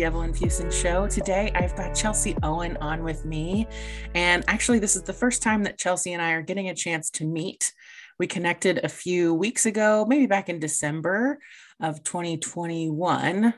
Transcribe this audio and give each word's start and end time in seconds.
the 0.00 0.06
Evelyn 0.06 0.32
Fusen 0.32 0.72
Show. 0.72 1.06
Today 1.08 1.52
I've 1.54 1.76
got 1.76 1.94
Chelsey 1.94 2.34
Owen 2.42 2.78
on 2.78 3.04
with 3.04 3.26
me. 3.26 3.66
And 4.14 4.42
actually, 4.48 4.78
this 4.78 4.96
is 4.96 5.02
the 5.02 5.12
first 5.12 5.42
time 5.42 5.62
that 5.64 5.76
Chelsey 5.76 6.14
and 6.14 6.22
I 6.22 6.30
are 6.30 6.40
getting 6.40 6.70
a 6.70 6.74
chance 6.74 7.10
to 7.10 7.26
meet. 7.26 7.74
We 8.18 8.26
connected 8.26 8.82
a 8.82 8.88
few 8.88 9.34
weeks 9.34 9.66
ago, 9.66 10.06
maybe 10.08 10.24
back 10.24 10.48
in 10.48 10.58
December 10.58 11.38
of 11.80 12.02
2021. 12.02 13.52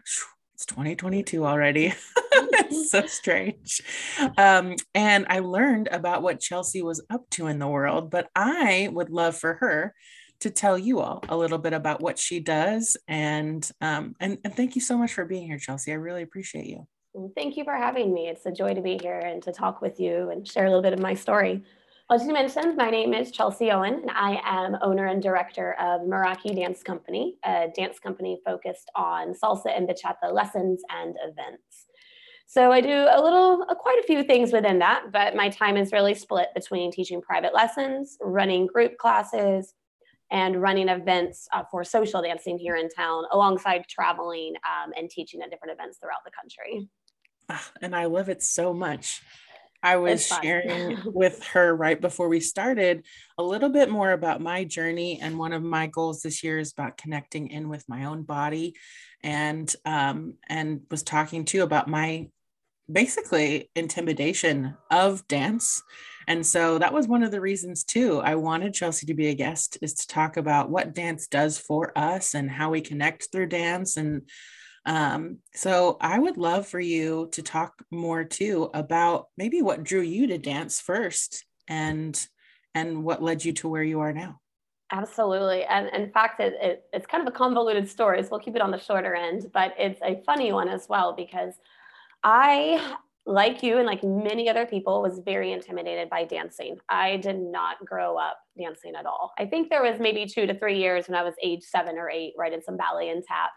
It's 0.54 0.66
2022 0.66 1.46
already. 1.46 1.94
it's 2.16 2.90
so 2.90 3.06
strange. 3.06 3.80
Um, 4.36 4.74
and 4.96 5.26
I 5.28 5.38
learned 5.38 5.90
about 5.92 6.22
what 6.22 6.40
Chelsey 6.40 6.82
was 6.82 7.00
up 7.08 7.22
to 7.30 7.46
in 7.46 7.60
the 7.60 7.68
world, 7.68 8.10
but 8.10 8.28
I 8.34 8.88
would 8.92 9.10
love 9.10 9.36
for 9.36 9.54
her 9.54 9.94
to 10.42 10.50
tell 10.50 10.76
you 10.76 11.00
all 11.00 11.24
a 11.28 11.36
little 11.36 11.58
bit 11.58 11.72
about 11.72 12.00
what 12.00 12.18
she 12.18 12.40
does. 12.40 12.96
And, 13.08 13.68
um, 13.80 14.14
and, 14.20 14.38
and 14.44 14.54
thank 14.54 14.74
you 14.74 14.80
so 14.80 14.98
much 14.98 15.12
for 15.12 15.24
being 15.24 15.46
here, 15.46 15.58
Chelsey. 15.58 15.92
I 15.92 15.96
really 15.96 16.22
appreciate 16.22 16.66
you. 16.66 16.86
thank 17.36 17.56
you 17.56 17.64
for 17.64 17.74
having 17.74 18.12
me. 18.12 18.28
It's 18.28 18.46
a 18.46 18.52
joy 18.52 18.74
to 18.74 18.82
be 18.82 18.98
here 19.00 19.18
and 19.18 19.42
to 19.44 19.52
talk 19.52 19.80
with 19.80 20.00
you 20.00 20.30
and 20.30 20.46
share 20.46 20.66
a 20.66 20.68
little 20.68 20.82
bit 20.82 20.92
of 20.92 20.98
my 20.98 21.14
story. 21.14 21.62
As 22.10 22.26
you 22.26 22.32
mentioned, 22.32 22.76
my 22.76 22.90
name 22.90 23.14
is 23.14 23.30
Chelsey 23.30 23.70
Owen, 23.70 23.94
and 23.94 24.10
I 24.10 24.40
am 24.44 24.76
owner 24.82 25.06
and 25.06 25.22
director 25.22 25.74
of 25.74 26.02
Meraki 26.02 26.54
Dance 26.54 26.82
Company, 26.82 27.38
a 27.44 27.68
dance 27.74 27.98
company 27.98 28.40
focused 28.44 28.90
on 28.94 29.32
salsa 29.32 29.74
and 29.74 29.88
bachata 29.88 30.32
lessons 30.32 30.82
and 30.90 31.16
events. 31.22 31.86
So 32.46 32.70
I 32.70 32.82
do 32.82 33.06
a 33.10 33.22
little, 33.22 33.64
quite 33.78 33.98
a 33.98 34.06
few 34.06 34.24
things 34.24 34.52
within 34.52 34.78
that, 34.80 35.04
but 35.10 35.34
my 35.34 35.48
time 35.48 35.78
is 35.78 35.90
really 35.92 36.14
split 36.14 36.48
between 36.54 36.92
teaching 36.92 37.22
private 37.22 37.54
lessons, 37.54 38.18
running 38.20 38.66
group 38.66 38.98
classes, 38.98 39.72
and 40.32 40.60
running 40.60 40.88
events 40.88 41.46
uh, 41.52 41.62
for 41.70 41.84
social 41.84 42.22
dancing 42.22 42.58
here 42.58 42.74
in 42.74 42.88
town, 42.88 43.24
alongside 43.30 43.84
traveling 43.88 44.54
um, 44.64 44.92
and 44.96 45.08
teaching 45.10 45.42
at 45.42 45.50
different 45.50 45.78
events 45.78 45.98
throughout 45.98 46.24
the 46.24 46.30
country. 46.30 46.88
Ah, 47.50 47.70
and 47.82 47.94
I 47.94 48.06
love 48.06 48.30
it 48.30 48.42
so 48.42 48.72
much. 48.72 49.22
I 49.82 49.96
was 49.96 50.26
sharing 50.26 50.98
with 51.04 51.44
her 51.48 51.74
right 51.74 52.00
before 52.00 52.28
we 52.28 52.40
started 52.40 53.04
a 53.36 53.42
little 53.42 53.68
bit 53.68 53.90
more 53.90 54.12
about 54.12 54.40
my 54.40 54.64
journey. 54.64 55.20
And 55.20 55.38
one 55.38 55.52
of 55.52 55.62
my 55.62 55.86
goals 55.86 56.22
this 56.22 56.42
year 56.42 56.58
is 56.58 56.72
about 56.72 56.96
connecting 56.96 57.48
in 57.50 57.68
with 57.68 57.88
my 57.88 58.04
own 58.04 58.22
body 58.22 58.74
and 59.22 59.72
um, 59.84 60.34
and 60.48 60.82
was 60.90 61.02
talking 61.02 61.44
too 61.44 61.62
about 61.62 61.88
my 61.88 62.28
basically 62.90 63.70
intimidation 63.74 64.76
of 64.90 65.26
dance 65.28 65.82
and 66.26 66.44
so 66.44 66.78
that 66.78 66.92
was 66.92 67.08
one 67.08 67.22
of 67.22 67.30
the 67.30 67.40
reasons 67.40 67.84
too. 67.84 68.20
I 68.20 68.34
wanted 68.34 68.74
Chelsey 68.74 69.06
to 69.06 69.14
be 69.14 69.28
a 69.28 69.34
guest 69.34 69.78
is 69.82 69.94
to 69.94 70.06
talk 70.06 70.36
about 70.36 70.70
what 70.70 70.94
dance 70.94 71.26
does 71.26 71.58
for 71.58 71.96
us 71.96 72.34
and 72.34 72.50
how 72.50 72.70
we 72.70 72.80
connect 72.80 73.28
through 73.30 73.46
dance. 73.46 73.96
And 73.96 74.22
um, 74.84 75.38
so 75.54 75.96
I 76.00 76.18
would 76.18 76.36
love 76.36 76.66
for 76.66 76.80
you 76.80 77.28
to 77.32 77.42
talk 77.42 77.84
more 77.90 78.24
too 78.24 78.70
about 78.74 79.26
maybe 79.36 79.62
what 79.62 79.84
drew 79.84 80.00
you 80.00 80.28
to 80.28 80.38
dance 80.38 80.80
first 80.80 81.44
and 81.68 82.18
and 82.74 83.04
what 83.04 83.22
led 83.22 83.44
you 83.44 83.52
to 83.52 83.68
where 83.68 83.82
you 83.82 84.00
are 84.00 84.12
now. 84.12 84.40
Absolutely. 84.90 85.64
And 85.64 85.88
in 85.88 86.10
fact, 86.10 86.40
it, 86.40 86.54
it, 86.60 86.84
it's 86.92 87.06
kind 87.06 87.26
of 87.26 87.32
a 87.32 87.36
convoluted 87.36 87.88
story. 87.88 88.22
So 88.22 88.28
we'll 88.30 88.40
keep 88.40 88.56
it 88.56 88.62
on 88.62 88.70
the 88.70 88.78
shorter 88.78 89.14
end, 89.14 89.50
but 89.52 89.74
it's 89.78 90.00
a 90.02 90.22
funny 90.24 90.52
one 90.52 90.68
as 90.68 90.86
well 90.88 91.14
because 91.14 91.54
I 92.22 92.96
like 93.24 93.62
you 93.62 93.78
and 93.78 93.86
like 93.86 94.02
many 94.02 94.48
other 94.48 94.66
people 94.66 95.00
was 95.00 95.20
very 95.24 95.52
intimidated 95.52 96.10
by 96.10 96.24
dancing. 96.24 96.76
I 96.88 97.18
did 97.18 97.38
not 97.38 97.84
grow 97.84 98.16
up 98.16 98.36
dancing 98.58 98.94
at 98.98 99.06
all. 99.06 99.32
I 99.38 99.46
think 99.46 99.70
there 99.70 99.82
was 99.82 100.00
maybe 100.00 100.26
two 100.26 100.46
to 100.46 100.58
three 100.58 100.78
years 100.78 101.08
when 101.08 101.16
i 101.16 101.22
was 101.22 101.34
age 101.42 101.62
seven 101.62 101.98
or 101.98 102.10
eight 102.10 102.32
where 102.34 102.46
i 102.46 102.50
did 102.50 102.64
some 102.64 102.76
ballet 102.76 103.10
and 103.10 103.22
tap. 103.22 103.50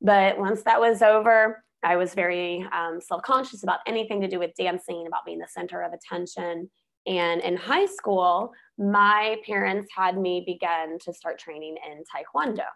But 0.00 0.38
once 0.38 0.62
that 0.64 0.80
was 0.80 1.02
over 1.02 1.62
i 1.84 1.96
was 1.96 2.14
very 2.14 2.66
um, 2.72 3.00
self-conscious 3.00 3.62
about 3.62 3.80
anything 3.86 4.20
to 4.20 4.28
do 4.28 4.38
with 4.40 4.50
dancing 4.58 5.04
about 5.06 5.24
being 5.24 5.38
the 5.38 5.48
center 5.48 5.82
of 5.82 5.92
attention. 5.92 6.68
And 7.06 7.40
in 7.40 7.56
high 7.56 7.86
school 7.86 8.52
my 8.78 9.36
parents 9.46 9.88
had 9.96 10.18
me 10.18 10.42
begin 10.44 10.98
to 11.04 11.12
start 11.12 11.38
training 11.38 11.76
in 11.88 12.02
taekwondo. 12.02 12.66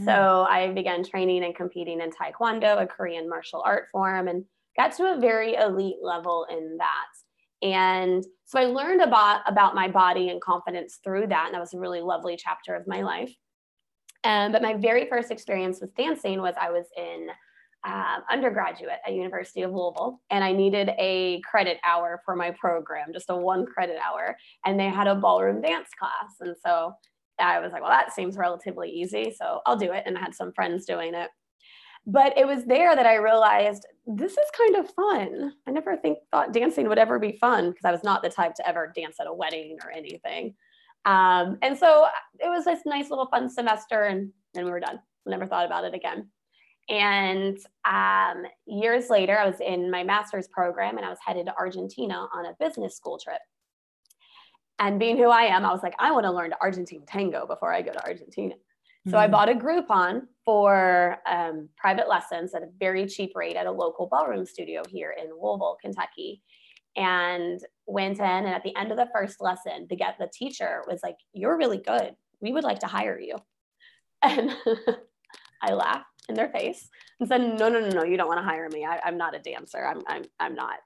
Mm. 0.00 0.04
so 0.04 0.46
i 0.48 0.72
began 0.72 1.02
training 1.02 1.42
and 1.42 1.56
competing 1.56 2.00
in 2.00 2.10
taekwondo 2.10 2.80
a 2.80 2.86
korean 2.86 3.28
martial 3.28 3.60
art 3.66 3.88
form 3.90 4.28
and 4.28 4.44
got 4.80 4.96
to 4.96 5.12
a 5.12 5.20
very 5.20 5.54
elite 5.54 5.98
level 6.02 6.46
in 6.50 6.78
that. 6.78 7.06
And 7.62 8.24
so 8.46 8.58
I 8.58 8.64
learned 8.64 9.02
about, 9.02 9.42
about 9.46 9.74
my 9.74 9.88
body 9.88 10.30
and 10.30 10.40
confidence 10.40 11.00
through 11.04 11.26
that. 11.26 11.46
And 11.46 11.54
that 11.54 11.60
was 11.60 11.74
a 11.74 11.78
really 11.78 12.00
lovely 12.00 12.36
chapter 12.38 12.74
of 12.74 12.86
my 12.86 13.02
life. 13.02 13.32
Um, 14.24 14.52
but 14.52 14.62
my 14.62 14.74
very 14.74 15.06
first 15.08 15.30
experience 15.30 15.80
with 15.80 15.94
dancing 15.96 16.40
was 16.40 16.54
I 16.58 16.70
was 16.70 16.86
in 16.96 17.28
uh, 17.86 18.20
undergraduate 18.30 18.98
at 19.06 19.12
University 19.12 19.62
of 19.62 19.72
Louisville, 19.72 20.20
and 20.30 20.44
I 20.44 20.52
needed 20.52 20.90
a 20.98 21.40
credit 21.50 21.78
hour 21.84 22.20
for 22.24 22.36
my 22.36 22.50
program, 22.52 23.12
just 23.12 23.30
a 23.30 23.36
one 23.36 23.64
credit 23.64 23.96
hour, 24.06 24.36
and 24.66 24.78
they 24.78 24.88
had 24.88 25.06
a 25.06 25.14
ballroom 25.14 25.62
dance 25.62 25.88
class, 25.98 26.34
and 26.40 26.54
so 26.62 26.92
I 27.38 27.58
was 27.58 27.72
like, 27.72 27.80
well, 27.80 27.90
that 27.90 28.12
seems 28.12 28.36
relatively 28.36 28.90
easy, 28.90 29.34
so 29.34 29.60
I'll 29.64 29.78
do 29.78 29.92
it, 29.92 30.02
and 30.04 30.18
I 30.18 30.20
had 30.20 30.34
some 30.34 30.52
friends 30.52 30.84
doing 30.84 31.14
it. 31.14 31.30
But 32.10 32.36
it 32.36 32.46
was 32.46 32.64
there 32.64 32.96
that 32.96 33.06
I 33.06 33.16
realized 33.16 33.86
this 34.04 34.32
is 34.32 34.50
kind 34.56 34.76
of 34.76 34.90
fun. 34.94 35.52
I 35.68 35.70
never 35.70 35.96
think 35.96 36.18
thought 36.32 36.52
dancing 36.52 36.88
would 36.88 36.98
ever 36.98 37.20
be 37.20 37.38
fun 37.40 37.70
because 37.70 37.84
I 37.84 37.92
was 37.92 38.02
not 38.02 38.22
the 38.22 38.30
type 38.30 38.54
to 38.54 38.68
ever 38.68 38.92
dance 38.96 39.16
at 39.20 39.28
a 39.28 39.32
wedding 39.32 39.78
or 39.84 39.92
anything. 39.92 40.54
Um, 41.04 41.58
and 41.62 41.78
so 41.78 42.06
it 42.40 42.48
was 42.48 42.64
this 42.64 42.80
nice 42.84 43.10
little 43.10 43.28
fun 43.28 43.48
semester, 43.48 44.04
and 44.04 44.32
then 44.54 44.64
we 44.64 44.72
were 44.72 44.80
done. 44.80 44.98
Never 45.24 45.46
thought 45.46 45.66
about 45.66 45.84
it 45.84 45.94
again. 45.94 46.28
And 46.88 47.56
um, 47.88 48.42
years 48.66 49.08
later, 49.08 49.38
I 49.38 49.46
was 49.46 49.60
in 49.60 49.90
my 49.90 50.02
master's 50.02 50.48
program 50.48 50.96
and 50.96 51.06
I 51.06 51.10
was 51.10 51.18
headed 51.24 51.46
to 51.46 51.54
Argentina 51.56 52.26
on 52.34 52.46
a 52.46 52.56
business 52.58 52.96
school 52.96 53.18
trip. 53.22 53.40
And 54.80 54.98
being 54.98 55.16
who 55.16 55.28
I 55.28 55.42
am, 55.42 55.64
I 55.64 55.72
was 55.72 55.84
like, 55.84 55.94
I 56.00 56.10
want 56.10 56.24
to 56.24 56.32
learn 56.32 56.52
Argentine 56.60 57.04
tango 57.06 57.46
before 57.46 57.72
I 57.72 57.82
go 57.82 57.92
to 57.92 58.04
Argentina. 58.04 58.54
So 59.06 59.12
mm-hmm. 59.12 59.20
I 59.20 59.28
bought 59.28 59.48
a 59.48 59.54
Groupon 59.54 60.22
for 60.44 61.18
um, 61.26 61.68
private 61.76 62.08
lessons 62.08 62.54
at 62.54 62.62
a 62.62 62.68
very 62.78 63.06
cheap 63.06 63.32
rate 63.34 63.56
at 63.56 63.66
a 63.66 63.72
local 63.72 64.06
ballroom 64.06 64.44
studio 64.44 64.82
here 64.88 65.14
in 65.18 65.30
Louisville, 65.30 65.78
Kentucky, 65.80 66.42
and 66.96 67.60
went 67.86 68.18
in. 68.18 68.24
And 68.24 68.48
at 68.48 68.62
the 68.62 68.76
end 68.76 68.90
of 68.90 68.98
the 68.98 69.08
first 69.14 69.40
lesson, 69.40 69.86
the 69.88 69.96
get 69.96 70.16
the 70.18 70.28
teacher 70.32 70.82
was 70.86 71.00
like, 71.02 71.16
"You're 71.32 71.56
really 71.56 71.78
good. 71.78 72.14
We 72.40 72.52
would 72.52 72.64
like 72.64 72.80
to 72.80 72.86
hire 72.86 73.18
you." 73.18 73.36
And 74.22 74.54
I 75.62 75.72
laughed 75.72 76.04
in 76.28 76.34
their 76.34 76.50
face 76.50 76.90
and 77.18 77.28
said, 77.28 77.40
"No, 77.40 77.70
no, 77.70 77.80
no, 77.80 77.88
no. 77.88 78.04
You 78.04 78.18
don't 78.18 78.28
want 78.28 78.40
to 78.40 78.44
hire 78.44 78.68
me. 78.68 78.84
I, 78.84 79.00
I'm 79.02 79.16
not 79.16 79.34
a 79.34 79.38
dancer. 79.38 79.82
I'm, 79.82 80.02
I'm, 80.06 80.24
I'm 80.38 80.54
not." 80.54 80.76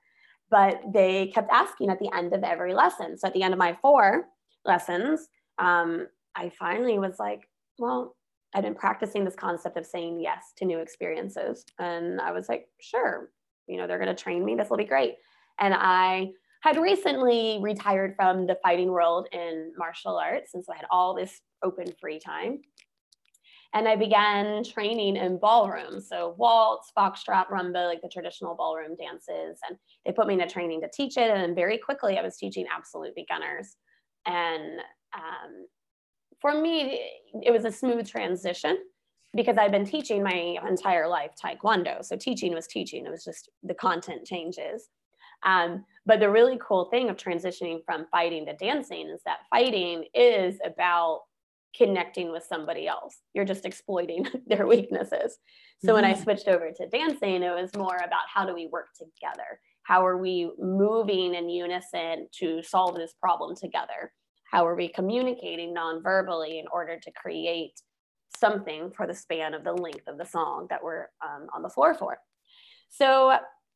But 0.50 0.80
they 0.92 1.32
kept 1.34 1.50
asking 1.50 1.90
at 1.90 1.98
the 1.98 2.14
end 2.14 2.32
of 2.32 2.44
every 2.44 2.74
lesson. 2.74 3.18
So 3.18 3.26
at 3.26 3.34
the 3.34 3.42
end 3.42 3.52
of 3.52 3.58
my 3.58 3.76
four 3.82 4.26
lessons, 4.64 5.26
um, 5.58 6.06
I 6.36 6.50
finally 6.50 7.00
was 7.00 7.18
like, 7.18 7.48
well, 7.78 8.16
I'd 8.54 8.62
been 8.62 8.74
practicing 8.74 9.24
this 9.24 9.34
concept 9.34 9.76
of 9.76 9.84
saying 9.84 10.20
yes 10.20 10.52
to 10.58 10.64
new 10.64 10.78
experiences. 10.78 11.64
And 11.78 12.20
I 12.20 12.30
was 12.30 12.48
like, 12.48 12.68
sure, 12.80 13.30
you 13.66 13.76
know, 13.76 13.86
they're 13.86 13.98
going 13.98 14.14
to 14.14 14.22
train 14.22 14.44
me. 14.44 14.54
This 14.54 14.70
will 14.70 14.76
be 14.76 14.84
great. 14.84 15.16
And 15.58 15.74
I 15.74 16.30
had 16.62 16.76
recently 16.76 17.58
retired 17.60 18.14
from 18.16 18.46
the 18.46 18.56
fighting 18.62 18.90
world 18.90 19.28
in 19.32 19.72
martial 19.76 20.16
arts. 20.16 20.54
And 20.54 20.64
so 20.64 20.72
I 20.72 20.76
had 20.76 20.86
all 20.90 21.14
this 21.14 21.40
open 21.62 21.86
free 22.00 22.18
time. 22.18 22.60
And 23.74 23.88
I 23.88 23.96
began 23.96 24.62
training 24.62 25.16
in 25.16 25.38
ballroom. 25.38 26.00
So 26.00 26.36
waltz, 26.38 26.92
foxtrot, 26.96 27.48
rumba, 27.48 27.88
like 27.88 28.00
the 28.02 28.08
traditional 28.08 28.54
ballroom 28.54 28.94
dances. 28.96 29.58
And 29.68 29.76
they 30.06 30.12
put 30.12 30.28
me 30.28 30.34
in 30.34 30.42
a 30.42 30.48
training 30.48 30.80
to 30.82 30.88
teach 30.94 31.16
it. 31.16 31.28
And 31.28 31.56
very 31.56 31.76
quickly 31.76 32.16
I 32.16 32.22
was 32.22 32.36
teaching 32.36 32.66
absolute 32.72 33.16
beginners. 33.16 33.76
And 34.26 34.78
um, 35.12 35.66
for 36.44 36.60
me, 36.60 37.00
it 37.42 37.50
was 37.50 37.64
a 37.64 37.72
smooth 37.72 38.06
transition 38.06 38.76
because 39.34 39.56
I'd 39.56 39.72
been 39.72 39.86
teaching 39.86 40.22
my 40.22 40.58
entire 40.68 41.08
life 41.08 41.30
Taekwondo. 41.42 42.04
So 42.04 42.16
teaching 42.16 42.52
was 42.52 42.66
teaching, 42.66 43.06
it 43.06 43.10
was 43.10 43.24
just 43.24 43.48
the 43.62 43.72
content 43.72 44.26
changes. 44.26 44.90
Um, 45.42 45.86
but 46.04 46.20
the 46.20 46.28
really 46.28 46.58
cool 46.60 46.90
thing 46.90 47.08
of 47.08 47.16
transitioning 47.16 47.78
from 47.86 48.04
fighting 48.10 48.44
to 48.44 48.52
dancing 48.56 49.08
is 49.08 49.22
that 49.24 49.38
fighting 49.48 50.04
is 50.12 50.58
about 50.62 51.20
connecting 51.74 52.30
with 52.30 52.44
somebody 52.46 52.86
else. 52.86 53.16
You're 53.32 53.46
just 53.46 53.64
exploiting 53.64 54.26
their 54.46 54.66
weaknesses. 54.66 55.38
So 55.82 55.86
mm-hmm. 55.88 55.94
when 55.94 56.04
I 56.04 56.12
mm-hmm. 56.12 56.24
switched 56.24 56.48
over 56.48 56.70
to 56.76 56.88
dancing, 56.88 57.42
it 57.42 57.54
was 57.54 57.74
more 57.74 57.96
about 57.96 58.28
how 58.32 58.44
do 58.44 58.52
we 58.52 58.68
work 58.70 58.88
together? 58.98 59.60
How 59.84 60.06
are 60.06 60.18
we 60.18 60.50
moving 60.58 61.34
in 61.34 61.48
unison 61.48 62.28
to 62.40 62.62
solve 62.62 62.96
this 62.96 63.14
problem 63.18 63.56
together? 63.56 64.12
How 64.54 64.64
are 64.68 64.76
we 64.76 64.86
communicating 64.86 65.74
non-verbally 65.74 66.60
in 66.60 66.66
order 66.72 66.96
to 66.96 67.10
create 67.10 67.80
something 68.38 68.92
for 68.96 69.04
the 69.04 69.12
span 69.12 69.52
of 69.52 69.64
the 69.64 69.72
length 69.72 70.06
of 70.06 70.16
the 70.16 70.24
song 70.24 70.68
that 70.70 70.80
we're 70.80 71.08
um, 71.24 71.48
on 71.52 71.60
the 71.60 71.68
floor 71.68 71.92
for? 71.92 72.18
So, 72.88 73.30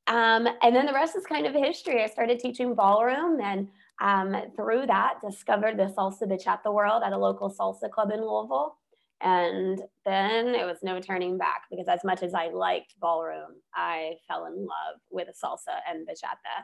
um, 0.06 0.46
and 0.62 0.76
then 0.76 0.86
the 0.86 0.92
rest 0.92 1.16
is 1.16 1.26
kind 1.26 1.46
of 1.46 1.52
history. 1.52 2.04
I 2.04 2.06
started 2.06 2.38
teaching 2.38 2.76
ballroom 2.76 3.40
and 3.40 3.66
um, 4.00 4.52
through 4.54 4.86
that 4.86 5.14
discovered 5.20 5.76
the 5.76 5.92
salsa 5.98 6.22
bachata 6.22 6.72
world 6.72 7.02
at 7.04 7.12
a 7.12 7.18
local 7.18 7.52
salsa 7.52 7.90
club 7.90 8.12
in 8.12 8.20
Louisville 8.20 8.76
And 9.20 9.82
then 10.04 10.54
it 10.54 10.64
was 10.64 10.78
no 10.84 11.00
turning 11.00 11.38
back 11.38 11.62
because 11.72 11.88
as 11.88 12.04
much 12.04 12.22
as 12.22 12.34
I 12.34 12.50
liked 12.50 12.94
ballroom, 13.00 13.60
I 13.74 14.12
fell 14.28 14.46
in 14.46 14.54
love 14.54 15.00
with 15.10 15.26
salsa 15.42 15.80
and 15.90 16.06
bachata. 16.06 16.56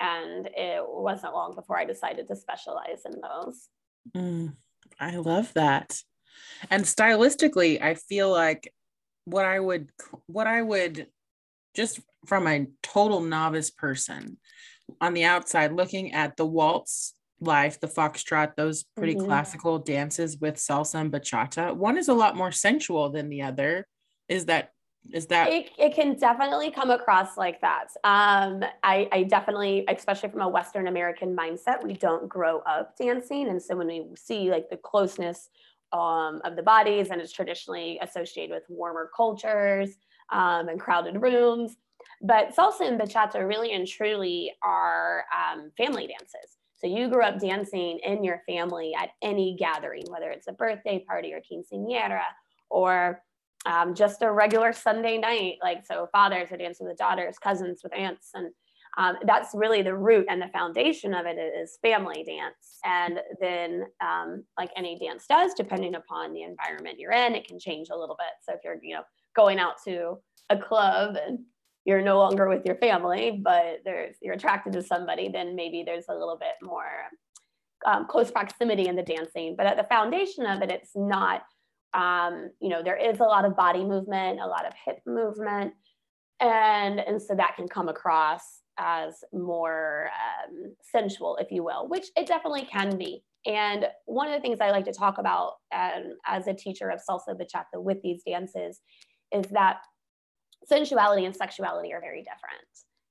And 0.00 0.48
it 0.54 0.82
wasn't 0.86 1.34
long 1.34 1.54
before 1.54 1.78
I 1.78 1.84
decided 1.84 2.28
to 2.28 2.36
specialize 2.36 3.02
in 3.04 3.20
those. 3.20 3.68
Mm, 4.16 4.56
I 4.98 5.16
love 5.16 5.52
that. 5.54 5.98
And 6.70 6.84
stylistically, 6.84 7.80
I 7.80 7.94
feel 7.94 8.30
like 8.30 8.72
what 9.24 9.44
I 9.44 9.60
would, 9.60 9.90
what 10.26 10.46
I 10.46 10.62
would 10.62 11.06
just 11.74 12.00
from 12.26 12.46
a 12.46 12.66
total 12.82 13.20
novice 13.20 13.70
person 13.70 14.38
on 15.00 15.14
the 15.14 15.24
outside 15.24 15.72
looking 15.72 16.12
at 16.12 16.36
the 16.36 16.46
waltz 16.46 17.14
life, 17.40 17.80
the 17.80 17.86
foxtrot, 17.86 18.54
those 18.56 18.84
pretty 18.96 19.14
mm-hmm. 19.14 19.26
classical 19.26 19.78
dances 19.78 20.38
with 20.38 20.56
salsa 20.56 21.00
and 21.00 21.12
bachata. 21.12 21.74
One 21.74 21.98
is 21.98 22.08
a 22.08 22.14
lot 22.14 22.36
more 22.36 22.52
sensual 22.52 23.10
than 23.10 23.28
the 23.28 23.42
other. 23.42 23.86
Is 24.28 24.46
that 24.46 24.70
is 25.12 25.26
that 25.26 25.52
it, 25.52 25.70
it 25.78 25.94
can 25.94 26.16
definitely 26.16 26.70
come 26.70 26.90
across 26.90 27.36
like 27.36 27.60
that. 27.60 27.88
Um, 28.04 28.64
I, 28.82 29.08
I 29.12 29.22
definitely 29.24 29.84
especially 29.88 30.30
from 30.30 30.40
a 30.40 30.48
western 30.48 30.88
american 30.88 31.36
mindset 31.36 31.84
we 31.84 31.94
don't 31.94 32.28
grow 32.28 32.60
up 32.60 32.96
dancing. 32.96 33.48
And 33.48 33.62
so 33.62 33.76
when 33.76 33.86
we 33.86 34.06
see 34.16 34.50
like 34.50 34.70
the 34.70 34.76
closeness 34.76 35.50
um, 35.92 36.40
of 36.44 36.56
the 36.56 36.62
bodies 36.62 37.08
and 37.10 37.20
it's 37.20 37.32
traditionally 37.32 37.98
associated 38.02 38.52
with 38.54 38.64
warmer 38.68 39.10
cultures 39.14 39.96
um, 40.32 40.68
and 40.68 40.80
crowded 40.80 41.20
rooms. 41.20 41.76
But 42.20 42.54
salsa 42.54 42.88
and 42.88 43.00
bachata 43.00 43.46
really 43.46 43.72
and 43.72 43.86
truly 43.86 44.52
are 44.62 45.24
um, 45.32 45.70
family 45.76 46.06
dances. 46.06 46.56
So 46.76 46.86
you 46.86 47.08
grew 47.08 47.22
up 47.22 47.38
dancing 47.38 47.98
in 48.04 48.24
your 48.24 48.42
family 48.46 48.92
at 48.98 49.10
any 49.22 49.56
gathering, 49.58 50.04
whether 50.08 50.30
it's 50.30 50.48
a 50.48 50.52
birthday 50.52 51.02
party 51.06 51.32
or 51.32 51.40
quinceañera 51.40 52.20
or 52.68 53.22
um, 53.66 53.94
just 53.94 54.22
a 54.22 54.30
regular 54.30 54.72
Sunday 54.72 55.18
night. 55.18 55.56
Like, 55.62 55.86
so 55.86 56.08
fathers 56.12 56.50
are 56.52 56.56
dancing 56.56 56.86
with 56.86 56.98
daughters, 56.98 57.38
cousins 57.38 57.80
with 57.82 57.94
aunts. 57.94 58.30
And 58.34 58.50
um, 58.96 59.16
that's 59.26 59.54
really 59.54 59.82
the 59.82 59.96
root 59.96 60.26
and 60.28 60.40
the 60.40 60.48
foundation 60.48 61.14
of 61.14 61.26
it 61.26 61.38
is 61.38 61.78
family 61.82 62.24
dance. 62.24 62.78
And 62.84 63.20
then, 63.40 63.84
um, 64.00 64.44
like 64.58 64.70
any 64.76 64.98
dance 64.98 65.26
does, 65.28 65.52
depending 65.54 65.94
upon 65.94 66.32
the 66.32 66.42
environment 66.42 66.98
you're 66.98 67.12
in, 67.12 67.34
it 67.34 67.48
can 67.48 67.58
change 67.58 67.88
a 67.90 67.96
little 67.96 68.16
bit. 68.16 68.34
So 68.42 68.54
if 68.54 68.60
you're, 68.64 68.76
you 68.82 68.94
know, 68.94 69.02
going 69.34 69.58
out 69.58 69.82
to 69.86 70.18
a 70.50 70.56
club 70.56 71.16
and 71.16 71.40
you're 71.84 72.02
no 72.02 72.18
longer 72.18 72.48
with 72.48 72.64
your 72.64 72.76
family, 72.76 73.40
but 73.42 73.80
there's 73.84 74.16
you're 74.22 74.34
attracted 74.34 74.72
to 74.74 74.82
somebody, 74.82 75.28
then 75.28 75.56
maybe 75.56 75.82
there's 75.84 76.06
a 76.08 76.14
little 76.14 76.38
bit 76.38 76.54
more 76.62 76.86
um, 77.84 78.06
close 78.06 78.30
proximity 78.30 78.86
in 78.86 78.96
the 78.96 79.02
dancing. 79.02 79.54
But 79.56 79.66
at 79.66 79.76
the 79.76 79.84
foundation 79.84 80.46
of 80.46 80.62
it, 80.62 80.70
it's 80.70 80.92
not. 80.94 81.42
Um, 81.94 82.50
you 82.60 82.68
know, 82.68 82.82
there 82.82 82.96
is 82.96 83.20
a 83.20 83.24
lot 83.24 83.44
of 83.44 83.56
body 83.56 83.84
movement, 83.84 84.40
a 84.40 84.46
lot 84.46 84.66
of 84.66 84.72
hip 84.84 85.00
movement, 85.06 85.72
and 86.40 87.00
and 87.00 87.22
so 87.22 87.34
that 87.34 87.54
can 87.56 87.68
come 87.68 87.88
across 87.88 88.60
as 88.78 89.22
more 89.32 90.10
um, 90.12 90.74
sensual, 90.82 91.36
if 91.36 91.50
you 91.52 91.62
will, 91.62 91.88
which 91.88 92.06
it 92.16 92.26
definitely 92.26 92.66
can 92.70 92.98
be. 92.98 93.22
And 93.46 93.86
one 94.06 94.26
of 94.28 94.34
the 94.34 94.40
things 94.40 94.58
I 94.60 94.70
like 94.70 94.86
to 94.86 94.92
talk 94.92 95.18
about 95.18 95.54
um, 95.74 96.16
as 96.26 96.46
a 96.46 96.54
teacher 96.54 96.90
of 96.90 97.00
salsa 97.08 97.34
bachata 97.34 97.82
with 97.82 97.98
these 98.02 98.22
dances 98.26 98.80
is 99.32 99.44
that 99.50 99.78
sensuality 100.70 101.26
and 101.26 101.36
sexuality 101.36 101.92
are 101.92 102.00
very 102.00 102.22
different. 102.22 102.64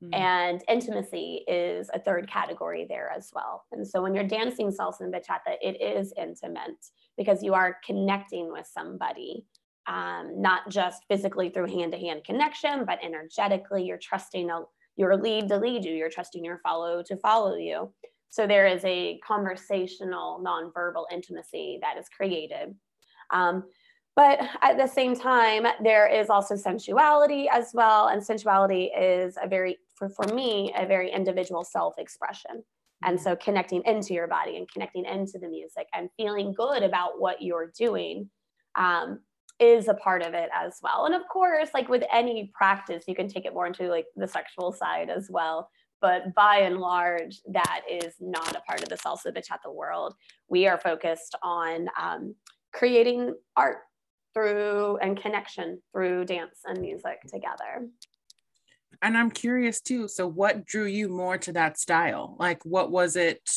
Mm-hmm. 0.03 0.13
And 0.13 0.63
intimacy 0.67 1.44
is 1.47 1.89
a 1.94 2.00
third 2.00 2.29
category 2.29 2.85
there 2.88 3.11
as 3.15 3.31
well. 3.33 3.65
And 3.71 3.88
so 3.88 4.01
when 4.01 4.13
you're 4.13 4.23
dancing 4.27 4.69
salsa 4.69 5.01
and 5.01 5.13
bachata, 5.13 5.55
it 5.61 5.81
is 5.81 6.13
intimate 6.17 6.85
because 7.17 7.44
you 7.44 7.53
are 7.53 7.77
connecting 7.85 8.51
with 8.51 8.67
somebody, 8.67 9.45
um, 9.88 10.41
not 10.41 10.69
just 10.69 11.03
physically 11.07 11.50
through 11.50 11.67
hand 11.67 11.91
to 11.94 11.97
hand 11.97 12.23
connection, 12.25 12.85
but 12.85 13.00
energetically. 13.03 13.85
You're 13.85 13.97
trusting 13.97 14.50
a, 14.50 14.61
your 14.95 15.15
lead 15.15 15.47
to 15.50 15.57
lead 15.57 15.85
you, 15.85 15.94
you're 15.94 16.09
trusting 16.09 16.44
your 16.44 16.59
follow 16.59 17.01
to 17.03 17.17
follow 17.17 17.55
you. 17.55 17.94
So 18.29 18.47
there 18.47 18.67
is 18.67 18.83
a 18.83 19.19
conversational, 19.19 20.44
nonverbal 20.44 21.05
intimacy 21.11 21.79
that 21.81 21.97
is 21.97 22.09
created. 22.09 22.75
Um, 23.29 23.63
but 24.15 24.39
at 24.61 24.77
the 24.77 24.88
same 24.88 25.15
time, 25.15 25.65
there 25.83 26.07
is 26.07 26.29
also 26.29 26.55
sensuality 26.55 27.47
as 27.51 27.71
well. 27.73 28.07
And 28.07 28.23
sensuality 28.23 28.91
is 28.95 29.38
a 29.41 29.47
very, 29.47 29.77
for, 29.95 30.09
for 30.09 30.33
me, 30.33 30.73
a 30.77 30.85
very 30.85 31.11
individual 31.11 31.63
self 31.63 31.95
expression. 31.97 32.63
And 33.03 33.19
so 33.19 33.35
connecting 33.35 33.81
into 33.85 34.13
your 34.13 34.27
body 34.27 34.57
and 34.57 34.69
connecting 34.71 35.05
into 35.05 35.37
the 35.37 35.49
music 35.49 35.87
and 35.93 36.09
feeling 36.17 36.53
good 36.53 36.83
about 36.83 37.19
what 37.19 37.41
you're 37.41 37.71
doing 37.77 38.29
um, 38.75 39.19
is 39.59 39.87
a 39.87 39.93
part 39.93 40.21
of 40.21 40.33
it 40.33 40.49
as 40.55 40.79
well. 40.81 41.05
And 41.05 41.13
of 41.13 41.21
course, 41.31 41.69
like 41.73 41.89
with 41.89 42.03
any 42.11 42.51
practice, 42.53 43.03
you 43.07 43.15
can 43.15 43.27
take 43.27 43.45
it 43.45 43.53
more 43.53 43.67
into 43.67 43.89
like 43.89 44.05
the 44.15 44.27
sexual 44.27 44.71
side 44.71 45.09
as 45.09 45.27
well. 45.29 45.69
But 46.01 46.33
by 46.35 46.57
and 46.59 46.79
large, 46.79 47.41
that 47.51 47.81
is 47.89 48.15
not 48.19 48.55
a 48.55 48.61
part 48.61 48.83
of 48.83 48.89
the 48.89 48.97
salsa 48.97 49.27
bachata 49.27 49.73
world. 49.73 50.15
We 50.49 50.67
are 50.67 50.77
focused 50.77 51.35
on 51.41 51.87
um, 52.01 52.35
creating 52.73 53.35
art 53.55 53.77
through 54.33 54.97
and 54.97 55.21
connection 55.21 55.81
through 55.91 56.25
dance 56.25 56.59
and 56.65 56.81
music 56.81 57.21
together. 57.27 57.87
And 59.01 59.17
I'm 59.17 59.31
curious 59.31 59.81
too. 59.81 60.07
So, 60.07 60.27
what 60.27 60.65
drew 60.65 60.85
you 60.85 61.09
more 61.09 61.37
to 61.39 61.53
that 61.53 61.79
style? 61.79 62.35
Like, 62.39 62.63
what 62.65 62.91
was 62.91 63.15
it? 63.15 63.49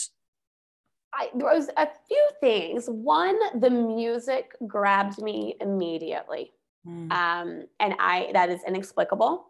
I, 1.12 1.30
there 1.34 1.48
was 1.48 1.68
a 1.76 1.88
few 2.08 2.28
things. 2.40 2.86
One, 2.88 3.38
the 3.60 3.70
music 3.70 4.52
grabbed 4.66 5.20
me 5.22 5.56
immediately, 5.60 6.52
mm. 6.86 7.10
um, 7.10 7.64
and 7.80 7.94
I 7.98 8.30
that 8.32 8.50
is 8.50 8.60
inexplicable 8.66 9.46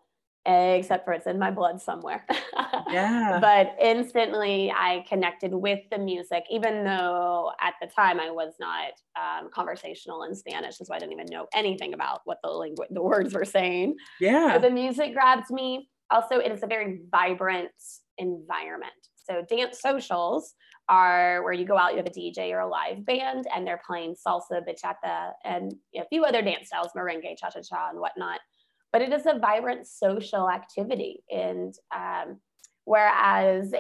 except 0.46 1.04
for 1.04 1.12
it's 1.12 1.26
in 1.26 1.38
my 1.38 1.50
blood 1.50 1.80
somewhere. 1.80 2.24
yeah. 2.90 3.38
But 3.40 3.74
instantly 3.82 4.70
I 4.70 5.04
connected 5.08 5.52
with 5.52 5.80
the 5.90 5.98
music, 5.98 6.44
even 6.50 6.84
though 6.84 7.50
at 7.60 7.74
the 7.80 7.88
time 7.88 8.20
I 8.20 8.30
was 8.30 8.54
not 8.60 8.92
um, 9.20 9.50
conversational 9.52 10.22
in 10.22 10.34
Spanish, 10.34 10.78
so 10.78 10.94
I 10.94 10.98
didn't 10.98 11.12
even 11.12 11.26
know 11.30 11.46
anything 11.52 11.94
about 11.94 12.20
what 12.24 12.38
the 12.42 12.50
language, 12.50 12.88
the 12.90 13.02
words 13.02 13.34
were 13.34 13.44
saying. 13.44 13.96
Yeah. 14.20 14.50
But 14.52 14.62
the 14.62 14.70
music 14.70 15.14
grabs 15.14 15.50
me. 15.50 15.88
Also, 16.10 16.38
it 16.38 16.52
is 16.52 16.62
a 16.62 16.68
very 16.68 17.00
vibrant 17.10 17.70
environment. 18.18 18.92
So 19.28 19.42
dance 19.48 19.80
socials 19.80 20.54
are 20.88 21.42
where 21.42 21.52
you 21.52 21.66
go 21.66 21.76
out, 21.76 21.90
you 21.90 21.96
have 21.96 22.06
a 22.06 22.10
DJ 22.10 22.52
or 22.52 22.60
a 22.60 22.68
live 22.68 23.04
band, 23.04 23.46
and 23.52 23.66
they're 23.66 23.82
playing 23.84 24.14
salsa, 24.14 24.60
bachata, 24.62 25.32
and 25.44 25.74
a 25.96 26.06
few 26.08 26.24
other 26.24 26.42
dance 26.42 26.68
styles, 26.68 26.92
merengue, 26.96 27.36
cha-cha-cha, 27.36 27.88
and 27.90 27.98
whatnot 27.98 28.38
but 28.96 29.02
it 29.02 29.12
is 29.12 29.26
a 29.26 29.38
vibrant 29.38 29.86
social 29.86 30.48
activity. 30.48 31.22
And 31.30 31.74
um, 31.94 32.40
whereas, 32.86 33.74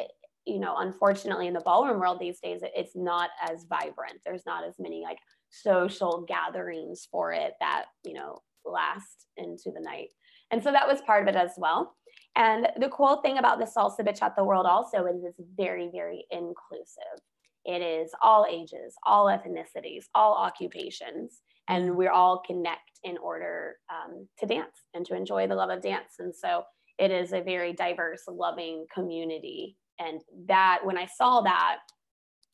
you 0.44 0.60
know, 0.60 0.76
unfortunately 0.76 1.46
in 1.46 1.54
the 1.54 1.62
ballroom 1.62 2.00
world 2.00 2.18
these 2.20 2.38
days, 2.38 2.60
it's 2.62 2.94
not 2.94 3.30
as 3.40 3.64
vibrant. 3.66 4.20
There's 4.26 4.44
not 4.44 4.68
as 4.68 4.74
many 4.78 5.00
like 5.02 5.16
social 5.48 6.26
gatherings 6.28 7.08
for 7.10 7.32
it 7.32 7.54
that, 7.62 7.86
you 8.04 8.12
know, 8.12 8.40
last 8.66 9.24
into 9.38 9.70
the 9.74 9.80
night. 9.80 10.08
And 10.50 10.62
so 10.62 10.70
that 10.70 10.86
was 10.86 11.00
part 11.00 11.26
of 11.26 11.34
it 11.34 11.38
as 11.38 11.52
well. 11.56 11.96
And 12.36 12.68
the 12.78 12.90
cool 12.90 13.22
thing 13.22 13.38
about 13.38 13.58
the 13.58 13.64
salsa 13.64 14.00
bachata 14.00 14.44
world 14.44 14.66
also 14.66 15.06
is 15.06 15.24
it's 15.24 15.40
very, 15.56 15.88
very 15.90 16.26
inclusive. 16.30 17.22
It 17.64 17.80
is 17.80 18.10
all 18.22 18.44
ages, 18.50 18.92
all 19.06 19.28
ethnicities, 19.28 20.04
all 20.14 20.34
occupations 20.34 21.40
and 21.68 21.96
we 21.96 22.06
all 22.06 22.42
connect 22.46 23.00
in 23.04 23.18
order 23.18 23.76
um, 23.90 24.26
to 24.38 24.46
dance 24.46 24.76
and 24.94 25.04
to 25.06 25.14
enjoy 25.14 25.46
the 25.46 25.54
love 25.54 25.70
of 25.70 25.82
dance. 25.82 26.14
And 26.18 26.34
so 26.34 26.64
it 26.98 27.10
is 27.10 27.32
a 27.32 27.40
very 27.40 27.72
diverse 27.72 28.22
loving 28.28 28.86
community. 28.92 29.76
And 29.98 30.20
that 30.46 30.80
when 30.84 30.98
i 30.98 31.06
saw 31.06 31.40
that 31.40 31.78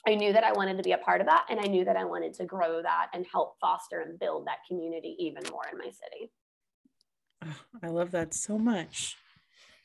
i 0.06 0.14
knew 0.14 0.32
that 0.32 0.44
i 0.44 0.52
wanted 0.52 0.76
to 0.76 0.82
be 0.84 0.92
a 0.92 0.98
part 0.98 1.20
of 1.20 1.26
that 1.26 1.44
and 1.50 1.58
i 1.58 1.64
knew 1.64 1.84
that 1.84 1.96
i 1.96 2.04
wanted 2.04 2.32
to 2.34 2.44
grow 2.44 2.80
that 2.80 3.08
and 3.12 3.26
help 3.30 3.54
foster 3.60 4.00
and 4.00 4.18
build 4.18 4.46
that 4.46 4.58
community 4.68 5.16
even 5.18 5.42
more 5.50 5.64
in 5.72 5.78
my 5.78 5.90
city. 5.90 6.30
I 7.82 7.88
love 7.88 8.12
that 8.12 8.32
so 8.32 8.58
much 8.58 9.16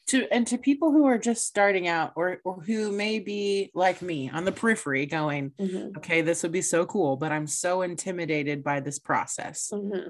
to 0.08 0.26
and 0.32 0.48
to 0.48 0.58
people 0.58 0.92
who 0.92 1.06
are 1.06 1.18
just 1.18 1.46
starting 1.46 1.88
out 1.88 2.14
or 2.16 2.40
or 2.44 2.62
who 2.62 2.92
may 2.92 3.20
be 3.20 3.70
like 3.74 4.02
me 4.02 4.30
on 4.30 4.46
the 4.46 4.52
periphery 4.52 5.06
going 5.06 5.52
mm-hmm. 5.60 5.96
okay 5.98 6.22
this 6.22 6.44
would 6.44 6.52
be 6.52 6.62
so 6.62 6.86
cool 6.86 7.16
but 7.16 7.32
i'm 7.32 7.48
so 7.48 7.82
intimidated 7.82 8.64
by 8.64 8.80
this 8.80 9.00
process 9.00 9.70
mm-hmm. 9.74 10.10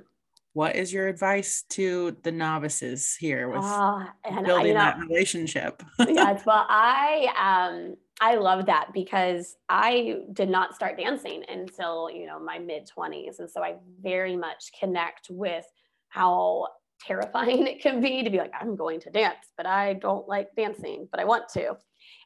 what 0.53 0.75
is 0.75 0.93
your 0.93 1.07
advice 1.07 1.63
to 1.69 2.15
the 2.23 2.31
novices 2.31 3.15
here 3.15 3.49
with 3.49 3.63
uh, 3.63 4.05
building 4.45 4.77
I, 4.77 4.85
that 4.85 4.99
know, 4.99 5.05
relationship 5.07 5.83
yes 5.99 6.43
well 6.45 6.65
i 6.69 7.73
um 7.75 7.95
i 8.21 8.35
love 8.35 8.67
that 8.67 8.89
because 8.93 9.55
i 9.67 10.19
did 10.31 10.49
not 10.49 10.75
start 10.75 10.97
dancing 10.97 11.43
until 11.49 12.09
you 12.09 12.27
know 12.27 12.39
my 12.39 12.59
mid 12.59 12.87
20s 12.97 13.39
and 13.39 13.49
so 13.49 13.63
i 13.63 13.75
very 14.01 14.35
much 14.35 14.71
connect 14.79 15.27
with 15.29 15.65
how 16.09 16.67
terrifying 17.05 17.67
it 17.67 17.81
can 17.81 18.01
be 18.01 18.23
to 18.23 18.29
be 18.29 18.37
like, 18.37 18.53
I'm 18.59 18.75
going 18.75 18.99
to 19.01 19.09
dance, 19.09 19.51
but 19.55 19.65
I 19.65 19.93
don't 19.93 20.27
like 20.27 20.55
dancing, 20.55 21.07
but 21.11 21.19
I 21.19 21.25
want 21.25 21.49
to. 21.53 21.77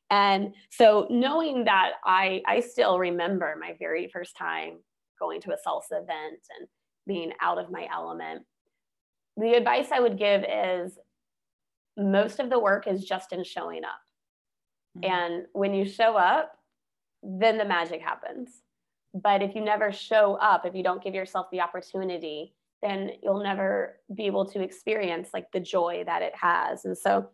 And 0.09 0.53
so 0.69 1.07
knowing 1.09 1.63
that 1.65 1.91
I, 2.03 2.41
I 2.45 2.59
still 2.59 2.99
remember 2.99 3.55
my 3.59 3.75
very 3.79 4.09
first 4.11 4.35
time 4.37 4.79
going 5.21 5.39
to 5.41 5.51
a 5.51 5.55
salsa 5.55 6.01
event 6.01 6.41
and 6.59 6.67
being 7.07 7.31
out 7.41 7.57
of 7.57 7.71
my 7.71 7.87
element. 7.93 8.43
The 9.37 9.53
advice 9.53 9.87
I 9.91 9.99
would 9.99 10.17
give 10.17 10.43
is 10.43 10.97
most 11.97 12.39
of 12.39 12.49
the 12.49 12.59
work 12.59 12.87
is 12.87 13.05
just 13.05 13.31
in 13.31 13.43
showing 13.43 13.83
up. 13.85 13.91
Mm-hmm. 14.97 15.11
And 15.13 15.45
when 15.53 15.73
you 15.73 15.85
show 15.85 16.17
up, 16.17 16.51
then 17.23 17.57
the 17.57 17.65
magic 17.65 18.01
happens. 18.01 18.49
But 19.13 19.41
if 19.41 19.55
you 19.55 19.61
never 19.61 19.91
show 19.91 20.35
up, 20.35 20.65
if 20.65 20.73
you 20.73 20.83
don't 20.83 21.03
give 21.03 21.13
yourself 21.13 21.47
the 21.51 21.61
opportunity, 21.61 22.53
then 22.81 23.11
you'll 23.21 23.43
never 23.43 23.99
be 24.15 24.25
able 24.25 24.45
to 24.45 24.61
experience 24.61 25.29
like 25.33 25.51
the 25.51 25.59
joy 25.59 26.03
that 26.05 26.21
it 26.21 26.33
has. 26.35 26.85
And 26.85 26.97
so 26.97 27.29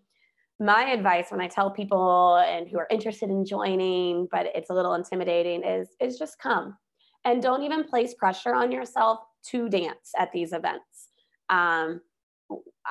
my 0.59 0.89
advice 0.89 1.27
when 1.29 1.41
I 1.41 1.47
tell 1.47 1.69
people 1.69 2.37
and 2.37 2.67
who 2.67 2.79
are 2.79 2.87
interested 2.89 3.29
in 3.29 3.45
joining, 3.45 4.27
but 4.31 4.47
it's 4.55 4.69
a 4.69 4.73
little 4.73 4.95
intimidating, 4.95 5.63
is 5.63 5.89
is 5.99 6.17
just 6.17 6.39
come 6.39 6.75
and 7.25 7.41
don't 7.41 7.63
even 7.63 7.83
place 7.83 8.13
pressure 8.13 8.55
on 8.55 8.71
yourself 8.71 9.19
to 9.49 9.69
dance 9.69 10.11
at 10.17 10.31
these 10.31 10.53
events. 10.53 11.09
Um, 11.49 12.01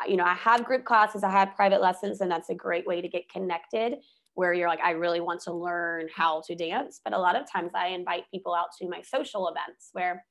you 0.06 0.16
know, 0.16 0.25
I 0.25 0.34
have 0.34 0.64
group 0.64 0.84
classes, 0.84 1.25
I 1.25 1.30
have 1.30 1.54
private 1.56 1.80
lessons, 1.80 2.20
and 2.20 2.30
that's 2.30 2.50
a 2.50 2.54
great 2.54 2.86
way 2.86 3.00
to 3.00 3.08
get 3.08 3.28
connected 3.28 3.96
where 4.34 4.52
you're 4.52 4.68
like, 4.68 4.80
I 4.80 4.90
really 4.90 5.20
want 5.20 5.40
to 5.42 5.52
learn 5.52 6.08
how 6.14 6.42
to 6.46 6.54
dance. 6.54 7.00
But 7.02 7.14
a 7.14 7.18
lot 7.18 7.36
of 7.36 7.50
times 7.50 7.72
I 7.75 7.88
invite 7.88 8.25
people 8.30 8.54
out 8.54 8.68
to 8.78 8.88
my 8.88 9.00
social 9.00 9.48
events 9.48 9.88
where 9.92 10.25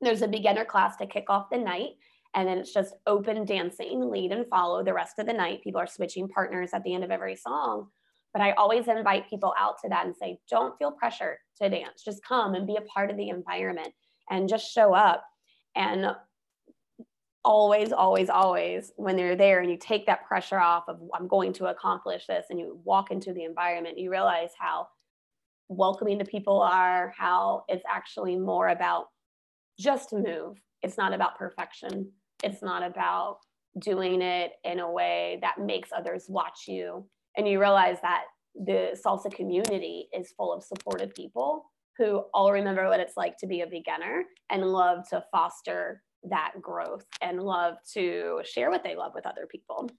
there's 0.00 0.22
a 0.22 0.28
beginner 0.28 0.64
class 0.64 0.96
to 0.96 1.06
kick 1.06 1.24
off 1.28 1.50
the 1.50 1.58
night. 1.58 1.90
And 2.34 2.46
then 2.46 2.58
it's 2.58 2.74
just 2.74 2.94
open 3.06 3.46
dancing, 3.46 4.10
lead 4.10 4.32
and 4.32 4.46
follow 4.48 4.84
the 4.84 4.92
rest 4.92 5.18
of 5.18 5.26
the 5.26 5.32
night. 5.32 5.62
People 5.62 5.80
are 5.80 5.86
switching 5.86 6.28
partners 6.28 6.70
at 6.74 6.82
the 6.84 6.92
end 6.92 7.02
of 7.02 7.10
every 7.10 7.36
song. 7.36 7.88
But 8.34 8.42
I 8.42 8.52
always 8.52 8.88
invite 8.88 9.30
people 9.30 9.54
out 9.58 9.76
to 9.82 9.88
that 9.88 10.04
and 10.04 10.14
say, 10.14 10.38
don't 10.50 10.76
feel 10.76 10.90
pressure 10.90 11.38
to 11.62 11.70
dance. 11.70 12.02
Just 12.04 12.22
come 12.22 12.54
and 12.54 12.66
be 12.66 12.76
a 12.76 12.82
part 12.82 13.10
of 13.10 13.16
the 13.16 13.30
environment 13.30 13.94
and 14.28 14.48
just 14.48 14.70
show 14.70 14.92
up. 14.92 15.24
And 15.74 16.08
always, 17.42 17.92
always, 17.92 18.28
always, 18.28 18.92
when 18.96 19.16
they're 19.16 19.36
there 19.36 19.60
and 19.60 19.70
you 19.70 19.78
take 19.78 20.04
that 20.04 20.26
pressure 20.26 20.58
off 20.58 20.84
of, 20.88 21.00
I'm 21.14 21.28
going 21.28 21.52
to 21.54 21.66
accomplish 21.66 22.26
this, 22.26 22.46
and 22.50 22.58
you 22.58 22.80
walk 22.84 23.10
into 23.12 23.32
the 23.32 23.44
environment, 23.44 23.98
you 23.98 24.10
realize 24.10 24.50
how 24.58 24.88
welcoming 25.68 26.18
the 26.18 26.24
people 26.24 26.60
are, 26.60 27.14
how 27.16 27.64
it's 27.68 27.84
actually 27.88 28.36
more 28.36 28.68
about 28.68 29.06
just 29.78 30.12
move. 30.12 30.58
It's 30.82 30.96
not 30.96 31.12
about 31.12 31.38
perfection. 31.38 32.12
It's 32.42 32.62
not 32.62 32.82
about 32.82 33.38
doing 33.78 34.22
it 34.22 34.52
in 34.64 34.80
a 34.80 34.90
way 34.90 35.38
that 35.42 35.58
makes 35.58 35.90
others 35.96 36.26
watch 36.28 36.64
you. 36.66 37.06
And 37.36 37.46
you 37.46 37.60
realize 37.60 37.98
that 38.02 38.24
the 38.54 38.98
salsa 39.04 39.32
community 39.34 40.08
is 40.14 40.32
full 40.36 40.52
of 40.52 40.62
supportive 40.62 41.14
people 41.14 41.70
who 41.98 42.24
all 42.32 42.52
remember 42.52 42.88
what 42.88 43.00
it's 43.00 43.16
like 43.16 43.36
to 43.38 43.46
be 43.46 43.62
a 43.62 43.66
beginner 43.66 44.24
and 44.50 44.64
love 44.64 45.08
to 45.08 45.24
foster 45.30 46.02
that 46.24 46.52
growth 46.60 47.06
and 47.22 47.42
love 47.42 47.76
to 47.94 48.40
share 48.44 48.70
what 48.70 48.82
they 48.82 48.96
love 48.96 49.12
with 49.14 49.26
other 49.26 49.46
people. 49.50 49.90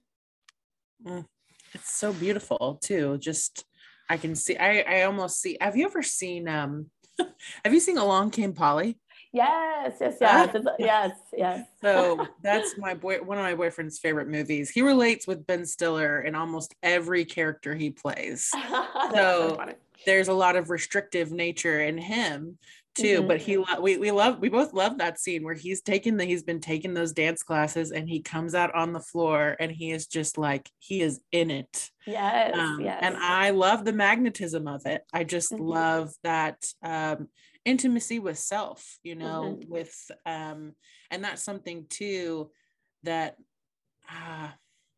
Mm, 1.04 1.26
it's 1.74 1.94
so 1.94 2.12
beautiful 2.12 2.78
too. 2.82 3.18
Just 3.18 3.64
I 4.10 4.16
can 4.16 4.34
see 4.34 4.56
I 4.56 4.80
I 4.80 5.02
almost 5.02 5.40
see 5.40 5.56
have 5.60 5.76
you 5.76 5.86
ever 5.86 6.02
seen 6.02 6.48
um 6.48 6.90
have 7.64 7.74
you 7.74 7.80
seen 7.80 7.98
Along 7.98 8.30
Came 8.30 8.52
Polly? 8.52 8.98
Yes, 9.32 9.96
yes, 10.00 10.16
yes, 10.20 10.56
yes, 10.78 11.10
yes. 11.36 11.66
so 11.82 12.26
that's 12.42 12.78
my 12.78 12.94
boy, 12.94 13.18
one 13.22 13.36
of 13.36 13.44
my 13.44 13.54
boyfriend's 13.54 13.98
favorite 13.98 14.28
movies. 14.28 14.70
He 14.70 14.80
relates 14.80 15.26
with 15.26 15.46
Ben 15.46 15.66
Stiller 15.66 16.22
in 16.22 16.34
almost 16.34 16.74
every 16.82 17.24
character 17.24 17.74
he 17.74 17.90
plays. 17.90 18.50
so, 19.12 19.62
there's 20.06 20.28
a 20.28 20.32
lot 20.32 20.56
of 20.56 20.70
restrictive 20.70 21.32
nature 21.32 21.80
in 21.80 21.98
him, 21.98 22.56
too. 22.94 23.18
Mm-hmm. 23.18 23.28
But 23.28 23.40
he 23.40 23.58
we 23.80 23.96
we 23.98 24.10
love 24.10 24.38
we 24.38 24.48
both 24.48 24.72
love 24.72 24.98
that 24.98 25.18
scene 25.18 25.44
where 25.44 25.54
he's 25.54 25.80
taking 25.80 26.16
the 26.16 26.24
he's 26.24 26.42
been 26.42 26.60
taking 26.60 26.94
those 26.94 27.12
dance 27.12 27.42
classes 27.42 27.90
and 27.90 28.08
he 28.08 28.20
comes 28.20 28.54
out 28.54 28.74
on 28.74 28.92
the 28.92 29.00
floor 29.00 29.56
and 29.60 29.70
he 29.70 29.90
is 29.90 30.06
just 30.06 30.38
like 30.38 30.70
he 30.78 31.00
is 31.00 31.20
in 31.32 31.50
it. 31.50 31.90
Yes, 32.06 32.56
um, 32.56 32.80
yes. 32.80 32.98
And 33.02 33.16
I 33.16 33.50
love 33.50 33.84
the 33.84 33.92
magnetism 33.92 34.66
of 34.66 34.86
it. 34.86 35.02
I 35.12 35.24
just 35.24 35.52
mm-hmm. 35.52 35.64
love 35.64 36.12
that 36.24 36.64
um, 36.82 37.28
intimacy 37.68 38.18
with 38.18 38.38
self. 38.38 38.98
You 39.02 39.14
know, 39.14 39.58
mm-hmm. 39.58 39.70
with 39.70 40.10
um, 40.26 40.74
and 41.10 41.22
that's 41.22 41.42
something 41.42 41.86
too 41.88 42.50
that 43.04 43.36
uh, 44.10 44.48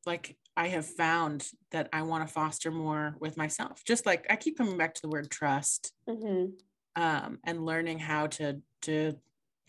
like 0.07 0.37
I 0.57 0.69
have 0.69 0.87
found 0.87 1.47
that 1.71 1.89
I 1.93 2.03
want 2.03 2.27
to 2.27 2.33
foster 2.33 2.71
more 2.71 3.17
with 3.21 3.37
myself. 3.37 3.83
Just 3.85 4.07
like 4.07 4.27
I 4.31 4.37
keep 4.37 4.57
coming 4.57 4.77
back 4.79 4.95
to 4.95 5.03
the 5.03 5.09
word 5.09 5.31
trust. 5.31 5.93
Mm-hmm 6.09 6.51
um, 6.97 7.39
and 7.45 7.65
learning 7.65 7.99
how 7.99 8.27
to 8.27 8.61
to 8.83 9.15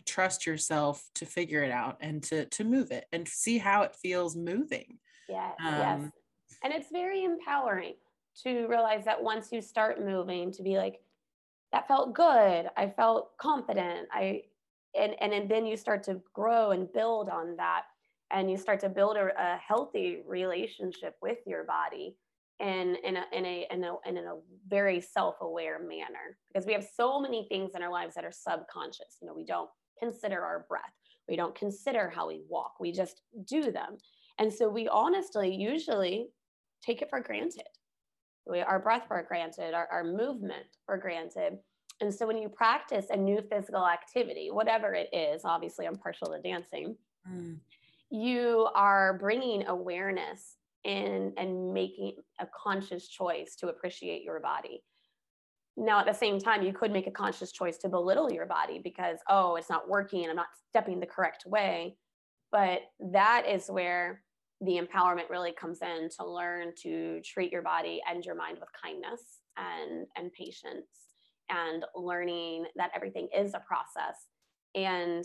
trust 0.04 0.46
yourself 0.46 1.08
to 1.14 1.24
figure 1.24 1.62
it 1.62 1.70
out 1.70 1.96
and 2.00 2.22
to 2.24 2.44
to 2.46 2.64
move 2.64 2.90
it 2.90 3.06
and 3.12 3.26
see 3.26 3.58
how 3.58 3.82
it 3.82 3.94
feels 3.94 4.36
moving. 4.36 4.98
Yeah, 5.28 5.52
um, 5.64 5.74
yes. 5.74 6.10
And 6.64 6.72
it's 6.72 6.90
very 6.90 7.24
empowering 7.24 7.94
to 8.44 8.66
realize 8.66 9.04
that 9.04 9.22
once 9.22 9.50
you 9.52 9.60
start 9.60 10.04
moving, 10.04 10.52
to 10.52 10.62
be 10.62 10.76
like, 10.76 11.00
that 11.72 11.88
felt 11.88 12.14
good. 12.14 12.68
I 12.76 12.92
felt 12.94 13.36
confident. 13.38 14.08
I 14.12 14.42
and 14.94 15.14
and, 15.20 15.32
and 15.32 15.50
then 15.50 15.66
you 15.66 15.76
start 15.76 16.02
to 16.04 16.20
grow 16.34 16.70
and 16.70 16.92
build 16.92 17.28
on 17.28 17.56
that 17.56 17.84
and 18.30 18.50
you 18.50 18.56
start 18.56 18.80
to 18.80 18.88
build 18.88 19.16
a, 19.16 19.30
a 19.38 19.56
healthy 19.56 20.22
relationship 20.26 21.16
with 21.22 21.38
your 21.46 21.64
body 21.64 22.16
in 22.60 22.96
in 23.04 23.16
a 23.16 23.24
in 23.32 23.44
a 23.44 23.66
in 23.70 23.84
a, 23.84 23.94
in 24.06 24.16
a 24.18 24.36
very 24.68 25.00
self-aware 25.00 25.80
manner 25.80 26.36
because 26.52 26.66
we 26.66 26.72
have 26.72 26.86
so 26.96 27.20
many 27.20 27.46
things 27.48 27.72
in 27.74 27.82
our 27.82 27.90
lives 27.90 28.14
that 28.14 28.24
are 28.24 28.32
subconscious 28.32 29.16
you 29.20 29.26
know 29.26 29.34
we 29.34 29.44
don't 29.44 29.70
consider 29.98 30.42
our 30.42 30.64
breath 30.68 30.92
we 31.28 31.36
don't 31.36 31.54
consider 31.54 32.10
how 32.14 32.28
we 32.28 32.42
walk 32.48 32.74
we 32.78 32.92
just 32.92 33.22
do 33.46 33.72
them 33.72 33.96
and 34.38 34.52
so 34.52 34.68
we 34.68 34.88
honestly 34.88 35.52
usually 35.52 36.28
take 36.84 37.02
it 37.02 37.10
for 37.10 37.20
granted 37.20 37.66
we, 38.46 38.60
our 38.60 38.78
breath 38.78 39.04
for 39.08 39.22
granted 39.26 39.74
our, 39.74 39.88
our 39.90 40.04
movement 40.04 40.66
for 40.86 40.96
granted. 40.96 41.58
And 42.00 42.12
so 42.12 42.26
when 42.26 42.38
you 42.38 42.48
practice 42.48 43.06
a 43.10 43.16
new 43.16 43.40
physical 43.50 43.86
activity 43.86 44.48
whatever 44.50 44.92
it 44.92 45.08
is 45.12 45.42
obviously 45.44 45.86
i'm 45.86 45.94
partial 45.94 46.28
to 46.28 46.40
dancing 46.40 46.96
mm. 47.30 47.56
you 48.10 48.68
are 48.74 49.18
bringing 49.18 49.66
awareness 49.68 50.56
and 50.84 51.32
and 51.36 51.72
making 51.72 52.14
a 52.40 52.46
conscious 52.46 53.08
choice 53.08 53.56
to 53.56 53.68
appreciate 53.68 54.22
your 54.22 54.40
body. 54.40 54.82
Now 55.76 56.00
at 56.00 56.06
the 56.06 56.12
same 56.12 56.38
time 56.38 56.62
you 56.62 56.72
could 56.72 56.92
make 56.92 57.06
a 57.06 57.12
conscious 57.12 57.52
choice 57.52 57.78
to 57.78 57.88
belittle 57.88 58.32
your 58.32 58.46
body 58.46 58.80
because 58.82 59.18
oh 59.28 59.56
it's 59.56 59.70
not 59.70 59.88
working 59.88 60.28
i'm 60.28 60.36
not 60.36 60.46
stepping 60.70 61.00
the 61.00 61.06
correct 61.06 61.44
way. 61.46 61.96
But 62.50 62.82
that 63.12 63.46
is 63.48 63.68
where 63.68 64.22
the 64.62 64.80
empowerment 64.80 65.28
really 65.28 65.52
comes 65.52 65.80
in 65.82 66.08
to 66.18 66.26
learn 66.26 66.72
to 66.82 67.20
treat 67.24 67.52
your 67.52 67.62
body 67.62 68.00
and 68.08 68.24
your 68.24 68.34
mind 68.34 68.58
with 68.60 68.68
kindness 68.80 69.20
and 69.56 70.06
and 70.16 70.32
patience 70.32 70.86
and 71.50 71.84
learning 71.94 72.64
that 72.76 72.90
everything 72.94 73.28
is 73.36 73.54
a 73.54 73.60
process 73.60 74.28
and 74.74 75.24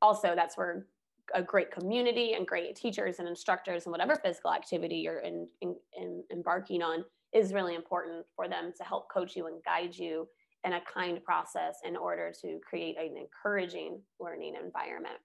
also 0.00 0.34
that's 0.34 0.56
where 0.56 0.86
a 1.34 1.42
great 1.42 1.70
community 1.70 2.32
and 2.34 2.46
great 2.46 2.74
teachers 2.74 3.18
and 3.18 3.28
instructors 3.28 3.84
and 3.84 3.92
whatever 3.92 4.16
physical 4.16 4.52
activity 4.52 4.96
you're 4.96 5.20
in, 5.20 5.46
in, 5.60 5.74
in, 5.98 6.22
embarking 6.32 6.82
on 6.82 7.04
is 7.34 7.52
really 7.52 7.74
important 7.74 8.24
for 8.34 8.48
them 8.48 8.72
to 8.76 8.84
help 8.84 9.10
coach 9.12 9.36
you 9.36 9.46
and 9.46 9.62
guide 9.64 9.94
you 9.94 10.26
in 10.64 10.72
a 10.74 10.80
kind 10.92 11.22
process 11.22 11.76
in 11.84 11.96
order 11.96 12.32
to 12.40 12.58
create 12.68 12.96
an 12.98 13.16
encouraging 13.16 14.00
learning 14.18 14.54
environment. 14.62 15.16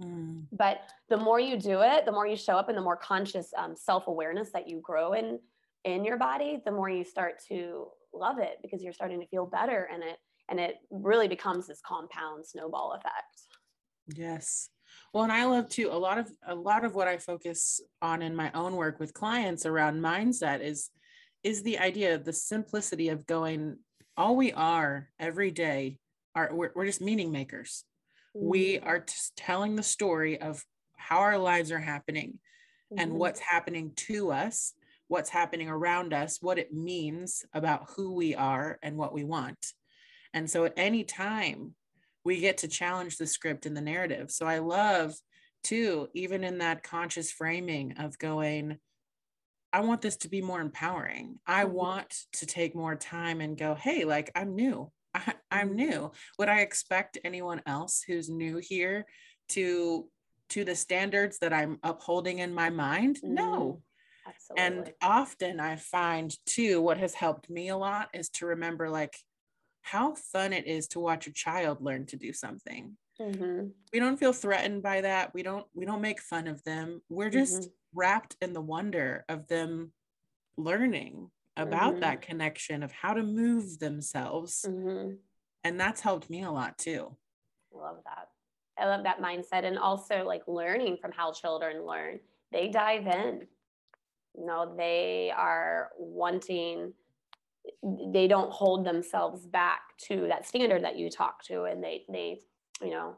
Mm. 0.00 0.46
But 0.52 0.80
the 1.08 1.16
more 1.16 1.40
you 1.40 1.56
do 1.56 1.82
it, 1.82 2.04
the 2.06 2.12
more 2.12 2.26
you 2.26 2.36
show 2.36 2.56
up 2.56 2.68
and 2.68 2.78
the 2.78 2.82
more 2.82 2.96
conscious 2.96 3.52
um, 3.56 3.74
self-awareness 3.76 4.50
that 4.52 4.68
you 4.68 4.80
grow 4.80 5.12
in 5.12 5.38
in 5.84 6.04
your 6.04 6.18
body, 6.18 6.60
the 6.64 6.72
more 6.72 6.88
you 6.90 7.04
start 7.04 7.42
to 7.48 7.88
love 8.12 8.38
it 8.38 8.58
because 8.62 8.82
you're 8.82 8.92
starting 8.92 9.20
to 9.20 9.26
feel 9.26 9.46
better 9.46 9.88
in 9.94 10.02
it 10.02 10.18
and 10.48 10.58
it 10.58 10.76
really 10.90 11.28
becomes 11.28 11.66
this 11.66 11.80
compound 11.86 12.44
snowball 12.44 12.92
effect. 12.92 13.40
Yes. 14.14 14.68
Well, 15.12 15.24
and 15.24 15.32
I 15.32 15.44
love 15.44 15.68
to 15.70 15.84
a 15.84 15.94
lot 15.94 16.18
of 16.18 16.30
a 16.46 16.54
lot 16.54 16.84
of 16.84 16.94
what 16.94 17.08
I 17.08 17.18
focus 17.18 17.80
on 18.02 18.22
in 18.22 18.34
my 18.34 18.50
own 18.52 18.74
work 18.76 18.98
with 18.98 19.14
clients 19.14 19.64
around 19.64 20.00
mindset 20.00 20.60
is 20.60 20.90
is 21.42 21.62
the 21.62 21.78
idea 21.78 22.14
of 22.14 22.24
the 22.24 22.32
simplicity 22.32 23.08
of 23.08 23.26
going 23.26 23.78
all 24.16 24.36
we 24.36 24.52
are 24.52 25.08
every 25.18 25.50
day 25.50 25.98
are 26.34 26.50
we're, 26.52 26.72
we're 26.74 26.86
just 26.86 27.00
meaning 27.00 27.32
makers. 27.32 27.84
Mm-hmm. 28.36 28.48
We 28.48 28.78
are 28.78 29.00
just 29.00 29.36
telling 29.36 29.76
the 29.76 29.82
story 29.82 30.40
of 30.40 30.64
how 30.96 31.18
our 31.20 31.38
lives 31.38 31.72
are 31.72 31.80
happening 31.80 32.38
mm-hmm. 32.92 33.00
and 33.00 33.12
what's 33.14 33.40
happening 33.40 33.92
to 33.96 34.30
us, 34.30 34.74
what's 35.08 35.30
happening 35.30 35.68
around 35.68 36.12
us, 36.12 36.38
what 36.40 36.58
it 36.58 36.72
means 36.72 37.44
about 37.52 37.88
who 37.96 38.14
we 38.14 38.34
are 38.34 38.78
and 38.82 38.96
what 38.96 39.12
we 39.12 39.24
want. 39.24 39.58
And 40.32 40.48
so 40.48 40.64
at 40.64 40.74
any 40.76 41.04
time 41.04 41.74
we 42.24 42.40
get 42.40 42.58
to 42.58 42.68
challenge 42.68 43.16
the 43.16 43.26
script 43.26 43.66
and 43.66 43.76
the 43.76 43.80
narrative. 43.80 44.30
So 44.30 44.46
I 44.46 44.58
love 44.58 45.14
too, 45.64 46.08
even 46.14 46.44
in 46.44 46.58
that 46.58 46.82
conscious 46.82 47.32
framing 47.32 47.94
of 47.98 48.18
going, 48.18 48.78
I 49.72 49.80
want 49.80 50.02
this 50.02 50.16
to 50.18 50.28
be 50.28 50.42
more 50.42 50.60
empowering. 50.60 51.38
I 51.46 51.64
mm-hmm. 51.64 51.74
want 51.74 52.14
to 52.34 52.46
take 52.46 52.74
more 52.74 52.96
time 52.96 53.40
and 53.40 53.56
go, 53.56 53.74
hey, 53.74 54.04
like 54.04 54.30
I'm 54.34 54.54
new. 54.54 54.90
I, 55.14 55.34
I'm 55.50 55.74
new. 55.74 56.12
Would 56.38 56.48
I 56.48 56.60
expect 56.60 57.18
anyone 57.24 57.62
else 57.66 58.02
who's 58.06 58.28
new 58.28 58.58
here 58.58 59.06
to 59.50 60.08
to 60.50 60.64
the 60.64 60.74
standards 60.74 61.38
that 61.38 61.52
I'm 61.52 61.78
upholding 61.82 62.40
in 62.40 62.52
my 62.54 62.70
mind? 62.70 63.20
Mm, 63.24 63.30
no. 63.30 63.82
Absolutely. 64.26 64.64
And 64.64 64.92
often 65.02 65.60
I 65.60 65.76
find 65.76 66.34
too, 66.46 66.80
what 66.80 66.98
has 66.98 67.14
helped 67.14 67.48
me 67.48 67.68
a 67.68 67.76
lot 67.76 68.08
is 68.12 68.28
to 68.30 68.46
remember 68.46 68.90
like 68.90 69.16
how 69.82 70.14
fun 70.14 70.52
it 70.52 70.66
is 70.66 70.88
to 70.88 71.00
watch 71.00 71.26
a 71.26 71.32
child 71.32 71.80
learn 71.80 72.06
to 72.06 72.16
do 72.16 72.32
something. 72.32 72.96
Mm-hmm. 73.20 73.68
We 73.92 73.98
don't 73.98 74.18
feel 74.18 74.32
threatened 74.32 74.82
by 74.82 75.02
that. 75.02 75.34
We 75.34 75.42
don't 75.42 75.66
we 75.74 75.84
don't 75.84 76.00
make 76.00 76.20
fun 76.20 76.46
of 76.48 76.62
them. 76.64 77.02
We're 77.08 77.30
just 77.30 77.62
mm-hmm. 77.62 77.98
wrapped 77.98 78.36
in 78.40 78.52
the 78.52 78.60
wonder 78.60 79.24
of 79.28 79.46
them 79.46 79.92
learning 80.56 81.30
about 81.60 81.92
mm-hmm. 81.92 82.00
that 82.00 82.22
connection 82.22 82.82
of 82.82 82.92
how 82.92 83.12
to 83.14 83.22
move 83.22 83.78
themselves. 83.78 84.64
Mm-hmm. 84.68 85.14
And 85.64 85.80
that's 85.80 86.00
helped 86.00 86.30
me 86.30 86.42
a 86.42 86.50
lot 86.50 86.78
too. 86.78 87.14
I 87.72 87.78
love 87.78 87.98
that. 88.04 88.28
I 88.78 88.86
love 88.86 89.04
that 89.04 89.20
mindset. 89.20 89.64
And 89.64 89.78
also 89.78 90.24
like 90.24 90.42
learning 90.46 90.98
from 91.00 91.12
how 91.12 91.32
children 91.32 91.84
learn. 91.84 92.20
They 92.52 92.68
dive 92.68 93.06
in. 93.06 93.46
You 94.36 94.46
know, 94.46 94.74
they 94.76 95.32
are 95.36 95.90
wanting, 95.98 96.92
they 97.82 98.26
don't 98.26 98.50
hold 98.50 98.86
themselves 98.86 99.46
back 99.46 99.82
to 100.06 100.26
that 100.28 100.46
standard 100.46 100.84
that 100.84 100.96
you 100.96 101.10
talk 101.10 101.42
to. 101.44 101.64
And 101.64 101.82
they, 101.82 102.04
they, 102.08 102.40
you 102.80 102.90
know, 102.90 103.16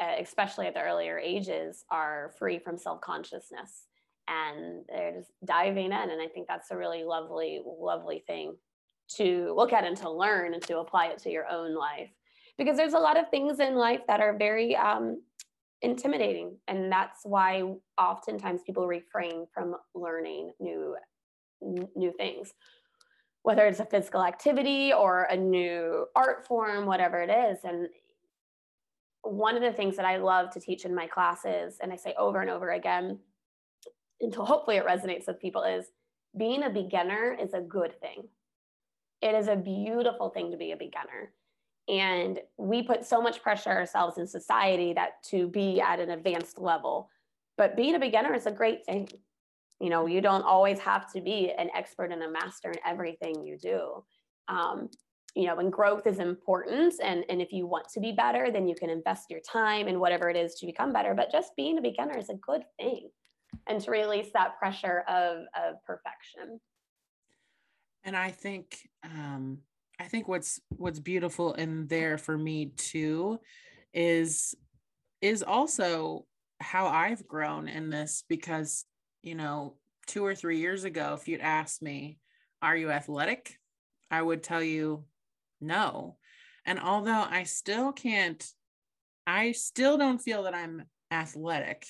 especially 0.00 0.66
at 0.66 0.74
the 0.74 0.82
earlier 0.82 1.18
ages, 1.18 1.84
are 1.90 2.32
free 2.38 2.58
from 2.58 2.76
self 2.76 3.00
consciousness 3.00 3.87
and 4.28 4.84
they're 4.88 5.14
just 5.18 5.30
diving 5.44 5.86
in. 5.86 5.92
And 5.92 6.20
I 6.20 6.28
think 6.28 6.46
that's 6.46 6.70
a 6.70 6.76
really 6.76 7.04
lovely, 7.04 7.60
lovely 7.64 8.22
thing 8.26 8.56
to 9.16 9.54
look 9.56 9.72
at 9.72 9.84
and 9.84 9.96
to 9.98 10.10
learn 10.10 10.54
and 10.54 10.62
to 10.64 10.78
apply 10.78 11.06
it 11.06 11.18
to 11.20 11.30
your 11.30 11.46
own 11.50 11.74
life. 11.74 12.10
Because 12.58 12.76
there's 12.76 12.94
a 12.94 12.98
lot 12.98 13.18
of 13.18 13.30
things 13.30 13.60
in 13.60 13.76
life 13.76 14.00
that 14.08 14.20
are 14.20 14.36
very 14.36 14.76
um, 14.76 15.22
intimidating. 15.80 16.56
And 16.66 16.90
that's 16.90 17.20
why 17.22 17.62
oftentimes 17.96 18.62
people 18.66 18.86
refrain 18.86 19.46
from 19.54 19.76
learning 19.94 20.52
new, 20.60 20.96
new 21.62 22.12
things. 22.18 22.52
Whether 23.42 23.66
it's 23.66 23.80
a 23.80 23.86
physical 23.86 24.24
activity 24.24 24.92
or 24.92 25.22
a 25.22 25.36
new 25.36 26.06
art 26.14 26.46
form, 26.46 26.86
whatever 26.86 27.20
it 27.22 27.30
is. 27.30 27.58
And 27.64 27.88
one 29.22 29.56
of 29.56 29.62
the 29.62 29.72
things 29.72 29.96
that 29.96 30.04
I 30.04 30.16
love 30.16 30.50
to 30.50 30.60
teach 30.60 30.84
in 30.84 30.94
my 30.94 31.06
classes, 31.06 31.78
and 31.80 31.92
I 31.92 31.96
say 31.96 32.14
over 32.18 32.40
and 32.40 32.50
over 32.50 32.72
again, 32.72 33.20
until 34.20 34.44
hopefully 34.44 34.76
it 34.76 34.86
resonates 34.86 35.26
with 35.26 35.40
people 35.40 35.62
is 35.62 35.86
being 36.36 36.62
a 36.62 36.70
beginner 36.70 37.36
is 37.40 37.54
a 37.54 37.60
good 37.60 37.98
thing. 38.00 38.28
It 39.22 39.34
is 39.34 39.48
a 39.48 39.56
beautiful 39.56 40.30
thing 40.30 40.50
to 40.50 40.56
be 40.56 40.72
a 40.72 40.76
beginner. 40.76 41.32
And 41.88 42.38
we 42.58 42.82
put 42.82 43.06
so 43.06 43.20
much 43.20 43.42
pressure 43.42 43.70
ourselves 43.70 44.18
in 44.18 44.26
society 44.26 44.92
that 44.92 45.22
to 45.30 45.48
be 45.48 45.80
at 45.80 46.00
an 46.00 46.10
advanced 46.10 46.58
level. 46.58 47.08
But 47.56 47.76
being 47.76 47.94
a 47.94 47.98
beginner 47.98 48.34
is 48.34 48.46
a 48.46 48.52
great 48.52 48.84
thing. 48.84 49.08
You 49.80 49.90
know, 49.90 50.06
you 50.06 50.20
don't 50.20 50.42
always 50.42 50.78
have 50.80 51.10
to 51.12 51.20
be 51.20 51.52
an 51.56 51.70
expert 51.74 52.12
and 52.12 52.22
a 52.22 52.30
master 52.30 52.70
in 52.70 52.78
everything 52.86 53.42
you 53.42 53.56
do. 53.56 54.04
Um, 54.48 54.90
you 55.34 55.46
know, 55.46 55.58
and 55.58 55.72
growth 55.72 56.06
is 56.06 56.18
important. 56.18 56.94
And, 57.02 57.24
and 57.28 57.40
if 57.40 57.52
you 57.52 57.66
want 57.66 57.88
to 57.94 58.00
be 58.00 58.12
better, 58.12 58.50
then 58.50 58.68
you 58.68 58.74
can 58.74 58.90
invest 58.90 59.30
your 59.30 59.40
time 59.40 59.88
in 59.88 60.00
whatever 60.00 60.28
it 60.28 60.36
is 60.36 60.56
to 60.56 60.66
become 60.66 60.92
better. 60.92 61.14
But 61.14 61.32
just 61.32 61.56
being 61.56 61.78
a 61.78 61.82
beginner 61.82 62.18
is 62.18 62.28
a 62.28 62.34
good 62.34 62.64
thing 62.78 63.08
and 63.68 63.80
to 63.82 63.90
release 63.90 64.28
that 64.34 64.58
pressure 64.58 65.04
of, 65.08 65.44
of 65.54 65.84
perfection. 65.86 66.58
And 68.04 68.16
I 68.16 68.30
think 68.30 68.78
um, 69.04 69.58
I 70.00 70.04
think 70.04 70.28
what's 70.28 70.60
what's 70.68 71.00
beautiful 71.00 71.54
in 71.54 71.86
there 71.88 72.18
for 72.18 72.38
me 72.38 72.72
too 72.76 73.40
is 73.92 74.54
is 75.20 75.42
also 75.42 76.24
how 76.60 76.86
I've 76.86 77.26
grown 77.26 77.68
in 77.68 77.90
this 77.90 78.24
because 78.28 78.84
you 79.22 79.34
know 79.34 79.74
two 80.06 80.24
or 80.24 80.34
three 80.34 80.58
years 80.58 80.84
ago 80.84 81.16
if 81.20 81.28
you'd 81.28 81.40
asked 81.40 81.82
me 81.82 82.18
are 82.62 82.76
you 82.76 82.90
athletic 82.90 83.58
I 84.10 84.22
would 84.22 84.42
tell 84.42 84.62
you 84.62 85.04
no 85.60 86.16
and 86.64 86.78
although 86.78 87.26
I 87.28 87.42
still 87.42 87.92
can't 87.92 88.44
I 89.26 89.52
still 89.52 89.98
don't 89.98 90.22
feel 90.22 90.44
that 90.44 90.54
I'm 90.54 90.84
athletic 91.10 91.86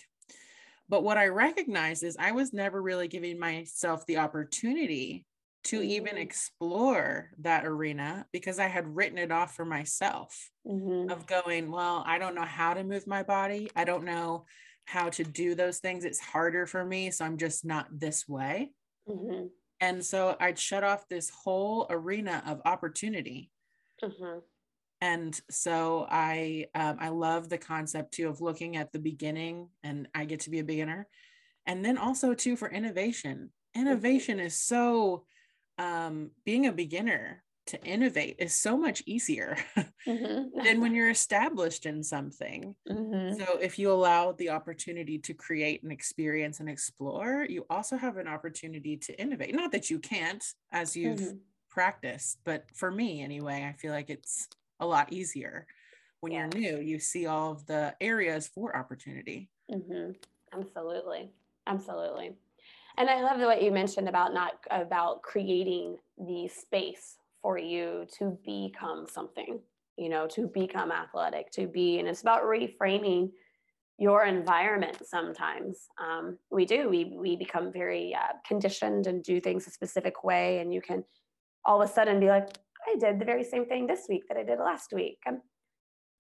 but 0.88 1.02
what 1.02 1.18
I 1.18 1.28
recognize 1.28 2.02
is 2.02 2.16
I 2.18 2.32
was 2.32 2.52
never 2.52 2.80
really 2.80 3.08
giving 3.08 3.38
myself 3.38 4.06
the 4.06 4.18
opportunity 4.18 5.26
to 5.64 5.80
mm-hmm. 5.80 5.90
even 5.90 6.16
explore 6.16 7.30
that 7.40 7.66
arena 7.66 8.26
because 8.32 8.58
I 8.58 8.66
had 8.66 8.96
written 8.96 9.18
it 9.18 9.30
off 9.30 9.54
for 9.54 9.64
myself 9.64 10.50
mm-hmm. 10.66 11.10
of 11.10 11.26
going, 11.26 11.70
well, 11.70 12.04
I 12.06 12.18
don't 12.18 12.34
know 12.34 12.42
how 12.42 12.74
to 12.74 12.84
move 12.84 13.06
my 13.06 13.22
body. 13.22 13.70
I 13.76 13.84
don't 13.84 14.04
know 14.04 14.46
how 14.86 15.10
to 15.10 15.24
do 15.24 15.54
those 15.54 15.78
things. 15.78 16.04
It's 16.04 16.20
harder 16.20 16.66
for 16.66 16.84
me. 16.84 17.10
So 17.10 17.24
I'm 17.24 17.36
just 17.36 17.64
not 17.64 17.86
this 17.92 18.26
way. 18.26 18.70
Mm-hmm. 19.08 19.48
And 19.80 20.04
so 20.04 20.36
I'd 20.40 20.58
shut 20.58 20.84
off 20.84 21.08
this 21.08 21.30
whole 21.30 21.86
arena 21.90 22.42
of 22.46 22.62
opportunity. 22.64 23.50
Mm-hmm 25.00 25.14
and 25.14 25.40
so 25.48 26.06
i 26.10 26.66
um, 26.74 26.96
i 27.00 27.08
love 27.08 27.48
the 27.48 27.58
concept 27.58 28.14
too 28.14 28.28
of 28.28 28.40
looking 28.40 28.76
at 28.76 28.92
the 28.92 28.98
beginning 28.98 29.68
and 29.82 30.08
i 30.14 30.24
get 30.24 30.40
to 30.40 30.50
be 30.50 30.58
a 30.58 30.64
beginner 30.64 31.06
and 31.66 31.84
then 31.84 31.98
also 31.98 32.34
too 32.34 32.56
for 32.56 32.68
innovation 32.68 33.50
innovation 33.74 34.40
is 34.40 34.56
so 34.56 35.24
um, 35.78 36.32
being 36.44 36.66
a 36.66 36.72
beginner 36.72 37.44
to 37.66 37.80
innovate 37.84 38.36
is 38.38 38.54
so 38.54 38.76
much 38.76 39.02
easier 39.06 39.56
mm-hmm. 40.06 40.64
than 40.64 40.80
when 40.80 40.94
you're 40.94 41.10
established 41.10 41.84
in 41.84 42.02
something. 42.02 42.74
Mm-hmm. 42.90 43.38
So, 43.38 43.58
if 43.58 43.78
you 43.78 43.92
allow 43.92 44.32
the 44.32 44.48
opportunity 44.48 45.18
to 45.18 45.34
create 45.34 45.82
an 45.82 45.90
experience 45.90 46.60
and 46.60 46.68
explore, 46.68 47.46
you 47.48 47.66
also 47.68 47.96
have 47.96 48.16
an 48.16 48.26
opportunity 48.26 48.96
to 48.96 49.20
innovate. 49.20 49.54
Not 49.54 49.72
that 49.72 49.90
you 49.90 49.98
can't 49.98 50.42
as 50.72 50.96
you've 50.96 51.20
mm-hmm. 51.20 51.36
practiced, 51.68 52.38
but 52.44 52.64
for 52.74 52.90
me 52.90 53.22
anyway, 53.22 53.66
I 53.68 53.74
feel 53.74 53.92
like 53.92 54.08
it's 54.08 54.48
a 54.80 54.86
lot 54.86 55.12
easier. 55.12 55.66
When 56.20 56.32
you're 56.32 56.48
new 56.48 56.80
you 56.80 56.98
see 56.98 57.26
all 57.26 57.52
of 57.52 57.66
the 57.66 57.94
areas 58.00 58.48
for 58.48 58.76
opportunity. 58.76 59.50
Mm-hmm. 59.70 60.12
absolutely. 60.58 61.30
Absolutely. 61.66 62.32
And 62.96 63.08
i 63.08 63.22
love 63.22 63.40
what 63.40 63.62
you 63.62 63.70
mentioned 63.70 64.08
about 64.08 64.34
not 64.34 64.54
about 64.70 65.22
creating 65.22 65.96
the 66.18 66.48
space 66.48 67.16
for 67.42 67.58
you 67.58 68.06
to 68.18 68.36
become 68.44 69.06
something 69.08 69.60
you 69.96 70.08
know 70.08 70.26
to 70.26 70.48
become 70.48 70.90
athletic 70.90 71.52
to 71.52 71.68
be 71.68 72.00
and 72.00 72.08
it's 72.08 72.22
about 72.22 72.42
reframing 72.42 73.30
your 73.98 74.24
environment 74.24 74.96
sometimes. 75.04 75.88
Um, 75.98 76.38
we 76.50 76.64
do. 76.64 76.88
We, 76.88 77.16
we 77.16 77.36
become 77.36 77.72
very 77.72 78.14
uh, 78.14 78.34
conditioned 78.46 79.08
and 79.08 79.22
do 79.24 79.40
things 79.40 79.66
a 79.66 79.70
specific 79.70 80.22
way 80.22 80.60
and 80.60 80.72
you 80.72 80.80
can 80.80 81.04
all 81.64 81.82
of 81.82 81.90
a 81.90 81.92
sudden 81.92 82.20
be 82.20 82.28
like 82.28 82.48
I 82.88 82.96
did 82.98 83.18
the 83.18 83.24
very 83.24 83.44
same 83.44 83.66
thing 83.66 83.86
this 83.86 84.06
week 84.08 84.22
that 84.28 84.38
I 84.38 84.42
did 84.42 84.58
last 84.58 84.92
week. 84.92 85.18
I'm 85.26 85.40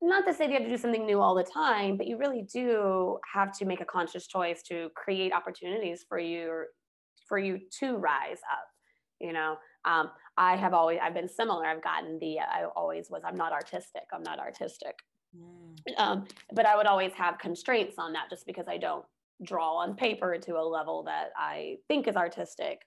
not 0.02 0.26
to 0.26 0.34
say 0.34 0.46
you 0.46 0.52
have 0.52 0.62
to 0.62 0.68
do 0.68 0.76
something 0.76 1.06
new 1.06 1.20
all 1.20 1.34
the 1.34 1.44
time, 1.44 1.96
but 1.96 2.06
you 2.06 2.18
really 2.18 2.42
do 2.52 3.18
have 3.32 3.56
to 3.58 3.64
make 3.64 3.80
a 3.80 3.84
conscious 3.84 4.26
choice 4.26 4.62
to 4.64 4.90
create 4.94 5.32
opportunities 5.32 6.04
for 6.08 6.18
you 6.18 6.64
for 7.28 7.38
you 7.38 7.58
to 7.80 7.96
rise 7.96 8.40
up. 8.52 8.66
You 9.20 9.32
know, 9.32 9.56
um, 9.84 10.10
I 10.36 10.56
have 10.56 10.74
always 10.74 10.98
I've 11.02 11.14
been 11.14 11.28
similar. 11.28 11.66
I've 11.66 11.82
gotten 11.82 12.18
the 12.20 12.38
I 12.40 12.64
always 12.76 13.08
was 13.10 13.22
I'm 13.24 13.36
not 13.36 13.52
artistic. 13.52 14.04
I'm 14.12 14.22
not 14.22 14.38
artistic. 14.38 14.94
Mm. 15.36 15.98
Um, 15.98 16.24
but 16.52 16.66
I 16.66 16.76
would 16.76 16.86
always 16.86 17.12
have 17.14 17.38
constraints 17.38 17.96
on 17.98 18.12
that 18.12 18.30
just 18.30 18.46
because 18.46 18.66
I 18.68 18.78
don't 18.78 19.04
draw 19.44 19.76
on 19.76 19.94
paper 19.94 20.36
to 20.38 20.58
a 20.58 20.62
level 20.62 21.02
that 21.04 21.30
I 21.36 21.76
think 21.88 22.08
is 22.08 22.16
artistic 22.16 22.80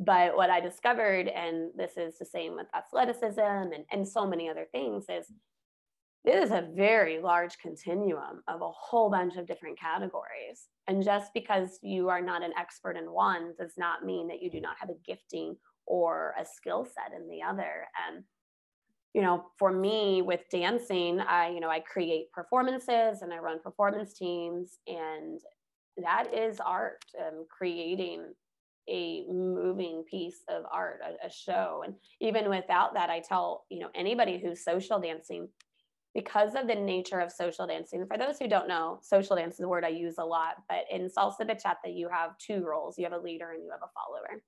but 0.00 0.36
what 0.36 0.50
I 0.50 0.60
discovered, 0.60 1.28
and 1.28 1.70
this 1.76 1.96
is 1.96 2.18
the 2.18 2.24
same 2.24 2.54
with 2.54 2.66
athleticism 2.74 3.40
and, 3.40 3.84
and 3.90 4.06
so 4.06 4.26
many 4.26 4.48
other 4.48 4.66
things, 4.72 5.06
is 5.08 5.26
this 6.24 6.44
is 6.44 6.50
a 6.50 6.68
very 6.74 7.20
large 7.20 7.58
continuum 7.58 8.42
of 8.48 8.62
a 8.62 8.70
whole 8.70 9.10
bunch 9.10 9.36
of 9.36 9.46
different 9.46 9.78
categories. 9.78 10.68
And 10.88 11.04
just 11.04 11.32
because 11.34 11.78
you 11.82 12.08
are 12.08 12.22
not 12.22 12.42
an 12.42 12.52
expert 12.58 12.96
in 12.96 13.12
one 13.12 13.52
does 13.58 13.74
not 13.76 14.04
mean 14.04 14.28
that 14.28 14.42
you 14.42 14.50
do 14.50 14.60
not 14.60 14.76
have 14.78 14.88
a 14.88 14.96
gifting 15.06 15.56
or 15.86 16.34
a 16.40 16.44
skill 16.46 16.86
set 16.86 17.18
in 17.18 17.28
the 17.28 17.42
other. 17.42 17.86
And 18.08 18.24
you 19.14 19.22
know, 19.22 19.44
for 19.58 19.70
me 19.70 20.22
with 20.22 20.40
dancing, 20.50 21.20
I, 21.20 21.50
you 21.50 21.60
know, 21.60 21.70
I 21.70 21.78
create 21.80 22.32
performances 22.32 23.22
and 23.22 23.32
I 23.32 23.38
run 23.38 23.60
performance 23.60 24.12
teams, 24.12 24.78
and 24.88 25.40
that 25.96 26.34
is 26.34 26.58
art. 26.58 27.04
Um, 27.20 27.46
creating 27.48 28.34
a 28.88 29.24
moving 29.26 30.04
piece 30.08 30.42
of 30.48 30.64
art, 30.72 31.00
a, 31.02 31.26
a, 31.26 31.30
show. 31.30 31.82
And 31.84 31.94
even 32.20 32.48
without 32.50 32.94
that, 32.94 33.10
I 33.10 33.20
tell, 33.20 33.64
you 33.70 33.80
know, 33.80 33.88
anybody 33.94 34.38
who's 34.38 34.64
social 34.64 35.00
dancing, 35.00 35.48
because 36.14 36.54
of 36.54 36.68
the 36.68 36.74
nature 36.74 37.20
of 37.20 37.32
social 37.32 37.66
dancing, 37.66 38.06
for 38.06 38.18
those 38.18 38.38
who 38.38 38.46
don't 38.46 38.68
know, 38.68 39.00
social 39.02 39.36
dance 39.36 39.54
is 39.54 39.60
a 39.60 39.68
word 39.68 39.84
I 39.84 39.88
use 39.88 40.16
a 40.18 40.24
lot, 40.24 40.56
but 40.68 40.84
in 40.90 41.08
salsa 41.08 41.40
bachata, 41.40 41.94
you 41.94 42.08
have 42.08 42.38
two 42.38 42.64
roles. 42.64 42.98
You 42.98 43.04
have 43.04 43.12
a 43.12 43.18
leader 43.18 43.50
and 43.52 43.64
you 43.64 43.70
have 43.70 43.80
a 43.82 43.90
follower. 43.94 44.42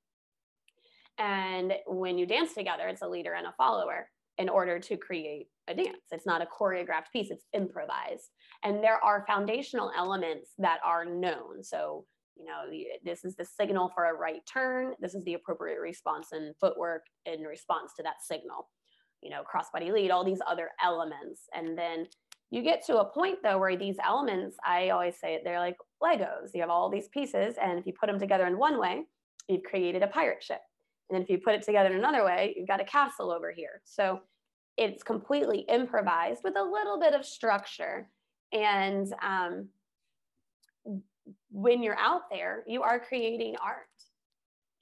And 1.19 1.73
when 1.87 2.19
you 2.19 2.27
dance 2.27 2.55
together, 2.55 2.89
it's 2.89 3.03
a 3.03 3.09
leader 3.09 3.35
and 3.35 3.47
a 3.47 3.55
follower. 3.57 4.09
in 4.39 4.51
order 4.51 4.79
to 4.79 4.99
create 4.99 5.49
a 5.67 5.75
dance. 5.75 6.13
It's 6.13 6.27
not 6.27 6.43
a 6.43 6.47
choreographed 6.47 7.11
piece, 7.11 7.31
it's 7.31 7.47
improvised. 7.55 8.31
And 8.63 8.85
there 8.85 9.03
are 9.03 9.25
foundational 9.27 9.91
elements 9.97 10.51
that 10.59 10.79
are 10.85 11.07
known. 11.07 11.63
So, 11.63 12.05
you 12.37 12.45
know, 12.45 12.65
this 13.05 13.25
is 13.25 13.35
the 13.35 13.45
signal 13.45 13.91
for 13.95 14.07
a 14.07 14.15
right 14.15 14.43
turn, 14.51 14.93
this 15.01 15.15
is 15.15 15.25
the 15.25 15.35
appropriate 15.35 15.81
response 15.81 16.29
and 16.33 16.55
footwork 16.61 17.03
in 17.25 17.43
response 17.43 17.93
to 17.97 18.03
that 18.03 18.23
signal. 18.23 18.69
You 19.23 19.31
know, 19.31 19.43
crossbody 19.43 19.93
lead, 19.93 20.11
all 20.11 20.25
these 20.25 20.43
other 20.47 20.71
elements. 20.83 21.43
And 21.55 21.77
then 21.77 22.07
you 22.51 22.63
get 22.63 22.85
to 22.87 22.99
a 22.99 23.11
point 23.11 23.39
though 23.43 23.59
where 23.59 23.77
these 23.77 23.97
elements, 24.05 24.57
I 24.65 24.91
always 24.91 25.19
say 25.19 25.35
it, 25.35 25.43
they're 25.45 25.59
like 25.59 25.77
Legos. 26.03 26.51
You 26.55 26.61
have 26.61 26.71
all 26.71 26.91
these 26.91 27.09
pieces, 27.09 27.57
and 27.61 27.79
if 27.79 27.87
you 27.87 27.93
put 27.99 28.07
them 28.07 28.19
together 28.19 28.47
in 28.47 28.59
one 28.59 28.79
way, 28.79 29.05
you've 29.49 29.65
created 29.65 30.03
a 30.03 30.09
pirate 30.09 30.43
ship. 30.43 30.61
And 31.09 31.17
then 31.17 31.23
if 31.23 31.31
you 31.31 31.39
put 31.39 31.55
it 31.55 31.63
together 31.63 31.91
in 31.91 31.99
another 31.99 32.25
way, 32.25 32.55
you've 32.57 32.69
got 32.69 32.81
a 32.81 32.85
castle 32.85 33.31
over 33.31 33.51
here. 33.53 33.81
So 33.85 34.21
it's 34.77 35.03
completely 35.03 35.61
improvised 35.69 36.41
with 36.45 36.57
a 36.57 36.63
little 36.63 36.99
bit 36.99 37.15
of 37.15 37.25
structure. 37.25 38.09
And 38.53 39.13
um, 39.23 39.69
when 41.57 41.83
you're 41.83 41.99
out 41.99 42.29
there, 42.31 42.63
you 42.67 42.83
are 42.83 43.01
creating 43.01 43.57
art. 43.65 43.87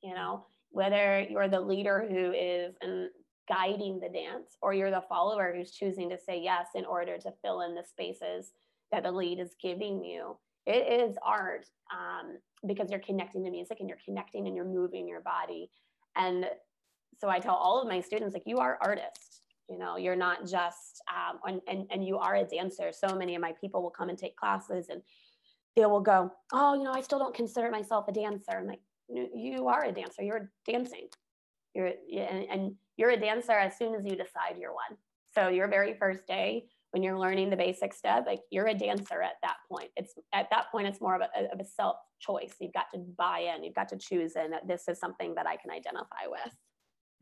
You 0.02 0.12
know, 0.12 0.44
whether 0.70 1.24
you're 1.30 1.48
the 1.48 1.60
leader 1.60 2.04
who 2.10 2.32
is 2.32 2.74
in, 2.82 3.08
guiding 3.48 4.00
the 4.00 4.08
dance 4.08 4.56
or 4.60 4.74
you're 4.74 4.90
the 4.90 5.04
follower 5.08 5.54
who's 5.54 5.70
choosing 5.70 6.10
to 6.10 6.18
say 6.18 6.40
yes 6.40 6.66
in 6.74 6.84
order 6.84 7.16
to 7.16 7.32
fill 7.42 7.60
in 7.60 7.76
the 7.76 7.84
spaces 7.84 8.50
that 8.90 9.04
the 9.04 9.12
lead 9.12 9.38
is 9.38 9.54
giving 9.62 10.02
you. 10.02 10.36
It 10.66 11.00
is 11.00 11.16
art 11.24 11.66
um, 11.92 12.38
because 12.66 12.90
you're 12.90 13.00
connecting 13.00 13.44
to 13.44 13.50
music 13.50 13.78
and 13.78 13.88
you're 13.88 13.98
connecting 14.04 14.48
and 14.48 14.56
you're 14.56 14.64
moving 14.64 15.06
your 15.06 15.20
body. 15.20 15.70
And 16.16 16.46
so 17.20 17.28
I 17.28 17.38
tell 17.38 17.54
all 17.54 17.80
of 17.80 17.86
my 17.86 18.00
students, 18.00 18.34
like, 18.34 18.46
you 18.46 18.58
are 18.58 18.78
artists 18.82 19.42
you 19.70 19.78
know 19.78 19.96
you're 19.96 20.14
not 20.14 20.46
just 20.46 21.02
um, 21.08 21.38
and, 21.46 21.60
and 21.66 21.86
and 21.90 22.06
you 22.06 22.18
are 22.18 22.36
a 22.36 22.44
dancer 22.44 22.92
so 22.92 23.16
many 23.16 23.34
of 23.34 23.40
my 23.40 23.52
people 23.58 23.82
will 23.82 23.88
come 23.90 24.10
and 24.10 24.18
take 24.18 24.36
classes 24.36 24.88
and 24.90 25.00
they 25.76 25.86
will 25.86 26.00
go 26.00 26.30
oh 26.52 26.74
you 26.74 26.84
know 26.84 26.92
i 26.92 27.00
still 27.00 27.18
don't 27.18 27.34
consider 27.34 27.70
myself 27.70 28.06
a 28.08 28.12
dancer. 28.12 28.52
I'm 28.52 28.66
like 28.66 28.80
you 29.08 29.68
are 29.68 29.84
a 29.84 29.92
dancer. 29.92 30.22
You're 30.22 30.50
dancing. 30.66 31.08
You're 31.74 31.92
and, 32.12 32.46
and 32.50 32.74
you're 32.96 33.10
a 33.10 33.20
dancer 33.20 33.52
as 33.52 33.76
soon 33.76 33.94
as 33.94 34.04
you 34.04 34.12
decide 34.16 34.56
you're 34.58 34.72
one. 34.72 34.98
So 35.34 35.48
your 35.48 35.68
very 35.68 35.94
first 35.94 36.26
day 36.26 36.66
when 36.92 37.02
you're 37.02 37.18
learning 37.18 37.50
the 37.50 37.56
basic 37.56 37.92
step 37.92 38.24
like 38.26 38.40
you're 38.50 38.68
a 38.68 38.74
dancer 38.74 39.20
at 39.20 39.34
that 39.42 39.56
point. 39.70 39.90
It's 39.96 40.14
at 40.32 40.48
that 40.50 40.70
point 40.70 40.86
it's 40.86 41.00
more 41.00 41.16
of 41.16 41.22
a, 41.22 41.52
of 41.52 41.60
a 41.60 41.64
self 41.64 41.96
choice 42.20 42.54
you've 42.60 42.72
got 42.72 42.86
to 42.94 43.00
buy 43.00 43.52
in. 43.54 43.64
You've 43.64 43.74
got 43.74 43.88
to 43.90 43.98
choose 43.98 44.36
in 44.36 44.50
that 44.52 44.66
this 44.68 44.84
is 44.88 44.98
something 44.98 45.34
that 45.34 45.46
i 45.46 45.56
can 45.56 45.70
identify 45.70 46.26
with. 46.28 46.54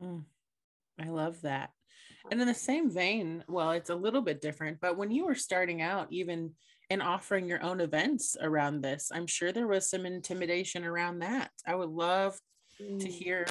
Mm. 0.02 0.24
I 1.00 1.08
love 1.08 1.40
that. 1.42 1.70
And 2.30 2.40
in 2.40 2.46
the 2.46 2.54
same 2.54 2.90
vein, 2.90 3.42
well, 3.48 3.72
it's 3.72 3.90
a 3.90 3.96
little 3.96 4.22
bit 4.22 4.40
different, 4.40 4.78
but 4.80 4.96
when 4.96 5.10
you 5.10 5.26
were 5.26 5.34
starting 5.34 5.82
out, 5.82 6.06
even 6.12 6.52
in 6.92 7.00
offering 7.00 7.48
your 7.48 7.62
own 7.62 7.80
events 7.80 8.36
around 8.42 8.82
this, 8.82 9.10
I'm 9.14 9.26
sure 9.26 9.50
there 9.50 9.66
was 9.66 9.88
some 9.88 10.04
intimidation 10.04 10.84
around 10.84 11.20
that. 11.20 11.50
I 11.66 11.74
would 11.74 11.88
love 11.88 12.38
mm. 12.78 13.00
to 13.00 13.08
hear 13.08 13.46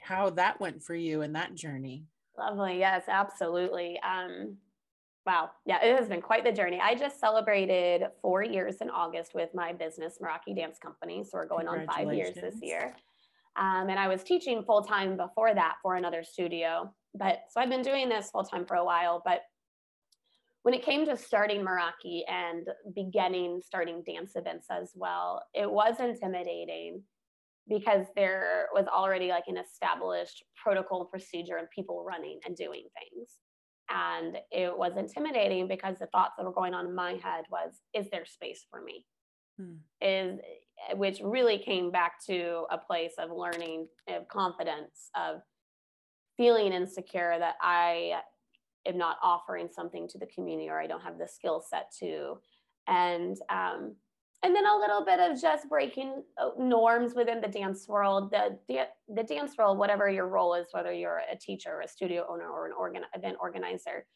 how 0.00 0.30
that 0.30 0.60
went 0.60 0.80
for 0.80 0.94
you 0.94 1.22
in 1.22 1.32
that 1.32 1.56
journey. 1.56 2.04
Lovely. 2.38 2.78
Yes, 2.78 3.02
absolutely. 3.08 3.98
Um, 4.00 4.58
wow. 5.26 5.50
Yeah, 5.66 5.84
it 5.84 5.98
has 5.98 6.08
been 6.08 6.22
quite 6.22 6.44
the 6.44 6.52
journey. 6.52 6.80
I 6.80 6.94
just 6.94 7.18
celebrated 7.18 8.04
four 8.22 8.44
years 8.44 8.76
in 8.80 8.90
August 8.90 9.34
with 9.34 9.50
my 9.54 9.72
business, 9.72 10.18
Meraki 10.22 10.54
Dance 10.54 10.78
Company. 10.78 11.24
So 11.24 11.30
we're 11.38 11.48
going 11.48 11.66
on 11.66 11.86
five 11.86 12.14
years 12.14 12.36
this 12.36 12.62
year. 12.62 12.94
Um, 13.56 13.88
and 13.88 13.98
I 13.98 14.06
was 14.06 14.22
teaching 14.22 14.62
full 14.62 14.82
time 14.82 15.16
before 15.16 15.52
that 15.52 15.74
for 15.82 15.96
another 15.96 16.22
studio. 16.22 16.94
But 17.12 17.40
so 17.50 17.60
I've 17.60 17.70
been 17.70 17.82
doing 17.82 18.08
this 18.08 18.30
full 18.30 18.44
time 18.44 18.64
for 18.64 18.76
a 18.76 18.84
while. 18.84 19.20
But 19.24 19.42
when 20.64 20.74
it 20.74 20.84
came 20.84 21.06
to 21.06 21.16
starting 21.16 21.64
Meraki 21.64 22.22
and 22.28 22.66
beginning 22.94 23.62
starting 23.64 24.02
dance 24.04 24.32
events 24.34 24.66
as 24.70 24.92
well, 24.94 25.42
it 25.54 25.70
was 25.70 26.00
intimidating 26.00 27.02
because 27.68 28.06
there 28.16 28.66
was 28.74 28.86
already 28.86 29.28
like 29.28 29.44
an 29.46 29.56
established 29.56 30.42
protocol 30.62 31.06
procedure 31.06 31.56
and 31.56 31.68
people 31.70 32.04
running 32.04 32.40
and 32.44 32.56
doing 32.56 32.84
things. 32.98 33.30
And 33.88 34.38
it 34.50 34.76
was 34.76 34.96
intimidating 34.96 35.68
because 35.68 35.96
the 35.98 36.06
thoughts 36.06 36.32
that 36.36 36.44
were 36.44 36.52
going 36.52 36.74
on 36.74 36.86
in 36.86 36.94
my 36.94 37.12
head 37.22 37.44
was, 37.50 37.80
is 37.94 38.10
there 38.10 38.26
space 38.26 38.66
for 38.70 38.82
me? 38.82 39.06
hmm. 39.58 39.74
is 40.00 40.40
which 40.94 41.20
really 41.22 41.58
came 41.58 41.90
back 41.90 42.24
to 42.26 42.64
a 42.70 42.78
place 42.78 43.14
of 43.18 43.30
learning 43.30 43.86
of 44.08 44.26
confidence 44.28 45.10
of 45.16 45.40
feeling 46.36 46.72
insecure 46.72 47.36
that 47.38 47.54
i 47.60 48.14
am 48.86 48.98
not 48.98 49.16
offering 49.22 49.68
something 49.70 50.08
to 50.08 50.18
the 50.18 50.26
community 50.26 50.68
or 50.68 50.78
i 50.78 50.86
don't 50.86 51.02
have 51.02 51.18
the 51.18 51.28
skill 51.28 51.62
set 51.68 51.92
to 51.98 52.38
and 52.86 53.38
um, 53.50 53.94
and 54.42 54.54
then 54.54 54.66
a 54.66 54.76
little 54.76 55.04
bit 55.04 55.20
of 55.20 55.40
just 55.40 55.68
breaking 55.70 56.22
uh, 56.38 56.50
norms 56.58 57.14
within 57.14 57.40
the 57.40 57.48
dance 57.48 57.88
world 57.88 58.30
the, 58.30 58.58
the, 58.68 58.86
the 59.14 59.22
dance 59.22 59.56
world 59.56 59.78
whatever 59.78 60.08
your 60.08 60.28
role 60.28 60.54
is 60.54 60.66
whether 60.72 60.92
you're 60.92 61.22
a 61.32 61.36
teacher 61.36 61.80
a 61.80 61.88
studio 61.88 62.26
owner 62.28 62.48
or 62.48 62.66
an 62.66 62.72
organ, 62.72 63.02
event 63.14 63.36
organizer 63.40 64.06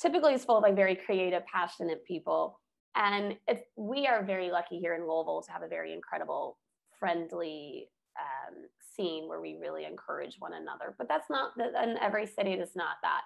typically 0.00 0.34
is 0.34 0.44
full 0.44 0.56
of 0.56 0.62
like 0.62 0.76
very 0.76 0.96
creative 0.96 1.44
passionate 1.46 2.04
people 2.04 2.58
and 2.94 3.36
we 3.76 4.06
are 4.06 4.22
very 4.22 4.50
lucky 4.50 4.78
here 4.78 4.94
in 4.94 5.02
Louisville 5.02 5.42
to 5.46 5.52
have 5.52 5.62
a 5.62 5.68
very 5.68 5.92
incredible, 5.92 6.58
friendly 6.98 7.88
um, 8.18 8.64
scene 8.80 9.28
where 9.28 9.40
we 9.40 9.56
really 9.60 9.84
encourage 9.84 10.36
one 10.38 10.52
another. 10.52 10.94
But 10.98 11.08
that's 11.08 11.30
not, 11.30 11.52
in 11.58 11.96
every 12.00 12.26
city, 12.26 12.52
it 12.52 12.60
is 12.60 12.76
not 12.76 12.96
that. 13.02 13.22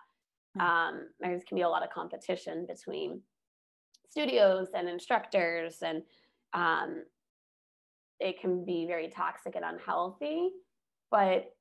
Hmm. 0.56 0.60
Um, 0.60 1.00
there 1.20 1.40
can 1.46 1.56
be 1.56 1.62
a 1.62 1.68
lot 1.68 1.82
of 1.82 1.90
competition 1.90 2.66
between 2.66 3.22
studios 4.10 4.68
and 4.74 4.88
instructors, 4.88 5.76
and 5.82 6.02
um, 6.54 7.04
it 8.20 8.40
can 8.40 8.64
be 8.64 8.86
very 8.86 9.08
toxic 9.08 9.56
and 9.56 9.64
unhealthy. 9.64 10.50
But 11.10 11.52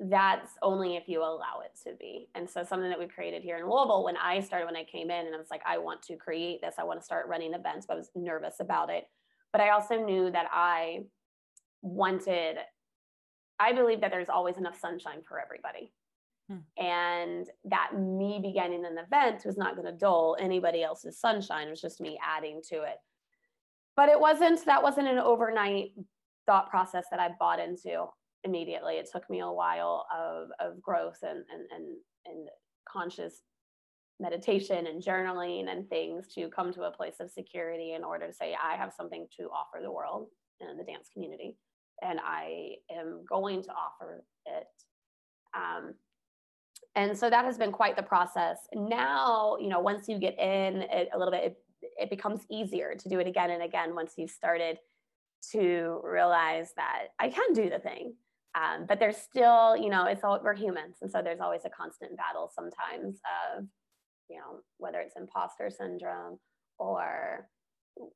that's 0.00 0.52
only 0.62 0.96
if 0.96 1.04
you 1.06 1.20
allow 1.20 1.60
it 1.64 1.78
to 1.84 1.96
be. 1.98 2.28
And 2.34 2.48
so 2.48 2.64
something 2.64 2.88
that 2.88 2.98
we 2.98 3.06
created 3.06 3.42
here 3.42 3.56
in 3.58 3.68
Louisville 3.68 4.04
when 4.04 4.16
I 4.16 4.40
started, 4.40 4.66
when 4.66 4.76
I 4.76 4.84
came 4.84 5.10
in 5.10 5.26
and 5.26 5.34
I 5.34 5.38
was 5.38 5.50
like, 5.50 5.62
I 5.64 5.78
want 5.78 6.02
to 6.02 6.16
create 6.16 6.60
this, 6.60 6.74
I 6.78 6.84
want 6.84 7.00
to 7.00 7.04
start 7.04 7.28
running 7.28 7.54
events, 7.54 7.86
but 7.86 7.94
I 7.94 7.98
was 7.98 8.10
nervous 8.16 8.56
about 8.60 8.90
it. 8.90 9.04
But 9.52 9.60
I 9.60 9.70
also 9.70 9.96
knew 9.96 10.30
that 10.32 10.46
I 10.50 11.04
wanted, 11.82 12.56
I 13.60 13.72
believe 13.72 14.00
that 14.00 14.10
there's 14.10 14.28
always 14.28 14.56
enough 14.56 14.78
sunshine 14.78 15.20
for 15.26 15.38
everybody. 15.38 15.92
Hmm. 16.52 16.82
And 16.84 17.46
that 17.64 17.98
me 17.98 18.40
beginning 18.42 18.84
an 18.84 18.98
event 18.98 19.44
was 19.44 19.56
not 19.56 19.76
going 19.76 19.86
to 19.86 19.98
dull 19.98 20.36
anybody 20.38 20.82
else's 20.82 21.18
sunshine. 21.18 21.68
It 21.68 21.70
was 21.70 21.80
just 21.80 22.00
me 22.00 22.18
adding 22.22 22.60
to 22.68 22.82
it. 22.82 22.96
But 23.96 24.08
it 24.08 24.18
wasn't, 24.18 24.64
that 24.66 24.82
wasn't 24.82 25.08
an 25.08 25.18
overnight 25.18 25.92
thought 26.46 26.70
process 26.70 27.06
that 27.10 27.20
I 27.20 27.30
bought 27.38 27.60
into 27.60 28.06
immediately. 28.44 28.94
It 28.94 29.08
took 29.10 29.28
me 29.30 29.40
a 29.40 29.50
while 29.50 30.06
of, 30.16 30.48
of 30.60 30.82
growth 30.82 31.18
and, 31.22 31.44
and, 31.52 31.66
and, 31.70 31.96
and 32.26 32.48
conscious 32.88 33.42
meditation 34.18 34.86
and 34.86 35.02
journaling 35.02 35.70
and 35.70 35.88
things 35.88 36.28
to 36.34 36.48
come 36.48 36.72
to 36.72 36.84
a 36.84 36.90
place 36.90 37.16
of 37.20 37.30
security 37.30 37.92
in 37.94 38.04
order 38.04 38.26
to 38.26 38.32
say, 38.32 38.56
I 38.62 38.76
have 38.76 38.92
something 38.92 39.26
to 39.38 39.44
offer 39.44 39.82
the 39.82 39.92
world 39.92 40.28
and 40.60 40.78
the 40.78 40.84
dance 40.84 41.08
community, 41.12 41.56
and 42.02 42.20
I 42.24 42.74
am 42.90 43.24
going 43.28 43.62
to 43.62 43.70
offer 43.70 44.24
it. 44.46 44.66
Um, 45.54 45.94
and 46.94 47.16
so 47.16 47.30
that 47.30 47.44
has 47.44 47.58
been 47.58 47.72
quite 47.72 47.96
the 47.96 48.02
process. 48.02 48.58
Now, 48.74 49.56
you 49.60 49.68
know, 49.68 49.80
once 49.80 50.08
you 50.08 50.18
get 50.18 50.38
in 50.38 50.82
it, 50.82 51.08
a 51.14 51.18
little 51.18 51.32
bit, 51.32 51.44
it, 51.44 51.56
it 52.00 52.10
becomes 52.10 52.40
easier 52.50 52.94
to 52.94 53.08
do 53.08 53.18
it 53.18 53.26
again 53.26 53.50
and 53.50 53.62
again 53.62 53.94
once 53.94 54.14
you've 54.16 54.30
started 54.30 54.78
to 55.52 56.00
realize 56.04 56.72
that 56.76 57.08
I 57.18 57.28
can 57.28 57.52
do 57.54 57.68
the 57.68 57.78
thing. 57.78 58.14
Um, 58.54 58.84
but 58.86 58.98
there's 58.98 59.16
still, 59.16 59.76
you 59.76 59.88
know, 59.88 60.04
it's 60.04 60.22
all 60.24 60.38
we're 60.44 60.54
humans, 60.54 60.96
and 61.00 61.10
so 61.10 61.22
there's 61.22 61.40
always 61.40 61.64
a 61.64 61.70
constant 61.70 62.16
battle 62.18 62.50
sometimes 62.54 63.18
of, 63.56 63.64
you 64.28 64.36
know, 64.36 64.60
whether 64.76 65.00
it's 65.00 65.16
imposter 65.16 65.70
syndrome 65.70 66.38
or, 66.78 67.48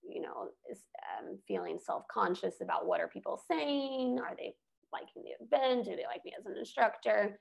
you 0.07 0.21
know, 0.21 0.49
um, 0.71 1.39
feeling 1.49 1.79
self-conscious 1.83 2.57
about 2.61 2.87
what 2.87 3.01
are 3.01 3.09
people 3.09 3.41
saying? 3.51 4.19
Are 4.23 4.35
they 4.37 4.55
liking 4.93 5.23
the 5.25 5.45
event? 5.45 5.87
Do 5.87 5.97
they 5.97 6.05
like 6.07 6.25
me 6.25 6.35
as 6.39 6.45
an 6.45 6.57
instructor? 6.59 7.39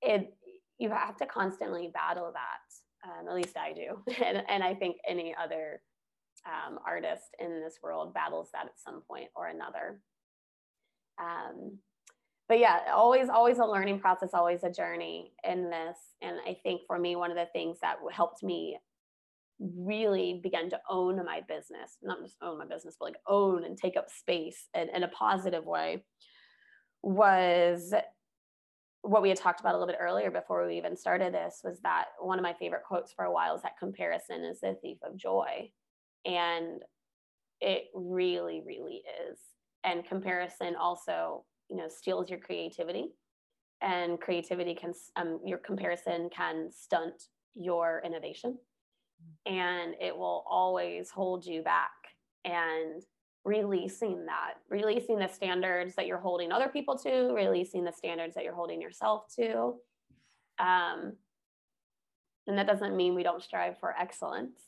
It 0.00 0.34
you 0.78 0.90
have 0.90 1.16
to 1.18 1.26
constantly 1.26 1.90
battle 1.92 2.32
that. 2.32 3.08
Um, 3.08 3.28
at 3.28 3.34
least 3.34 3.56
I 3.56 3.72
do, 3.72 4.02
and, 4.24 4.42
and 4.48 4.62
I 4.62 4.74
think 4.74 4.96
any 5.06 5.34
other 5.42 5.82
um, 6.46 6.78
artist 6.86 7.36
in 7.38 7.60
this 7.60 7.78
world 7.82 8.14
battles 8.14 8.48
that 8.52 8.66
at 8.66 8.80
some 8.82 9.02
point 9.02 9.28
or 9.34 9.48
another. 9.48 10.00
Um, 11.20 11.78
but 12.48 12.58
yeah, 12.58 12.80
always, 12.92 13.28
always 13.28 13.58
a 13.58 13.64
learning 13.64 14.00
process, 14.00 14.30
always 14.34 14.64
a 14.64 14.70
journey 14.70 15.32
in 15.48 15.70
this. 15.70 15.96
And 16.20 16.36
I 16.46 16.58
think 16.62 16.82
for 16.86 16.98
me, 16.98 17.16
one 17.16 17.30
of 17.30 17.36
the 17.36 17.48
things 17.52 17.78
that 17.80 17.96
helped 18.12 18.42
me 18.42 18.78
really 19.58 20.40
begin 20.42 20.68
to 20.70 20.80
own 20.90 21.24
my 21.24 21.40
business, 21.48 21.96
not 22.02 22.22
just 22.22 22.36
own 22.42 22.58
my 22.58 22.66
business, 22.66 22.96
but 22.98 23.06
like 23.06 23.16
own 23.26 23.64
and 23.64 23.78
take 23.78 23.96
up 23.96 24.10
space 24.10 24.68
in, 24.74 24.88
in 24.94 25.04
a 25.04 25.08
positive 25.08 25.64
way, 25.64 26.04
was 27.02 27.94
what 29.04 29.22
we 29.22 29.28
had 29.28 29.38
talked 29.38 29.60
about 29.60 29.74
a 29.74 29.78
little 29.78 29.92
bit 29.92 30.00
earlier 30.00 30.30
before 30.30 30.66
we 30.66 30.78
even 30.78 30.96
started 30.96 31.34
this 31.34 31.60
was 31.62 31.78
that 31.80 32.06
one 32.20 32.38
of 32.38 32.42
my 32.42 32.54
favorite 32.54 32.82
quotes 32.84 33.12
for 33.12 33.26
a 33.26 33.32
while 33.32 33.54
is 33.54 33.62
that 33.62 33.78
comparison 33.78 34.44
is 34.44 34.60
the 34.60 34.76
thief 34.80 34.96
of 35.02 35.16
joy. 35.16 35.70
And 36.24 36.82
it 37.60 37.84
really, 37.94 38.62
really 38.64 39.02
is. 39.30 39.38
And 39.84 40.06
comparison 40.06 40.74
also, 40.74 41.44
you 41.68 41.76
know, 41.76 41.88
steals 41.88 42.30
your 42.30 42.38
creativity. 42.38 43.08
And 43.82 44.18
creativity 44.18 44.74
can, 44.74 44.94
um, 45.16 45.38
your 45.44 45.58
comparison 45.58 46.30
can 46.34 46.70
stunt 46.72 47.24
your 47.54 48.00
innovation. 48.06 48.56
And 49.44 49.94
it 50.00 50.16
will 50.16 50.44
always 50.48 51.10
hold 51.10 51.44
you 51.44 51.62
back. 51.62 51.90
And 52.46 53.02
releasing 53.44 54.24
that, 54.26 54.54
releasing 54.70 55.18
the 55.18 55.28
standards 55.28 55.94
that 55.96 56.06
you're 56.06 56.18
holding 56.18 56.50
other 56.50 56.68
people 56.68 56.96
to, 56.98 57.32
releasing 57.34 57.84
the 57.84 57.92
standards 57.92 58.34
that 58.34 58.44
you're 58.44 58.54
holding 58.54 58.80
yourself 58.80 59.24
to. 59.36 59.74
Um, 60.58 61.12
and 62.46 62.58
that 62.58 62.66
doesn't 62.66 62.96
mean 62.96 63.14
we 63.14 63.22
don't 63.22 63.42
strive 63.42 63.78
for 63.78 63.94
excellence, 63.98 64.58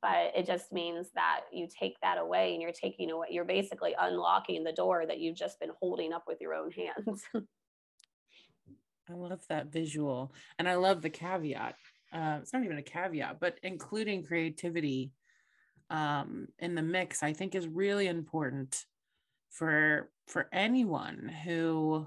but 0.00 0.32
it 0.36 0.46
just 0.46 0.72
means 0.72 1.08
that 1.14 1.42
you 1.52 1.66
take 1.68 1.96
that 2.02 2.18
away 2.18 2.52
and 2.52 2.62
you're 2.62 2.72
taking 2.72 3.10
away, 3.10 3.28
you're 3.30 3.44
basically 3.44 3.94
unlocking 3.98 4.64
the 4.64 4.72
door 4.72 5.04
that 5.06 5.18
you've 5.18 5.36
just 5.36 5.58
been 5.58 5.70
holding 5.80 6.12
up 6.12 6.24
with 6.26 6.40
your 6.40 6.54
own 6.54 6.70
hands. 6.70 7.22
I 9.10 9.14
love 9.14 9.44
that 9.48 9.72
visual. 9.72 10.32
And 10.58 10.68
I 10.68 10.76
love 10.76 11.02
the 11.02 11.10
caveat. 11.10 11.74
Uh, 12.12 12.38
it's 12.40 12.52
not 12.52 12.64
even 12.64 12.78
a 12.78 12.82
caveat, 12.82 13.40
but 13.40 13.58
including 13.62 14.22
creativity 14.22 15.10
um, 15.90 16.48
in 16.58 16.74
the 16.74 16.82
mix, 16.82 17.22
I 17.22 17.32
think 17.32 17.54
is 17.54 17.68
really 17.68 18.06
important 18.06 18.84
for 19.50 20.10
for 20.28 20.48
anyone 20.52 21.30
who 21.44 22.06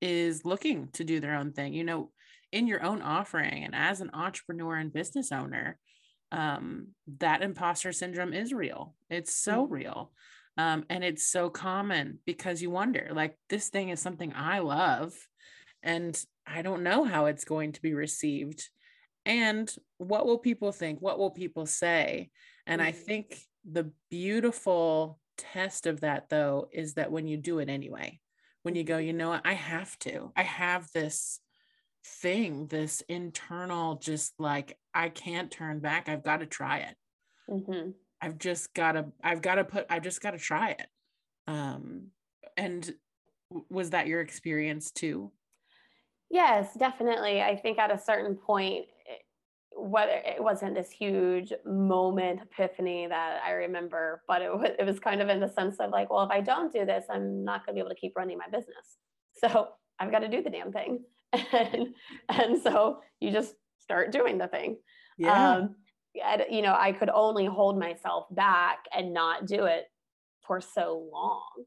is 0.00 0.44
looking 0.44 0.88
to 0.92 1.04
do 1.04 1.20
their 1.20 1.34
own 1.34 1.52
thing. 1.52 1.74
You 1.74 1.84
know, 1.84 2.10
in 2.52 2.66
your 2.66 2.82
own 2.82 3.02
offering 3.02 3.64
and 3.64 3.74
as 3.74 4.00
an 4.00 4.10
entrepreneur 4.14 4.76
and 4.76 4.92
business 4.92 5.32
owner, 5.32 5.78
um, 6.32 6.88
that 7.18 7.42
imposter 7.42 7.92
syndrome 7.92 8.32
is 8.32 8.52
real. 8.52 8.94
It's 9.10 9.34
so 9.34 9.64
mm-hmm. 9.64 9.72
real. 9.72 10.12
Um, 10.58 10.84
and 10.88 11.04
it's 11.04 11.26
so 11.28 11.50
common 11.50 12.20
because 12.24 12.62
you 12.62 12.70
wonder, 12.70 13.10
like, 13.12 13.36
this 13.50 13.68
thing 13.68 13.90
is 13.90 14.00
something 14.00 14.32
I 14.34 14.60
love, 14.60 15.12
and 15.82 16.18
I 16.46 16.62
don't 16.62 16.82
know 16.82 17.04
how 17.04 17.26
it's 17.26 17.44
going 17.44 17.72
to 17.72 17.82
be 17.82 17.92
received. 17.92 18.66
And 19.26 19.70
what 19.98 20.24
will 20.24 20.38
people 20.38 20.72
think? 20.72 21.02
What 21.02 21.18
will 21.18 21.30
people 21.30 21.66
say? 21.66 22.30
And 22.66 22.82
I 22.82 22.92
mm-hmm. 22.92 23.00
think 23.00 23.38
the 23.64 23.90
beautiful 24.10 25.18
test 25.38 25.86
of 25.86 26.00
that, 26.00 26.28
though, 26.28 26.68
is 26.72 26.94
that 26.94 27.12
when 27.12 27.26
you 27.28 27.36
do 27.36 27.58
it 27.58 27.68
anyway, 27.68 28.20
when 28.62 28.74
you 28.74 28.84
go, 28.84 28.96
mm-hmm. 28.96 29.06
you 29.06 29.12
know 29.12 29.30
what, 29.30 29.46
I 29.46 29.54
have 29.54 29.98
to, 30.00 30.32
I 30.36 30.42
have 30.42 30.90
this 30.92 31.40
thing, 32.04 32.66
this 32.66 33.02
internal, 33.08 33.96
just 33.96 34.34
like, 34.38 34.78
I 34.94 35.08
can't 35.08 35.50
turn 35.50 35.80
back. 35.80 36.08
I've 36.08 36.24
got 36.24 36.38
to 36.38 36.46
try 36.46 36.78
it. 36.78 36.96
Mm-hmm. 37.48 37.90
I've 38.20 38.38
just 38.38 38.74
got 38.74 38.92
to, 38.92 39.06
I've 39.22 39.42
got 39.42 39.56
to 39.56 39.64
put, 39.64 39.86
I've 39.90 40.02
just 40.02 40.20
got 40.20 40.32
to 40.32 40.38
try 40.38 40.70
it. 40.70 40.86
Um, 41.46 42.08
and 42.56 42.92
was 43.68 43.90
that 43.90 44.06
your 44.06 44.20
experience 44.20 44.90
too? 44.90 45.30
Yes, 46.30 46.74
definitely. 46.76 47.42
I 47.42 47.56
think 47.56 47.78
at 47.78 47.92
a 47.92 47.98
certain 47.98 48.34
point, 48.34 48.86
whether 49.76 50.12
it 50.12 50.42
wasn't 50.42 50.74
this 50.74 50.90
huge 50.90 51.52
moment 51.64 52.40
epiphany 52.42 53.06
that 53.06 53.40
I 53.44 53.50
remember, 53.52 54.22
but 54.26 54.42
it 54.42 54.52
was, 54.52 54.70
it 54.78 54.84
was 54.84 54.98
kind 54.98 55.20
of 55.20 55.28
in 55.28 55.40
the 55.40 55.48
sense 55.48 55.76
of 55.78 55.90
like, 55.90 56.10
well, 56.10 56.24
if 56.24 56.30
I 56.30 56.40
don't 56.40 56.72
do 56.72 56.84
this, 56.84 57.04
I'm 57.10 57.44
not 57.44 57.64
going 57.64 57.74
to 57.74 57.80
be 57.80 57.80
able 57.80 57.94
to 57.94 58.00
keep 58.00 58.16
running 58.16 58.38
my 58.38 58.46
business. 58.46 58.96
So 59.34 59.68
I've 59.98 60.10
got 60.10 60.20
to 60.20 60.28
do 60.28 60.42
the 60.42 60.50
damn 60.50 60.72
thing. 60.72 61.04
And, 61.52 61.88
and 62.30 62.62
so 62.62 63.00
you 63.20 63.30
just 63.30 63.54
start 63.78 64.10
doing 64.10 64.38
the 64.38 64.48
thing. 64.48 64.78
Yeah. 65.18 65.56
Um, 65.56 65.74
and, 66.24 66.44
you 66.50 66.62
know, 66.62 66.74
I 66.74 66.92
could 66.92 67.10
only 67.10 67.44
hold 67.44 67.78
myself 67.78 68.24
back 68.30 68.78
and 68.96 69.12
not 69.12 69.46
do 69.46 69.64
it 69.64 69.84
for 70.46 70.60
so 70.60 71.08
long 71.12 71.64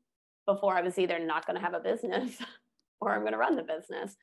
before 0.48 0.76
I 0.76 0.82
was 0.82 0.98
either 0.98 1.19
not 1.19 1.45
going 1.45 1.58
to 1.58 1.62
have 1.62 1.76
a 1.76 1.80
business 1.80 2.38
or 3.02 3.13
I'm 3.13 3.22
going 3.22 3.34
to 3.34 3.38
run 3.38 3.56
the 3.56 3.63
business. 3.63 4.15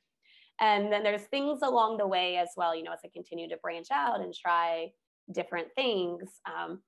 And 0.61 0.91
then 0.91 1.03
there's 1.03 1.25
things 1.25 1.61
along 1.63 1.99
the 1.99 2.07
way 2.07 2.37
as 2.37 2.49
well, 2.57 2.75
you 2.75 2.83
know, 2.83 2.93
as 2.93 3.01
I 3.05 3.09
continue 3.13 3.49
to 3.49 3.57
branch 3.59 3.89
out 3.93 4.21
and 4.21 4.33
try 4.35 4.91
different 5.33 5.69
things. 5.75 6.41
Um, 6.47 6.81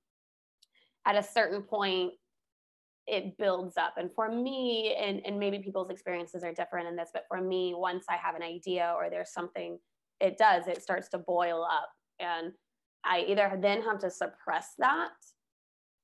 at 1.05 1.15
a 1.15 1.23
certain 1.23 1.61
point, 1.61 2.13
it 3.05 3.37
builds 3.37 3.77
up. 3.77 3.93
And 3.97 4.11
for 4.13 4.31
me, 4.31 4.95
and, 4.99 5.21
and 5.25 5.39
maybe 5.39 5.59
people's 5.59 5.89
experiences 5.89 6.43
are 6.43 6.53
different 6.53 6.87
in 6.87 6.95
this, 6.95 7.09
but 7.13 7.25
for 7.27 7.41
me, 7.41 7.73
once 7.75 8.05
I 8.09 8.15
have 8.15 8.35
an 8.35 8.43
idea 8.43 8.93
or 8.95 9.09
there's 9.09 9.33
something, 9.33 9.79
it 10.19 10.37
does, 10.37 10.67
it 10.67 10.81
starts 10.81 11.09
to 11.09 11.17
boil 11.17 11.63
up. 11.63 11.89
And 12.19 12.53
I 13.05 13.25
either 13.27 13.57
then 13.61 13.81
have 13.83 13.99
to 13.99 14.11
suppress 14.11 14.73
that 14.77 15.09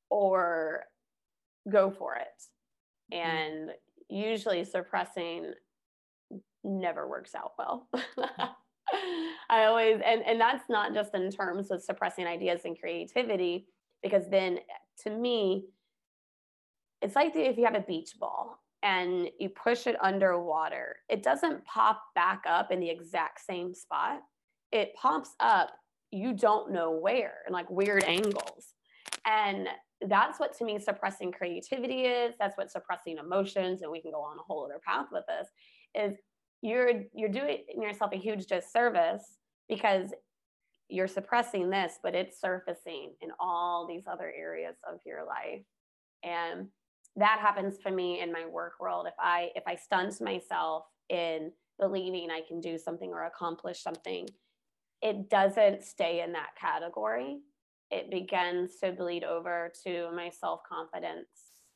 or 0.09 0.85
go 1.71 1.91
for 1.91 2.15
it. 2.15 3.13
Mm-hmm. 3.13 3.29
And 3.29 3.71
usually 4.09 4.63
suppressing 4.63 5.53
never 6.65 7.07
works 7.07 7.35
out 7.35 7.53
well. 7.57 7.87
I 9.49 9.65
always, 9.65 10.01
and, 10.05 10.21
and 10.25 10.39
that's 10.39 10.69
not 10.69 10.93
just 10.93 11.13
in 11.13 11.29
terms 11.31 11.71
of 11.71 11.81
suppressing 11.81 12.25
ideas 12.25 12.61
and 12.65 12.79
creativity, 12.79 13.67
because 14.01 14.29
then 14.29 14.59
to 15.03 15.09
me, 15.09 15.65
it's 17.01 17.15
like 17.15 17.35
if 17.35 17.57
you 17.57 17.65
have 17.65 17.75
a 17.75 17.81
beach 17.81 18.13
ball 18.19 18.59
and 18.83 19.29
you 19.39 19.49
push 19.49 19.87
it 19.87 19.95
underwater, 20.01 20.97
it 21.09 21.23
doesn't 21.23 21.65
pop 21.65 22.01
back 22.15 22.43
up 22.47 22.71
in 22.71 22.79
the 22.79 22.89
exact 22.89 23.45
same 23.45 23.73
spot. 23.73 24.21
It 24.71 24.93
pops 24.95 25.35
up, 25.39 25.71
you 26.11 26.33
don't 26.33 26.71
know 26.71 26.91
where, 26.91 27.39
and 27.45 27.53
like 27.53 27.69
weird 27.69 28.03
angles. 28.03 28.73
And 29.25 29.67
that's 30.07 30.39
what 30.39 30.55
to 30.57 30.65
me 30.65 30.79
suppressing 30.79 31.31
creativity 31.31 32.01
is. 32.01 32.33
That's 32.39 32.57
what 32.57 32.71
suppressing 32.71 33.17
emotions, 33.17 33.81
and 33.81 33.91
we 33.91 34.01
can 34.01 34.11
go 34.11 34.21
on 34.21 34.37
a 34.37 34.43
whole 34.43 34.65
other 34.65 34.81
path 34.85 35.07
with 35.11 35.23
this, 35.27 35.47
is 35.95 36.17
you're 36.65 37.03
you're 37.13 37.29
doing 37.29 37.59
yourself 37.79 38.11
a 38.13 38.17
huge 38.17 38.47
disservice 38.47 39.37
because 39.69 40.13
you're 40.89 41.07
suppressing 41.07 41.69
this 41.69 41.99
but 42.03 42.15
it's 42.15 42.39
surfacing 42.39 43.13
in 43.21 43.29
all 43.39 43.87
these 43.87 44.03
other 44.11 44.33
areas 44.35 44.75
of 44.91 44.99
your 45.05 45.25
life. 45.25 45.63
And 46.23 46.67
that 47.15 47.39
happens 47.39 47.77
for 47.81 47.91
me 47.91 48.19
in 48.21 48.31
my 48.31 48.45
work 48.45 48.73
world. 48.79 49.05
If 49.07 49.13
i 49.19 49.49
if 49.55 49.63
i 49.67 49.75
stunt 49.75 50.19
myself 50.21 50.85
in 51.09 51.51
believing 51.79 52.29
i 52.31 52.41
can 52.47 52.59
do 52.59 52.77
something 52.77 53.11
or 53.11 53.25
accomplish 53.25 53.81
something 53.81 54.27
it 55.01 55.29
doesn't 55.29 55.83
stay 55.83 56.21
in 56.21 56.31
that 56.31 56.55
category. 56.59 57.37
It 57.91 58.09
begins 58.09 58.77
to 58.81 58.91
bleed 58.91 59.23
over 59.23 59.71
to 59.83 60.09
my 60.15 60.29
self-confidence 60.29 61.27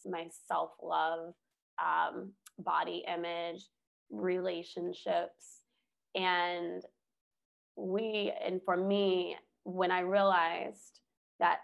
my 0.05 0.27
self-love 0.47 1.33
um, 1.77 2.31
body 2.57 3.03
image 3.13 3.65
relationships. 4.09 5.61
And 6.15 6.83
we 7.75 8.33
and 8.43 8.59
for 8.65 8.75
me 8.75 9.37
when 9.63 9.89
i 9.89 10.01
realized 10.01 10.99
that 11.39 11.59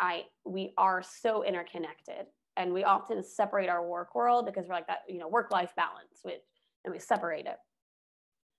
i 0.00 0.22
we 0.44 0.74
are 0.76 1.02
so 1.02 1.42
interconnected 1.42 2.26
and 2.58 2.74
we 2.74 2.84
often 2.84 3.24
separate 3.24 3.70
our 3.70 3.86
work 3.86 4.14
world 4.14 4.44
because 4.44 4.66
we're 4.68 4.74
like 4.74 4.86
that 4.86 4.98
you 5.08 5.18
know 5.18 5.28
work 5.28 5.50
life 5.50 5.72
balance 5.74 6.20
which 6.24 6.42
and 6.86 6.94
we 6.94 7.00
separate 7.00 7.46
it. 7.46 7.58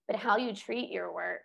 But 0.06 0.16
how 0.16 0.36
you 0.36 0.54
treat 0.54 0.90
your 0.90 1.12
work 1.12 1.40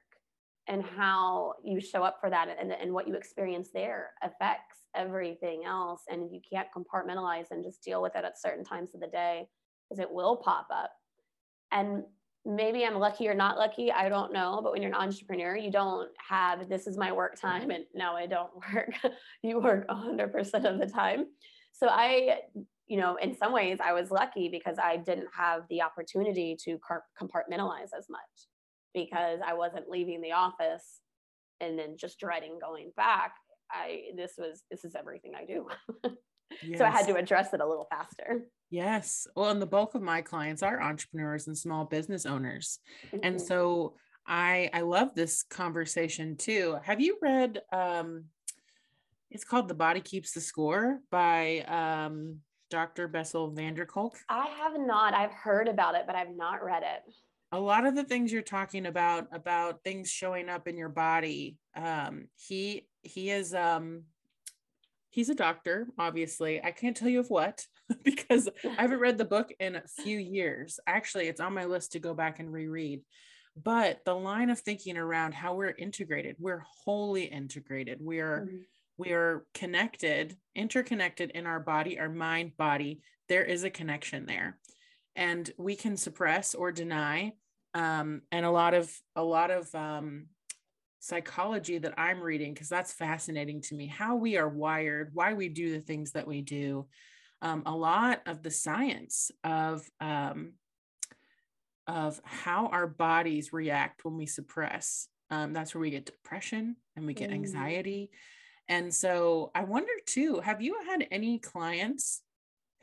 and 0.67 0.83
how 0.83 1.53
you 1.63 1.81
show 1.81 2.03
up 2.03 2.17
for 2.21 2.29
that 2.29 2.55
and, 2.59 2.71
and 2.71 2.93
what 2.93 3.07
you 3.07 3.15
experience 3.15 3.69
there 3.73 4.11
affects 4.21 4.83
everything 4.95 5.63
else. 5.65 6.03
And 6.09 6.29
you 6.31 6.39
can't 6.47 6.67
compartmentalize 6.75 7.51
and 7.51 7.63
just 7.63 7.83
deal 7.83 8.01
with 8.01 8.15
it 8.15 8.23
at 8.23 8.39
certain 8.39 8.63
times 8.63 8.93
of 8.93 9.01
the 9.01 9.07
day 9.07 9.47
because 9.89 9.99
it 9.99 10.11
will 10.11 10.37
pop 10.37 10.67
up 10.73 10.91
and 11.73 12.03
maybe 12.45 12.85
I'm 12.85 12.99
lucky 12.99 13.27
or 13.27 13.33
not 13.33 13.57
lucky, 13.57 13.91
I 13.91 14.09
don't 14.09 14.31
know. 14.31 14.59
But 14.61 14.71
when 14.73 14.81
you're 14.81 14.91
an 14.91 14.97
entrepreneur, 14.97 15.55
you 15.55 15.71
don't 15.71 16.09
have 16.29 16.69
this 16.69 16.87
is 16.87 16.97
my 16.97 17.11
work 17.11 17.39
time 17.39 17.71
and 17.71 17.85
no, 17.93 18.13
I 18.13 18.27
don't 18.27 18.51
work. 18.73 18.93
you 19.41 19.59
work 19.59 19.87
100% 19.87 20.65
of 20.65 20.79
the 20.79 20.87
time. 20.87 21.25
So 21.71 21.87
I, 21.89 22.39
you 22.87 22.99
know, 22.99 23.15
in 23.15 23.35
some 23.35 23.53
ways 23.53 23.79
I 23.83 23.93
was 23.93 24.11
lucky 24.11 24.49
because 24.49 24.77
I 24.81 24.97
didn't 24.97 25.29
have 25.35 25.63
the 25.69 25.81
opportunity 25.81 26.55
to 26.65 26.77
compartmentalize 27.19 27.89
as 27.97 28.07
much 28.09 28.47
because 28.93 29.39
I 29.45 29.53
wasn't 29.53 29.89
leaving 29.89 30.21
the 30.21 30.33
office 30.33 30.99
and 31.61 31.79
then 31.79 31.95
just 31.97 32.19
dreading 32.19 32.59
going 32.61 32.91
back. 32.95 33.33
I 33.71 34.11
this 34.15 34.33
was 34.37 34.63
this 34.69 34.85
is 34.85 34.95
everything 34.95 35.31
I 35.35 35.45
do. 35.45 35.67
yes. 36.03 36.13
So 36.77 36.85
I 36.85 36.91
had 36.91 37.07
to 37.07 37.15
address 37.15 37.51
it 37.53 37.61
a 37.61 37.67
little 37.67 37.87
faster. 37.89 38.43
Yes. 38.73 39.27
Well, 39.35 39.51
and 39.51 39.61
the 39.61 39.67
bulk 39.67 39.93
of 39.93 40.01
my 40.01 40.23
clients 40.23 40.63
are 40.63 40.81
entrepreneurs 40.81 41.45
and 41.45 41.55
small 41.55 41.85
business 41.85 42.25
owners. 42.25 42.79
Mm-hmm. 43.07 43.19
And 43.21 43.39
so 43.39 43.93
I 44.25 44.71
I 44.73 44.81
love 44.81 45.13
this 45.13 45.43
conversation 45.43 46.37
too. 46.37 46.77
Have 46.83 46.99
you 46.99 47.17
read 47.21 47.61
um 47.71 48.25
it's 49.29 49.43
called 49.43 49.67
The 49.67 49.75
Body 49.75 50.01
Keeps 50.01 50.31
the 50.33 50.41
Score 50.41 50.99
by 51.11 51.59
um 51.67 52.39
Dr. 52.71 53.07
Bessel 53.07 53.51
van 53.51 53.75
der 53.75 53.85
Kolk? 53.85 54.17
I 54.27 54.47
have 54.47 54.73
not. 54.79 55.13
I've 55.13 55.33
heard 55.33 55.67
about 55.67 55.93
it, 55.93 56.05
but 56.07 56.15
I've 56.15 56.35
not 56.35 56.63
read 56.63 56.81
it. 56.81 57.13
a 57.51 57.59
lot 57.59 57.85
of 57.85 57.93
the 57.95 58.03
things 58.03 58.31
you're 58.33 58.41
talking 58.41 58.87
about 58.87 59.27
about 59.31 59.83
things 59.83 60.09
showing 60.09 60.49
up 60.49 60.67
in 60.67 60.75
your 60.77 60.89
body 60.89 61.57
um 61.75 62.27
he 62.47 62.87
he 63.03 63.29
is 63.29 63.53
um 63.53 64.05
he's 65.09 65.29
a 65.29 65.35
doctor 65.35 65.85
obviously 65.99 66.53
i 66.63 66.71
can't 66.71 66.97
tell 66.97 67.09
you 67.09 67.19
of 67.19 67.29
what 67.29 67.67
because 68.03 68.49
i 68.77 68.81
haven't 68.81 68.99
read 68.99 69.17
the 69.17 69.25
book 69.25 69.51
in 69.59 69.75
a 69.75 69.83
few 69.87 70.17
years. 70.17 70.79
Actually 70.87 71.27
it's 71.27 71.41
on 71.41 71.53
my 71.53 71.65
list 71.65 71.93
to 71.93 71.99
go 71.99 72.13
back 72.13 72.39
and 72.39 72.51
reread. 72.51 73.01
But 73.61 74.03
the 74.03 74.15
line 74.15 74.49
of 74.49 74.59
thinking 74.59 74.97
around 74.97 75.33
how 75.33 75.55
we're 75.55 75.75
integrated 75.77 76.35
we're 76.39 76.63
wholly 76.83 77.23
integrated. 77.23 77.99
We 78.01 78.19
are 78.19 78.41
mm-hmm. 78.41 78.57
we 78.97 79.11
are 79.11 79.45
connected 79.53 80.37
interconnected 80.55 81.31
in 81.31 81.45
our 81.45 81.59
body 81.59 81.99
our 81.99 82.09
mind 82.09 82.57
body. 82.57 83.01
There 83.29 83.43
is 83.43 83.63
a 83.63 83.69
connection 83.69 84.25
there. 84.25 84.57
And 85.15 85.49
we 85.57 85.75
can 85.75 85.95
suppress 85.95 86.55
or 86.55 86.71
deny 86.71 87.33
um, 87.75 88.21
and 88.31 88.45
a 88.45 88.51
lot 88.51 88.73
of 88.73 88.91
a 89.15 89.23
lot 89.23 89.51
of 89.51 89.73
um, 89.75 90.27
psychology 91.03 91.77
that 91.77 91.93
i'm 91.97 92.21
reading 92.21 92.53
because 92.53 92.69
that's 92.69 92.93
fascinating 92.93 93.59
to 93.59 93.75
me 93.75 93.87
how 93.87 94.15
we 94.15 94.37
are 94.37 94.47
wired 94.47 95.09
why 95.11 95.33
we 95.33 95.49
do 95.49 95.69
the 95.69 95.81
things 95.81 96.13
that 96.13 96.25
we 96.25 96.41
do 96.41 96.87
um, 97.43 97.61
a 97.65 97.75
lot 97.75 98.21
of 98.25 98.41
the 98.41 98.51
science 98.51 99.29
of 99.43 99.87
um, 99.99 100.53
of 101.85 102.19
how 102.23 102.67
our 102.67 102.87
bodies 102.87 103.53
react 103.53 104.05
when 104.05 104.17
we 104.17 104.25
suppress 104.25 105.07
um, 105.29 105.53
that's 105.53 105.75
where 105.75 105.81
we 105.81 105.91
get 105.91 106.05
depression 106.05 106.75
and 106.95 107.05
we 107.05 107.13
get 107.13 107.31
anxiety 107.31 108.09
and 108.67 108.93
so 108.93 109.51
i 109.53 109.63
wonder 109.63 109.91
too 110.05 110.39
have 110.39 110.61
you 110.61 110.75
had 110.87 111.05
any 111.11 111.37
clients 111.37 112.23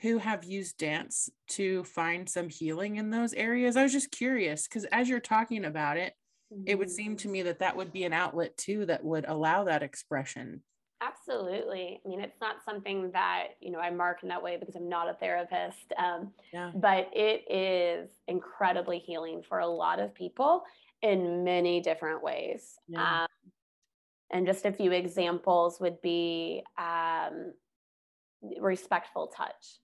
who 0.00 0.18
have 0.18 0.44
used 0.44 0.78
dance 0.78 1.28
to 1.46 1.84
find 1.84 2.28
some 2.28 2.48
healing 2.48 2.96
in 2.96 3.10
those 3.10 3.34
areas. 3.34 3.76
I 3.76 3.82
was 3.82 3.92
just 3.92 4.10
curious 4.10 4.66
because 4.66 4.86
as 4.86 5.08
you're 5.08 5.20
talking 5.20 5.64
about 5.64 5.98
it, 5.98 6.14
mm-hmm. 6.52 6.64
it 6.66 6.78
would 6.78 6.90
seem 6.90 7.16
to 7.16 7.28
me 7.28 7.42
that 7.42 7.58
that 7.58 7.76
would 7.76 7.92
be 7.92 8.04
an 8.04 8.14
outlet 8.14 8.56
too 8.56 8.86
that 8.86 9.04
would 9.04 9.26
allow 9.28 9.64
that 9.64 9.82
expression. 9.82 10.62
Absolutely. 11.02 12.00
I 12.04 12.08
mean, 12.08 12.20
it's 12.20 12.40
not 12.40 12.56
something 12.64 13.10
that, 13.12 13.48
you 13.60 13.70
know, 13.70 13.78
I 13.78 13.90
mark 13.90 14.22
in 14.22 14.28
that 14.28 14.42
way 14.42 14.58
because 14.58 14.76
I'm 14.76 14.88
not 14.88 15.08
a 15.08 15.14
therapist. 15.14 15.92
Um, 15.98 16.32
yeah. 16.52 16.70
But 16.74 17.10
it 17.14 17.50
is 17.50 18.10
incredibly 18.28 18.98
healing 18.98 19.42
for 19.48 19.60
a 19.60 19.66
lot 19.66 19.98
of 19.98 20.14
people 20.14 20.62
in 21.02 21.42
many 21.42 21.80
different 21.80 22.22
ways. 22.22 22.74
Yeah. 22.86 23.22
Um, 23.22 23.26
and 24.30 24.46
just 24.46 24.66
a 24.66 24.72
few 24.72 24.92
examples 24.92 25.80
would 25.80 26.00
be 26.02 26.62
um, 26.78 27.52
respectful 28.60 29.28
touch. 29.28 29.78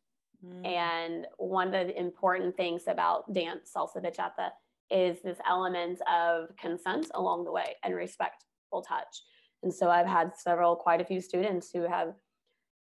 Mm. 0.44 0.66
And 0.66 1.26
one 1.38 1.74
of 1.74 1.86
the 1.88 1.98
important 1.98 2.56
things 2.56 2.82
about 2.86 3.32
dance, 3.32 3.72
salsa 3.74 4.04
bachata, 4.04 4.50
is 4.90 5.20
this 5.22 5.38
element 5.48 6.00
of 6.02 6.54
consent 6.56 7.10
along 7.14 7.44
the 7.44 7.52
way 7.52 7.74
and 7.82 7.94
respectful 7.94 8.82
touch. 8.86 9.22
And 9.62 9.72
so 9.72 9.90
I've 9.90 10.06
had 10.06 10.36
several, 10.36 10.76
quite 10.76 11.00
a 11.00 11.04
few 11.04 11.20
students 11.20 11.70
who 11.72 11.82
have 11.82 12.14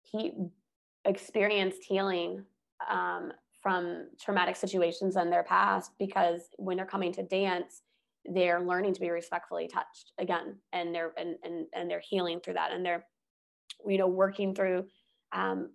he 0.03 0.33
experienced 1.05 1.83
healing 1.85 2.45
um, 2.91 3.33
from 3.63 4.09
traumatic 4.21 4.57
situations 4.57 5.17
in 5.17 5.31
their 5.31 5.43
past 5.43 5.93
because 5.99 6.43
when 6.57 6.77
they're 6.77 6.87
coming 6.87 7.13
to 7.13 7.23
dance, 7.23 7.83
they're 8.27 8.61
learning 8.63 8.95
to 8.95 9.01
be 9.01 9.11
respectfully 9.11 9.69
touched 9.69 10.13
again, 10.19 10.57
and 10.73 10.95
they're 10.95 11.13
and 11.17 11.37
and, 11.43 11.67
and 11.75 11.91
they're 11.91 12.03
healing 12.07 12.41
through 12.41 12.55
that, 12.55 12.73
and 12.73 12.85
they're 12.85 13.05
you 13.87 13.99
know 13.99 14.07
working 14.07 14.55
through 14.55 14.87
um, 15.33 15.71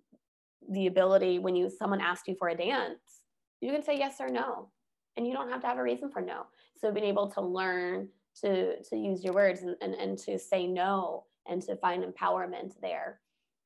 the 0.70 0.86
ability 0.86 1.38
when 1.38 1.54
you 1.54 1.70
someone 1.70 2.00
asks 2.00 2.28
you 2.28 2.34
for 2.38 2.48
a 2.48 2.56
dance, 2.56 3.22
you 3.60 3.72
can 3.72 3.82
say 3.82 3.96
yes 3.96 4.16
or 4.20 4.28
no, 4.28 4.70
and 5.16 5.26
you 5.26 5.32
don't 5.32 5.50
have 5.50 5.60
to 5.60 5.66
have 5.66 5.78
a 5.78 5.82
reason 5.82 6.10
for 6.10 6.22
no. 6.22 6.42
So 6.78 6.90
being 6.90 7.06
able 7.06 7.30
to 7.32 7.40
learn 7.40 8.08
to 8.42 8.82
to 8.82 8.96
use 8.96 9.24
your 9.24 9.34
words 9.34 9.62
and, 9.62 9.76
and, 9.80 9.94
and 9.94 10.18
to 10.18 10.38
say 10.38 10.66
no 10.66 11.24
and 11.46 11.62
to 11.62 11.76
find 11.76 12.04
empowerment 12.04 12.72
there. 12.80 13.20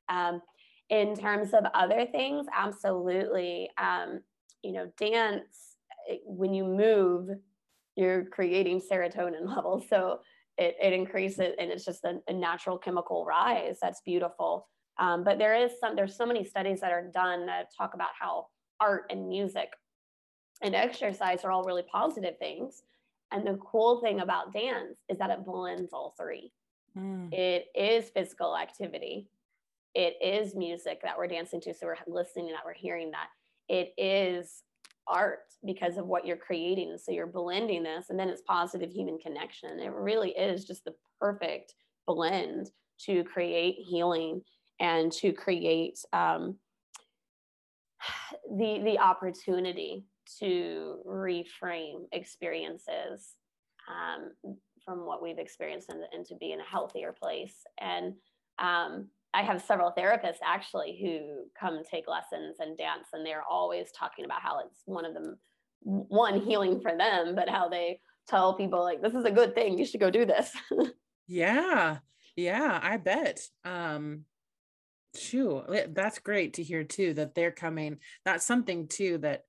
Um, 0.09 0.41
in 0.89 1.15
terms 1.15 1.53
of 1.53 1.65
other 1.73 2.05
things, 2.05 2.45
absolutely. 2.53 3.69
Um, 3.77 4.21
you 4.61 4.71
know, 4.71 4.91
dance, 4.97 5.77
when 6.25 6.53
you 6.53 6.63
move, 6.63 7.29
you're 7.95 8.25
creating 8.25 8.81
serotonin 8.81 9.47
levels. 9.55 9.85
So 9.89 10.19
it, 10.57 10.75
it 10.81 10.93
increases 10.93 11.53
and 11.59 11.71
it's 11.71 11.85
just 11.85 12.03
a, 12.03 12.19
a 12.27 12.33
natural 12.33 12.77
chemical 12.77 13.25
rise. 13.25 13.77
That's 13.81 14.01
beautiful. 14.01 14.67
Um, 14.97 15.23
but 15.23 15.37
there 15.37 15.55
is 15.55 15.73
some, 15.79 15.95
there's 15.95 16.15
so 16.15 16.25
many 16.25 16.45
studies 16.45 16.81
that 16.81 16.91
are 16.91 17.09
done 17.13 17.45
that 17.47 17.67
talk 17.75 17.93
about 17.93 18.09
how 18.19 18.47
art 18.79 19.05
and 19.09 19.27
music 19.27 19.69
and 20.61 20.73
exercise 20.73 21.43
are 21.43 21.51
all 21.51 21.63
really 21.63 21.83
positive 21.91 22.37
things. 22.39 22.83
And 23.31 23.45
the 23.45 23.57
cool 23.57 24.01
thing 24.01 24.19
about 24.19 24.53
dance 24.53 24.97
is 25.09 25.17
that 25.17 25.29
it 25.29 25.45
blends 25.45 25.93
all 25.93 26.13
three. 26.17 26.51
Mm. 26.97 27.33
It 27.33 27.67
is 27.75 28.09
physical 28.09 28.57
activity. 28.57 29.27
It 29.93 30.15
is 30.21 30.55
music 30.55 31.01
that 31.03 31.17
we're 31.17 31.27
dancing 31.27 31.61
to. 31.61 31.73
So 31.73 31.87
we're 31.87 31.97
listening 32.07 32.47
to 32.47 32.53
that, 32.53 32.65
we're 32.65 32.73
hearing 32.73 33.11
that. 33.11 33.27
It 33.67 33.93
is 33.97 34.63
art 35.07 35.53
because 35.65 35.97
of 35.97 36.07
what 36.07 36.25
you're 36.25 36.37
creating. 36.37 36.97
So 36.97 37.11
you're 37.11 37.27
blending 37.27 37.83
this, 37.83 38.09
and 38.09 38.19
then 38.19 38.29
it's 38.29 38.41
positive 38.41 38.91
human 38.91 39.17
connection. 39.17 39.79
It 39.79 39.91
really 39.91 40.31
is 40.31 40.65
just 40.65 40.85
the 40.85 40.93
perfect 41.19 41.75
blend 42.07 42.71
to 43.05 43.23
create 43.23 43.75
healing 43.79 44.41
and 44.79 45.11
to 45.13 45.31
create 45.31 45.99
um, 46.13 46.55
the 48.57 48.81
the 48.83 48.99
opportunity 48.99 50.05
to 50.39 50.97
reframe 51.07 52.05
experiences 52.11 53.35
um, 53.89 54.55
from 54.83 55.05
what 55.05 55.21
we've 55.21 55.39
experienced 55.39 55.89
and, 55.89 56.01
and, 56.11 56.25
to 56.25 56.35
be 56.35 56.51
in 56.51 56.59
a 56.59 56.63
healthier 56.63 57.13
place. 57.13 57.55
And 57.79 58.13
um, 58.59 59.07
i 59.33 59.41
have 59.41 59.61
several 59.61 59.91
therapists 59.91 60.37
actually 60.43 60.97
who 61.01 61.43
come 61.59 61.81
take 61.83 62.07
lessons 62.07 62.55
and 62.59 62.77
dance 62.77 63.07
and 63.11 63.25
they're 63.25 63.43
always 63.43 63.91
talking 63.91 64.23
about 64.23 64.41
how 64.41 64.59
it's 64.59 64.81
one 64.85 65.03
of 65.03 65.13
them 65.13 65.37
one 65.81 66.39
healing 66.39 66.79
for 66.79 66.97
them 66.97 67.35
but 67.35 67.49
how 67.49 67.67
they 67.67 67.99
tell 68.27 68.55
people 68.55 68.81
like 68.81 69.01
this 69.01 69.13
is 69.13 69.25
a 69.25 69.31
good 69.31 69.53
thing. 69.53 69.77
You 69.77 69.85
should 69.85 69.99
go 69.99 70.09
do 70.09 70.25
this. 70.25 70.51
Yeah. 71.27 71.97
Yeah 72.35 72.79
i 72.83 72.97
bet. 72.97 73.41
Um 73.63 74.25
Shoo, 75.15 75.63
that's 75.89 76.19
great 76.19 76.55
to 76.55 76.63
hear 76.63 76.83
too 76.83 77.13
that 77.13 77.33
they're 77.35 77.51
coming. 77.51 77.97
That's 78.25 78.45
something 78.45 78.87
too 78.87 79.17
that 79.19 79.45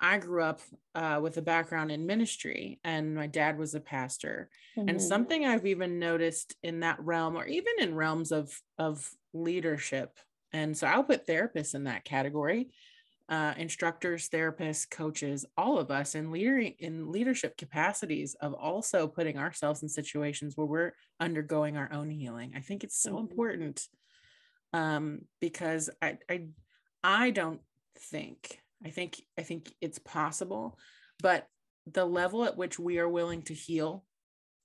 I 0.00 0.18
grew 0.18 0.42
up 0.42 0.60
uh, 0.94 1.18
with 1.22 1.36
a 1.36 1.42
background 1.42 1.90
in 1.90 2.06
ministry, 2.06 2.78
and 2.84 3.14
my 3.14 3.26
dad 3.26 3.58
was 3.58 3.74
a 3.74 3.80
pastor. 3.80 4.48
Mm-hmm. 4.76 4.88
And 4.88 5.02
something 5.02 5.44
I've 5.44 5.66
even 5.66 5.98
noticed 5.98 6.54
in 6.62 6.80
that 6.80 7.00
realm, 7.00 7.36
or 7.36 7.46
even 7.46 7.74
in 7.80 7.94
realms 7.94 8.32
of 8.32 8.52
of 8.78 9.10
leadership, 9.32 10.18
and 10.52 10.76
so 10.76 10.86
I'll 10.86 11.04
put 11.04 11.26
therapists 11.26 11.74
in 11.74 11.84
that 11.84 12.04
category. 12.04 12.70
Uh, 13.28 13.52
instructors, 13.58 14.30
therapists, 14.30 14.88
coaches, 14.88 15.44
all 15.54 15.78
of 15.78 15.90
us 15.90 16.14
in 16.14 16.30
leading 16.30 16.74
in 16.78 17.12
leadership 17.12 17.58
capacities 17.58 18.34
of 18.40 18.54
also 18.54 19.06
putting 19.06 19.36
ourselves 19.36 19.82
in 19.82 19.88
situations 19.88 20.56
where 20.56 20.66
we're 20.66 20.92
undergoing 21.20 21.76
our 21.76 21.92
own 21.92 22.08
healing. 22.08 22.54
I 22.56 22.60
think 22.60 22.84
it's 22.84 22.98
so 22.98 23.10
mm-hmm. 23.10 23.28
important 23.30 23.86
um, 24.72 25.22
because 25.40 25.90
I, 26.00 26.18
I 26.30 26.44
I 27.02 27.30
don't 27.30 27.60
think 27.98 28.60
I 28.84 28.90
think 28.90 29.20
I 29.38 29.42
think 29.42 29.72
it's 29.80 29.98
possible, 29.98 30.78
but 31.20 31.46
the 31.86 32.04
level 32.04 32.44
at 32.44 32.56
which 32.56 32.78
we 32.78 32.98
are 32.98 33.08
willing 33.08 33.42
to 33.42 33.54
heal, 33.54 34.04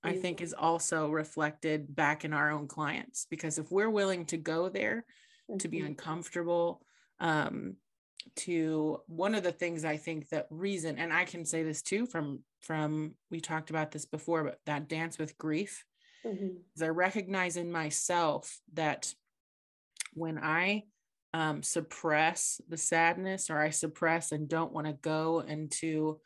I 0.04 0.14
think, 0.14 0.42
is 0.42 0.54
also 0.54 1.10
reflected 1.10 1.96
back 1.96 2.26
in 2.26 2.34
our 2.34 2.52
own 2.52 2.68
clients. 2.68 3.26
Because 3.30 3.58
if 3.58 3.72
we're 3.72 3.90
willing 3.90 4.26
to 4.28 4.38
go 4.38 4.70
there, 4.70 5.06
mm-hmm. 5.50 5.58
to 5.58 5.68
be 5.68 5.78
mm-hmm. 5.78 5.88
uncomfortable, 5.88 6.86
um, 7.20 7.78
to 8.36 9.00
one 9.08 9.36
of 9.36 9.44
the 9.44 9.52
things 9.52 9.86
I 9.86 9.98
think 9.98 10.30
that 10.30 10.48
reason, 10.50 10.98
and 10.98 11.12
I 11.12 11.26
can 11.26 11.46
say 11.46 11.64
this 11.64 11.82
too 11.82 12.06
from 12.06 12.44
from 12.62 13.16
we 13.30 13.40
talked 13.42 13.70
about 13.70 13.92
this 13.92 14.06
before, 14.06 14.44
but 14.44 14.60
that 14.66 14.88
dance 14.88 15.18
with 15.18 15.38
grief, 15.38 15.84
mm-hmm. 16.26 16.58
is 16.76 16.82
I 16.82 16.90
recognize 16.90 17.58
in 17.58 17.72
myself 17.72 18.60
that 18.74 19.14
when 20.14 20.38
I 20.38 20.84
um, 21.34 21.64
suppress 21.64 22.62
the 22.70 22.78
sadness 22.78 23.50
or 23.50 23.60
I 23.60 23.72
suppress 23.72 24.32
and 24.32 24.48
don't 24.48 24.72
want 24.72 24.88
to 24.88 24.94
go 24.94 25.44
into 25.46 26.20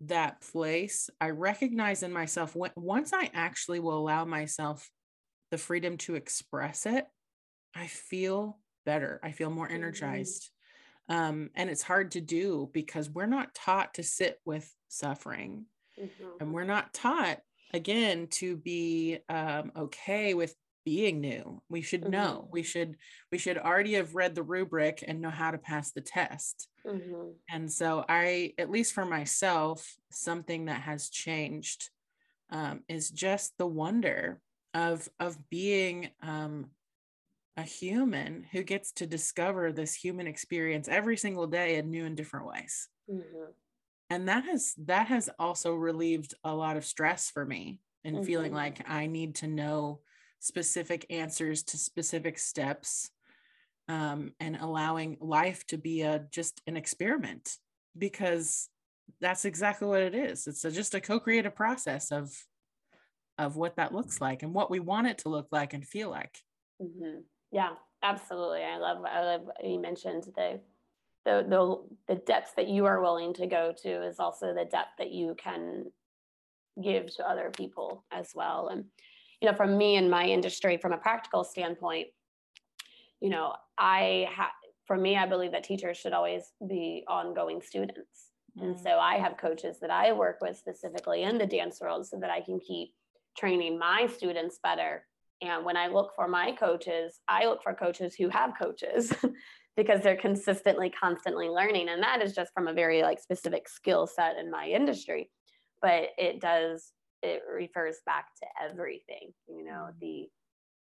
that 0.00 0.40
place, 0.40 1.10
I 1.20 1.30
recognize 1.30 2.02
in 2.02 2.12
myself 2.12 2.56
when, 2.56 2.70
once 2.76 3.12
I 3.12 3.30
actually 3.34 3.80
will 3.80 3.98
allow 3.98 4.24
myself 4.24 4.88
the 5.50 5.58
freedom 5.58 5.96
to 5.98 6.14
express 6.14 6.86
it, 6.86 7.04
I 7.74 7.86
feel 7.86 8.58
better. 8.86 9.20
I 9.22 9.32
feel 9.32 9.50
more 9.50 9.66
mm-hmm. 9.66 9.76
energized. 9.76 10.50
Um, 11.08 11.50
and 11.54 11.68
it's 11.68 11.82
hard 11.82 12.12
to 12.12 12.20
do 12.20 12.70
because 12.72 13.10
we're 13.10 13.26
not 13.26 13.54
taught 13.54 13.94
to 13.94 14.02
sit 14.02 14.40
with 14.44 14.72
suffering. 14.88 15.66
Mm-hmm. 16.00 16.24
And 16.40 16.54
we're 16.54 16.64
not 16.64 16.94
taught, 16.94 17.38
again, 17.72 18.28
to 18.32 18.56
be 18.56 19.18
um, 19.28 19.70
okay 19.76 20.34
with 20.34 20.54
being 20.84 21.20
new 21.20 21.62
we 21.68 21.80
should 21.80 22.02
mm-hmm. 22.02 22.12
know 22.12 22.48
we 22.52 22.62
should 22.62 22.96
we 23.32 23.38
should 23.38 23.58
already 23.58 23.94
have 23.94 24.14
read 24.14 24.34
the 24.34 24.42
rubric 24.42 25.02
and 25.06 25.20
know 25.20 25.30
how 25.30 25.50
to 25.50 25.58
pass 25.58 25.92
the 25.92 26.00
test 26.00 26.68
mm-hmm. 26.86 27.30
and 27.50 27.72
so 27.72 28.04
i 28.08 28.52
at 28.58 28.70
least 28.70 28.92
for 28.92 29.04
myself 29.04 29.96
something 30.10 30.66
that 30.66 30.82
has 30.82 31.08
changed 31.08 31.90
um, 32.50 32.82
is 32.88 33.10
just 33.10 33.56
the 33.58 33.66
wonder 33.66 34.40
of 34.74 35.08
of 35.18 35.36
being 35.50 36.10
um, 36.22 36.66
a 37.56 37.62
human 37.62 38.44
who 38.52 38.62
gets 38.62 38.92
to 38.92 39.06
discover 39.06 39.72
this 39.72 39.94
human 39.94 40.26
experience 40.26 40.88
every 40.88 41.16
single 41.16 41.46
day 41.46 41.76
in 41.76 41.90
new 41.90 42.04
and 42.04 42.16
different 42.16 42.46
ways 42.46 42.88
mm-hmm. 43.10 43.50
and 44.10 44.28
that 44.28 44.44
has 44.44 44.74
that 44.76 45.06
has 45.06 45.30
also 45.38 45.74
relieved 45.74 46.34
a 46.44 46.54
lot 46.54 46.76
of 46.76 46.84
stress 46.84 47.30
for 47.30 47.44
me 47.44 47.80
and 48.04 48.16
mm-hmm. 48.16 48.26
feeling 48.26 48.52
like 48.52 48.84
i 48.88 49.06
need 49.06 49.36
to 49.36 49.46
know 49.46 50.00
specific 50.44 51.06
answers 51.08 51.62
to 51.62 51.78
specific 51.78 52.38
steps 52.38 53.10
um, 53.88 54.32
and 54.40 54.56
allowing 54.56 55.16
life 55.18 55.66
to 55.66 55.78
be 55.78 56.02
a 56.02 56.26
just 56.30 56.60
an 56.66 56.76
experiment 56.76 57.56
because 57.96 58.68
that's 59.20 59.46
exactly 59.46 59.88
what 59.88 60.02
it 60.02 60.14
is. 60.14 60.46
It's 60.46 60.64
a, 60.64 60.70
just 60.70 60.94
a 60.94 61.00
co-creative 61.00 61.54
process 61.54 62.12
of 62.12 62.30
of 63.36 63.56
what 63.56 63.76
that 63.76 63.92
looks 63.92 64.20
like 64.20 64.42
and 64.42 64.54
what 64.54 64.70
we 64.70 64.78
want 64.78 65.08
it 65.08 65.18
to 65.18 65.28
look 65.28 65.48
like 65.50 65.72
and 65.72 65.84
feel 65.84 66.10
like. 66.10 66.38
Mm-hmm. 66.82 67.20
yeah 67.50 67.70
absolutely. 68.02 68.62
I 68.62 68.76
love 68.76 69.04
i 69.04 69.20
love 69.20 69.50
you 69.62 69.80
mentioned 69.80 70.24
the 70.36 70.60
the 71.24 71.46
the 71.48 72.14
the 72.14 72.20
depth 72.20 72.54
that 72.56 72.68
you 72.68 72.84
are 72.84 73.00
willing 73.00 73.32
to 73.34 73.46
go 73.46 73.72
to 73.82 74.06
is 74.06 74.18
also 74.18 74.52
the 74.52 74.66
depth 74.66 74.98
that 74.98 75.10
you 75.10 75.34
can 75.38 75.86
give 76.82 77.14
to 77.16 77.28
other 77.28 77.50
people 77.50 78.04
as 78.10 78.32
well. 78.34 78.68
And 78.68 78.84
you 79.40 79.50
know, 79.50 79.56
from 79.56 79.76
me 79.76 79.96
and 79.96 80.10
my 80.10 80.26
industry, 80.26 80.76
from 80.76 80.92
a 80.92 80.98
practical 80.98 81.44
standpoint, 81.44 82.08
you 83.20 83.30
know, 83.30 83.54
I 83.78 84.28
have, 84.34 84.50
for 84.86 84.96
me, 84.96 85.16
I 85.16 85.26
believe 85.26 85.52
that 85.52 85.64
teachers 85.64 85.96
should 85.96 86.12
always 86.12 86.52
be 86.68 87.04
ongoing 87.08 87.62
students. 87.62 88.30
Mm-hmm. 88.56 88.66
And 88.66 88.78
so 88.78 88.90
mm. 88.90 88.98
I 88.98 89.16
have 89.16 89.36
coaches 89.36 89.78
that 89.80 89.90
I 89.90 90.12
work 90.12 90.38
with 90.40 90.56
specifically 90.56 91.22
in 91.22 91.38
the 91.38 91.46
dance 91.46 91.80
world 91.80 92.06
so 92.06 92.18
that 92.20 92.30
I 92.30 92.40
can 92.40 92.60
keep 92.60 92.90
training 93.36 93.78
my 93.78 94.06
students 94.06 94.58
better. 94.62 95.06
And 95.42 95.64
when 95.64 95.76
I 95.76 95.88
look 95.88 96.12
for 96.14 96.28
my 96.28 96.52
coaches, 96.52 97.20
I 97.28 97.46
look 97.46 97.62
for 97.62 97.74
coaches 97.74 98.14
who 98.14 98.28
have 98.28 98.52
coaches 98.60 99.12
because 99.76 100.00
they're 100.02 100.16
consistently, 100.16 100.90
constantly 100.90 101.48
learning. 101.48 101.88
And 101.88 102.02
that 102.02 102.22
is 102.22 102.34
just 102.34 102.52
from 102.54 102.68
a 102.68 102.72
very 102.72 103.02
like 103.02 103.20
specific 103.20 103.68
skill 103.68 104.06
set 104.06 104.36
in 104.36 104.50
my 104.50 104.66
industry. 104.66 105.30
But 105.82 106.10
it 106.16 106.40
does 106.40 106.92
it 107.24 107.42
refers 107.50 107.96
back 108.04 108.26
to 108.36 108.46
everything 108.62 109.32
you 109.48 109.64
know 109.64 109.88
mm. 109.88 110.00
the 110.00 110.28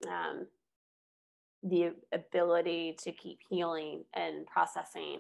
um, 0.09 0.47
the 1.64 1.93
ability 2.12 2.97
to 3.03 3.11
keep 3.12 3.39
healing 3.51 4.05
and 4.14 4.47
processing 4.47 5.18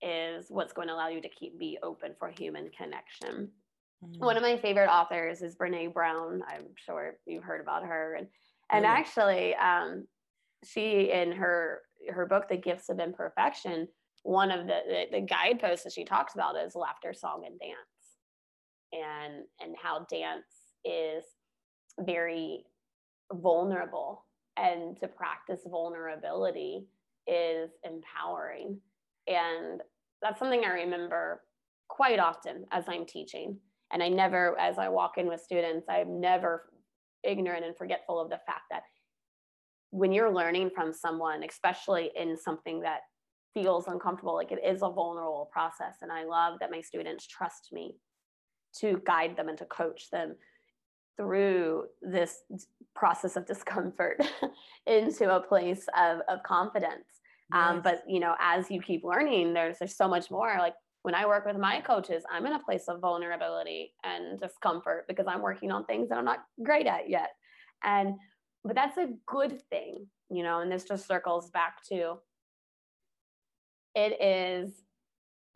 is 0.00 0.46
what's 0.48 0.72
going 0.72 0.86
to 0.86 0.94
allow 0.94 1.08
you 1.08 1.20
to 1.20 1.28
keep 1.28 1.58
be 1.58 1.76
open 1.82 2.12
for 2.18 2.28
human 2.28 2.70
connection 2.70 3.48
mm-hmm. 4.04 4.24
one 4.24 4.36
of 4.36 4.42
my 4.42 4.56
favorite 4.56 4.88
authors 4.88 5.42
is 5.42 5.56
brené 5.56 5.92
brown 5.92 6.40
i'm 6.48 6.66
sure 6.76 7.14
you've 7.26 7.42
heard 7.42 7.60
about 7.60 7.84
her 7.84 8.14
and 8.14 8.28
and 8.70 8.84
yeah. 8.84 8.92
actually 8.92 9.54
um, 9.56 10.06
she 10.64 11.10
in 11.10 11.32
her 11.32 11.80
her 12.10 12.26
book 12.26 12.48
the 12.48 12.56
gifts 12.56 12.88
of 12.88 13.00
imperfection 13.00 13.88
one 14.22 14.52
of 14.52 14.66
the, 14.66 14.78
the 14.86 15.04
the 15.12 15.20
guideposts 15.20 15.82
that 15.82 15.92
she 15.92 16.04
talks 16.04 16.34
about 16.34 16.56
is 16.56 16.76
laughter 16.76 17.12
song 17.12 17.42
and 17.44 17.58
dance 17.58 17.97
and 18.92 19.44
and 19.60 19.74
how 19.80 20.06
dance 20.10 20.44
is 20.84 21.24
very 22.00 22.64
vulnerable. 23.32 24.24
And 24.56 24.96
to 24.98 25.06
practice 25.06 25.60
vulnerability 25.66 26.86
is 27.26 27.70
empowering. 27.84 28.80
And 29.26 29.82
that's 30.20 30.38
something 30.38 30.64
i 30.64 30.72
remember 30.72 31.42
quite 31.88 32.18
often 32.18 32.64
as 32.72 32.84
i'm 32.88 33.06
teaching. 33.06 33.58
And 33.92 34.02
i 34.02 34.08
never 34.08 34.58
as 34.58 34.78
i 34.78 34.88
walk 34.88 35.18
in 35.18 35.28
with 35.28 35.40
students 35.40 35.86
i'm 35.88 36.20
never 36.20 36.64
ignorant 37.24 37.64
and 37.64 37.76
forgetful 37.76 38.20
of 38.20 38.30
the 38.30 38.40
fact 38.46 38.62
that 38.70 38.82
when 39.90 40.12
you're 40.12 40.32
learning 40.32 40.70
from 40.74 40.92
someone 40.92 41.42
especially 41.42 42.10
in 42.14 42.36
something 42.36 42.80
that 42.80 43.00
feels 43.54 43.88
uncomfortable 43.88 44.34
like 44.34 44.52
it 44.52 44.60
is 44.64 44.82
a 44.82 44.90
vulnerable 44.90 45.48
process. 45.52 45.96
And 46.02 46.12
i 46.12 46.24
love 46.24 46.58
that 46.60 46.70
my 46.70 46.80
students 46.80 47.26
trust 47.26 47.68
me 47.72 47.96
to 48.80 49.00
guide 49.06 49.36
them 49.36 49.48
and 49.48 49.58
to 49.58 49.64
coach 49.64 50.10
them 50.10 50.36
through 51.16 51.84
this 52.02 52.42
process 52.94 53.36
of 53.36 53.46
discomfort 53.52 54.22
into 54.86 55.34
a 55.34 55.40
place 55.40 55.86
of, 55.96 56.20
of 56.28 56.42
confidence. 56.42 57.04
Um. 57.52 57.60
Um, 57.60 57.82
but 57.82 58.02
you 58.06 58.20
know, 58.20 58.34
as 58.40 58.70
you 58.70 58.80
keep 58.80 59.04
learning, 59.04 59.54
there's 59.54 59.78
there's 59.78 59.96
so 59.96 60.08
much 60.08 60.30
more. 60.30 60.54
Like 60.58 60.74
when 61.02 61.14
I 61.14 61.26
work 61.26 61.46
with 61.46 61.56
my 61.56 61.80
coaches, 61.80 62.24
I'm 62.30 62.44
in 62.44 62.52
a 62.52 62.58
place 62.62 62.84
of 62.88 63.00
vulnerability 63.00 63.94
and 64.04 64.38
discomfort 64.38 65.06
because 65.08 65.26
I'm 65.26 65.40
working 65.40 65.70
on 65.70 65.84
things 65.84 66.10
that 66.10 66.18
I'm 66.18 66.26
not 66.26 66.44
great 66.62 66.86
at 66.86 67.08
yet. 67.08 67.30
And 67.82 68.16
but 68.64 68.74
that's 68.74 68.98
a 68.98 69.08
good 69.26 69.62
thing, 69.70 70.06
you 70.30 70.42
know, 70.42 70.60
and 70.60 70.70
this 70.70 70.84
just 70.84 71.06
circles 71.06 71.50
back 71.50 71.82
to 71.88 72.18
it 73.94 74.22
is 74.22 74.72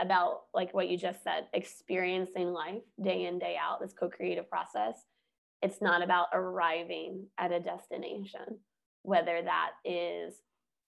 about 0.03 0.42
like 0.53 0.74
what 0.74 0.88
you 0.88 0.98
just 0.98 1.22
said, 1.22 1.46
experiencing 1.55 2.53
life 2.53 2.82
day 3.03 3.26
in, 3.26 3.38
day 3.38 3.57
out, 3.61 3.80
this 3.80 3.94
co-creative 3.98 4.50
process. 4.50 4.96
It's 5.62 5.80
not 5.80 6.03
about 6.03 6.26
arriving 6.32 7.26
at 7.38 7.53
a 7.53 7.61
destination, 7.61 8.59
whether 9.03 9.40
that 9.42 9.70
is 9.84 10.34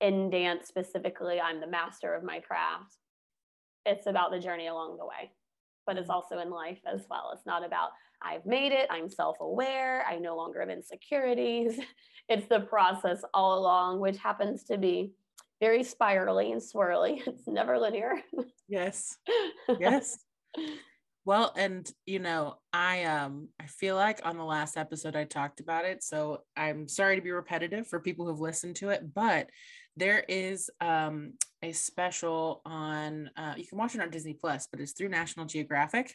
in 0.01 0.31
dance 0.31 0.67
specifically, 0.67 1.41
I'm 1.41 1.61
the 1.61 1.67
master 1.69 2.12
of 2.15 2.25
my 2.25 2.41
craft. 2.41 2.97
It's 3.87 4.07
about 4.07 4.33
the 4.33 4.41
journey 4.41 4.67
along 4.67 4.99
the 4.99 5.07
way, 5.07 5.31
but 5.87 5.97
it's 5.97 6.09
mm-hmm. 6.09 6.17
also 6.17 6.41
in 6.41 6.51
life 6.51 6.81
as 6.93 7.03
well. 7.09 7.31
It's 7.33 7.47
not 7.47 7.65
about 7.65 7.91
I've 8.21 8.47
made 8.47 8.73
it, 8.73 8.89
I'm 8.91 9.09
self 9.09 9.37
aware, 9.41 10.05
I 10.09 10.19
no 10.19 10.37
longer 10.37 10.61
have 10.61 10.71
insecurities. 10.71 11.79
It's 12.27 12.49
the 12.49 12.61
process 12.61 13.23
all 13.35 13.59
along, 13.59 14.01
which 14.01 14.17
happens 14.17 14.62
to 14.65 14.79
be 14.79 15.12
very 15.61 15.83
spirally 15.85 16.53
and 16.53 16.61
swirly. 16.61 17.23
It's 17.27 17.47
never 17.47 17.79
linear. 17.79 18.15
Yes. 18.69 19.17
Yes. 19.81 20.19
well, 21.25 21.53
and 21.57 21.91
you 22.07 22.19
know, 22.19 22.57
I 22.73 23.05
um 23.05 23.49
I 23.61 23.67
feel 23.67 23.97
like 23.97 24.21
on 24.25 24.37
the 24.37 24.45
last 24.45 24.77
episode 24.77 25.17
I 25.17 25.25
talked 25.25 25.61
about 25.61 25.85
it, 25.85 26.03
so 26.03 26.43
I'm 26.57 26.87
sorry 26.87 27.17
to 27.17 27.23
be 27.23 27.31
repetitive 27.31 27.87
for 27.87 27.99
people 27.99 28.27
who've 28.27 28.41
listened 28.41 28.77
to 28.77 28.91
it, 28.91 29.15
but 29.15 29.49
there 29.97 30.25
is 30.29 30.71
um 30.81 31.33
a 31.63 31.73
special 31.73 32.61
on 32.67 33.31
uh, 33.37 33.55
you 33.57 33.67
can 33.67 33.79
watch 33.79 33.95
it 33.95 34.03
on 34.03 34.11
Disney 34.11 34.35
Plus, 34.35 34.69
but 34.71 34.81
it's 34.81 34.93
through 34.93 35.09
National 35.09 35.47
Geographic. 35.47 36.15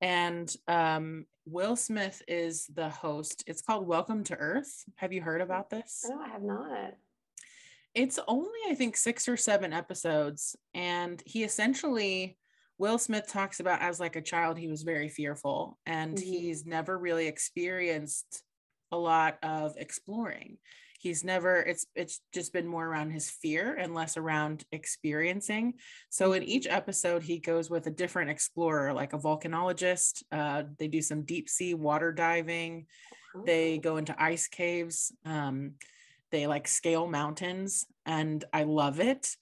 And 0.00 0.52
um, 0.68 1.24
Will 1.46 1.76
Smith 1.76 2.20
is 2.28 2.66
the 2.74 2.90
host. 2.90 3.44
It's 3.46 3.62
called 3.62 3.86
Welcome 3.86 4.24
to 4.24 4.36
Earth. 4.36 4.84
Have 4.96 5.12
you 5.12 5.22
heard 5.22 5.40
about 5.40 5.70
this? 5.70 6.04
No, 6.08 6.20
I 6.20 6.28
have 6.28 6.42
not 6.42 6.94
it's 7.96 8.20
only 8.28 8.60
i 8.68 8.74
think 8.74 8.96
six 8.96 9.26
or 9.26 9.36
seven 9.36 9.72
episodes 9.72 10.54
and 10.74 11.20
he 11.26 11.42
essentially 11.42 12.36
will 12.78 12.98
smith 12.98 13.26
talks 13.26 13.58
about 13.58 13.80
as 13.80 13.98
like 13.98 14.14
a 14.14 14.22
child 14.22 14.56
he 14.58 14.68
was 14.68 14.82
very 14.82 15.08
fearful 15.08 15.78
and 15.86 16.16
mm-hmm. 16.16 16.24
he's 16.24 16.64
never 16.66 16.96
really 16.96 17.26
experienced 17.26 18.42
a 18.92 18.96
lot 18.96 19.38
of 19.42 19.74
exploring 19.78 20.58
he's 21.00 21.24
never 21.24 21.60
it's 21.62 21.86
it's 21.94 22.20
just 22.32 22.52
been 22.52 22.66
more 22.66 22.86
around 22.86 23.10
his 23.10 23.30
fear 23.30 23.74
and 23.74 23.94
less 23.94 24.16
around 24.16 24.64
experiencing 24.72 25.74
so 26.10 26.34
in 26.34 26.42
each 26.42 26.66
episode 26.68 27.22
he 27.22 27.38
goes 27.38 27.70
with 27.70 27.86
a 27.86 27.90
different 27.90 28.30
explorer 28.30 28.92
like 28.92 29.14
a 29.14 29.18
volcanologist 29.18 30.22
uh, 30.32 30.62
they 30.78 30.88
do 30.88 31.00
some 31.00 31.22
deep 31.22 31.48
sea 31.48 31.74
water 31.74 32.12
diving 32.12 32.86
oh. 33.34 33.42
they 33.46 33.78
go 33.78 33.96
into 33.96 34.22
ice 34.22 34.48
caves 34.48 35.12
um, 35.24 35.72
they 36.30 36.46
like 36.46 36.68
scale 36.68 37.06
mountains 37.06 37.86
and 38.04 38.44
I 38.52 38.64
love 38.64 39.00
it. 39.00 39.36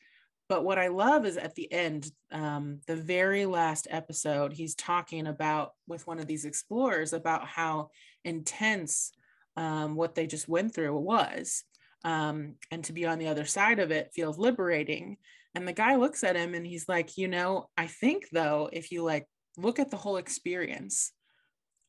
But 0.49 0.65
what 0.65 0.79
I 0.79 0.89
love 0.89 1.25
is 1.25 1.37
at 1.37 1.55
the 1.55 1.73
end, 1.73 2.11
um, 2.31 2.81
the 2.87 2.97
very 2.97 3.47
last 3.47 3.87
episode, 3.91 4.53
he's 4.53 4.75
talking 4.75 5.27
about 5.27 5.73
with 5.89 6.07
one 6.07 6.19
of 6.19 6.27
these 6.27 6.45
explorers 6.45 7.13
about 7.13 7.47
how 7.47 7.91
intense 8.25 9.13
um, 9.57 9.95
what 9.95 10.15
they 10.15 10.27
just 10.27 10.49
went 10.49 10.75
through 10.75 10.97
was. 10.99 11.65
Um, 12.05 12.57
and 12.71 12.85
to 12.85 12.93
be 12.93 13.07
on 13.07 13.19
the 13.19 13.29
other 13.29 13.47
side 13.47 13.79
of 13.79 13.91
it 13.91 14.13
feels 14.15 14.39
liberating. 14.39 15.17
And 15.55 15.67
the 15.67 15.73
guy 15.73 15.97
looks 15.97 16.23
at 16.23 16.37
him 16.37 16.55
and 16.55 16.67
he's 16.67 16.89
like, 16.89 17.17
you 17.17 17.29
know, 17.29 17.71
I 17.79 17.87
think 17.87 18.29
though, 18.31 18.69
if 18.73 18.93
you 18.93 19.03
like 19.03 19.27
look 19.57 19.79
at 19.79 19.91
the 19.91 19.97
whole 19.97 20.19
experience, 20.19 21.13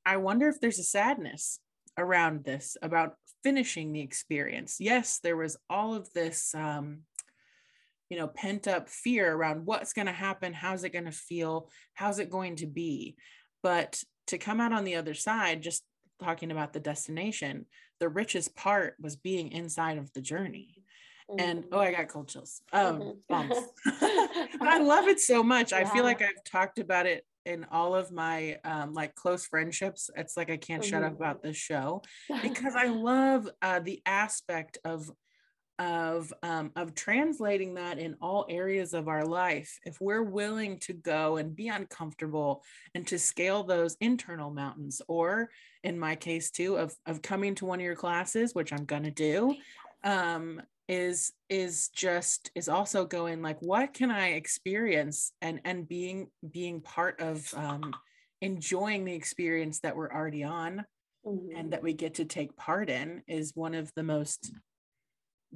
I 0.05 0.17
wonder 0.17 0.47
if 0.47 0.61
there's 0.61 0.79
a 0.79 0.83
sadness 0.83 1.59
around 1.97 2.43
this 2.43 2.77
about 2.81 3.15
finishing 3.45 3.93
the 3.93 4.01
experience. 4.01 4.77
Yes, 4.79 5.19
there 5.19 5.37
was 5.37 5.55
all 5.69 5.93
of 5.93 6.11
this, 6.13 6.55
um, 6.55 7.01
you 8.09 8.17
know, 8.17 8.27
pent 8.27 8.67
up 8.67 8.89
fear 8.89 9.31
around 9.31 9.67
what's 9.67 9.93
going 9.93 10.07
to 10.07 10.11
happen, 10.11 10.51
how's 10.51 10.83
it 10.83 10.93
going 10.93 11.05
to 11.05 11.11
feel, 11.11 11.69
how's 11.93 12.17
it 12.17 12.31
going 12.31 12.55
to 12.55 12.65
be. 12.65 13.15
But 13.61 14.01
to 14.27 14.39
come 14.39 14.59
out 14.59 14.73
on 14.73 14.83
the 14.83 14.95
other 14.95 15.13
side, 15.13 15.61
just 15.61 15.83
talking 16.19 16.49
about 16.49 16.73
the 16.73 16.79
destination, 16.79 17.67
the 17.99 18.09
richest 18.09 18.55
part 18.55 18.95
was 18.99 19.15
being 19.15 19.51
inside 19.51 19.99
of 19.99 20.11
the 20.13 20.21
journey 20.21 20.83
mm-hmm. 21.29 21.39
and 21.39 21.63
oh 21.71 21.79
i 21.79 21.91
got 21.91 22.07
cold 22.07 22.27
chills 22.27 22.61
um 22.73 23.15
mm-hmm. 23.31 24.61
i 24.67 24.79
love 24.79 25.07
it 25.07 25.19
so 25.19 25.43
much 25.43 25.71
yeah. 25.71 25.79
i 25.79 25.85
feel 25.85 26.03
like 26.03 26.21
i've 26.21 26.43
talked 26.45 26.79
about 26.79 27.05
it 27.05 27.25
in 27.45 27.65
all 27.71 27.95
of 27.95 28.11
my 28.11 28.57
um, 28.63 28.93
like 28.93 29.15
close 29.15 29.45
friendships 29.45 30.09
it's 30.15 30.37
like 30.37 30.49
i 30.49 30.57
can't 30.57 30.81
mm-hmm. 30.81 30.89
shut 30.89 31.03
up 31.03 31.13
mm-hmm. 31.13 31.23
about 31.23 31.43
this 31.43 31.57
show 31.57 32.01
because 32.41 32.75
i 32.75 32.87
love 32.87 33.49
uh, 33.61 33.79
the 33.79 34.01
aspect 34.05 34.77
of 34.85 35.09
of 35.77 36.31
um, 36.41 36.71
of 36.77 36.95
translating 36.95 37.73
that 37.73 37.99
in 37.99 38.15
all 38.21 38.45
areas 38.49 38.93
of 38.93 39.09
our 39.09 39.25
life 39.25 39.77
if 39.85 39.99
we're 39.99 40.23
willing 40.23 40.79
to 40.79 40.93
go 40.93 41.35
and 41.35 41.55
be 41.55 41.67
uncomfortable 41.67 42.63
and 42.93 43.05
to 43.05 43.19
scale 43.19 43.63
those 43.63 43.97
internal 43.99 44.49
mountains 44.49 45.01
or 45.09 45.49
in 45.83 45.99
my 45.99 46.15
case 46.15 46.49
too 46.49 46.77
of 46.77 46.95
of 47.05 47.21
coming 47.21 47.55
to 47.55 47.65
one 47.65 47.79
of 47.79 47.85
your 47.85 47.95
classes 47.95 48.55
which 48.55 48.71
i'm 48.71 48.85
going 48.85 49.03
to 49.03 49.11
do 49.11 49.53
um, 50.05 50.61
is 50.87 51.31
is 51.49 51.89
just 51.89 52.51
is 52.53 52.69
also 52.69 53.05
going 53.05 53.41
like 53.41 53.57
what 53.59 53.93
can 53.93 54.11
i 54.11 54.29
experience 54.29 55.31
and 55.41 55.59
and 55.65 55.87
being 55.87 56.27
being 56.51 56.79
part 56.79 57.19
of 57.19 57.51
um, 57.55 57.93
enjoying 58.41 59.03
the 59.03 59.13
experience 59.13 59.79
that 59.79 59.95
we're 59.95 60.11
already 60.11 60.43
on 60.43 60.85
mm-hmm. 61.25 61.57
and 61.57 61.73
that 61.73 61.81
we 61.81 61.93
get 61.93 62.15
to 62.15 62.25
take 62.25 62.55
part 62.55 62.89
in 62.89 63.23
is 63.27 63.51
one 63.55 63.73
of 63.73 63.91
the 63.95 64.03
most 64.03 64.53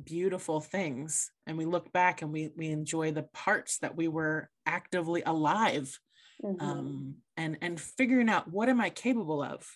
beautiful 0.04 0.62
things 0.62 1.30
and 1.46 1.58
we 1.58 1.66
look 1.66 1.92
back 1.92 2.22
and 2.22 2.32
we 2.32 2.50
we 2.56 2.70
enjoy 2.70 3.12
the 3.12 3.28
parts 3.34 3.78
that 3.80 3.96
we 3.96 4.08
were 4.08 4.50
actively 4.66 5.22
alive 5.26 6.00
mm-hmm. 6.44 6.66
um, 6.66 7.16
and 7.38 7.58
and 7.62 7.80
figuring 7.80 8.30
out 8.30 8.50
what 8.52 8.70
am 8.70 8.82
i 8.82 8.90
capable 8.90 9.44
of 9.44 9.68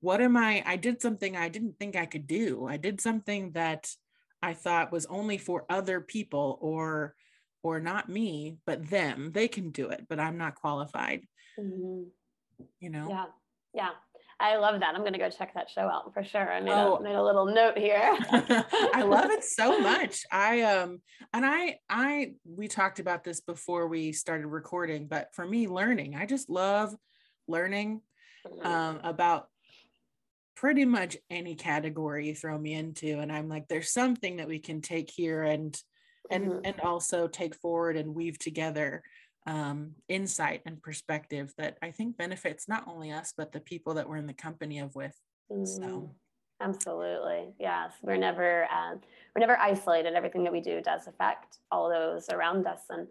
what 0.00 0.20
am 0.20 0.36
i 0.36 0.62
i 0.66 0.76
did 0.76 1.00
something 1.00 1.36
i 1.36 1.48
didn't 1.48 1.78
think 1.78 1.96
i 1.96 2.04
could 2.04 2.26
do 2.26 2.66
i 2.68 2.76
did 2.76 3.00
something 3.00 3.52
that 3.52 3.88
i 4.42 4.52
thought 4.52 4.92
was 4.92 5.06
only 5.06 5.38
for 5.38 5.64
other 5.68 6.00
people 6.00 6.58
or 6.60 7.14
or 7.62 7.80
not 7.80 8.08
me 8.08 8.58
but 8.66 8.88
them 8.88 9.30
they 9.32 9.48
can 9.48 9.70
do 9.70 9.88
it 9.88 10.06
but 10.08 10.20
i'm 10.20 10.38
not 10.38 10.54
qualified 10.54 11.22
mm-hmm. 11.58 12.02
you 12.80 12.90
know 12.90 13.06
yeah 13.08 13.24
yeah 13.74 13.90
I 14.40 14.56
love 14.56 14.80
that. 14.80 14.94
I'm 14.94 15.02
going 15.02 15.12
to 15.12 15.18
go 15.18 15.28
check 15.28 15.52
that 15.54 15.68
show 15.68 15.82
out 15.82 16.14
for 16.14 16.24
sure. 16.24 16.50
I 16.50 16.60
made, 16.60 16.72
oh. 16.72 16.96
a, 16.96 17.02
made 17.02 17.14
a 17.14 17.22
little 17.22 17.44
note 17.44 17.76
here. 17.76 18.18
I 18.94 19.02
love 19.02 19.30
it 19.30 19.44
so 19.44 19.78
much. 19.82 20.24
I 20.32 20.62
um 20.62 21.02
and 21.34 21.44
I 21.44 21.76
I 21.90 22.32
we 22.48 22.66
talked 22.66 23.00
about 23.00 23.22
this 23.22 23.40
before 23.40 23.86
we 23.86 24.12
started 24.12 24.46
recording, 24.46 25.06
but 25.06 25.28
for 25.34 25.46
me 25.46 25.68
learning, 25.68 26.16
I 26.16 26.24
just 26.24 26.48
love 26.48 26.94
learning 27.46 28.00
mm-hmm. 28.46 28.66
um 28.66 29.00
about 29.04 29.48
pretty 30.60 30.84
much 30.84 31.16
any 31.30 31.54
category 31.54 32.28
you 32.28 32.34
throw 32.34 32.58
me 32.58 32.74
into 32.74 33.18
and 33.18 33.32
I'm 33.32 33.48
like 33.48 33.66
there's 33.68 33.92
something 33.92 34.36
that 34.36 34.46
we 34.46 34.58
can 34.58 34.82
take 34.82 35.10
here 35.10 35.42
and 35.42 35.74
and 36.30 36.48
mm-hmm. 36.48 36.58
and 36.64 36.80
also 36.80 37.26
take 37.26 37.54
forward 37.54 37.96
and 37.96 38.14
weave 38.14 38.38
together 38.38 39.02
um, 39.46 39.92
insight 40.08 40.60
and 40.66 40.82
perspective 40.82 41.52
that 41.56 41.78
I 41.82 41.90
think 41.90 42.16
benefits 42.16 42.68
not 42.68 42.84
only 42.86 43.10
us, 43.10 43.32
but 43.36 43.52
the 43.52 43.60
people 43.60 43.94
that 43.94 44.08
we're 44.08 44.16
in 44.18 44.26
the 44.26 44.34
company 44.34 44.78
of 44.80 44.94
with. 44.94 45.16
Mm, 45.50 45.66
so. 45.66 46.10
Absolutely. 46.60 47.54
Yes. 47.58 47.94
We're 48.02 48.18
never, 48.18 48.64
uh, 48.64 48.96
we're 49.34 49.40
never 49.40 49.58
isolated. 49.58 50.12
Everything 50.14 50.44
that 50.44 50.52
we 50.52 50.60
do 50.60 50.82
does 50.82 51.06
affect 51.06 51.56
all 51.70 51.88
those 51.88 52.28
around 52.28 52.66
us. 52.66 52.82
And 52.90 53.08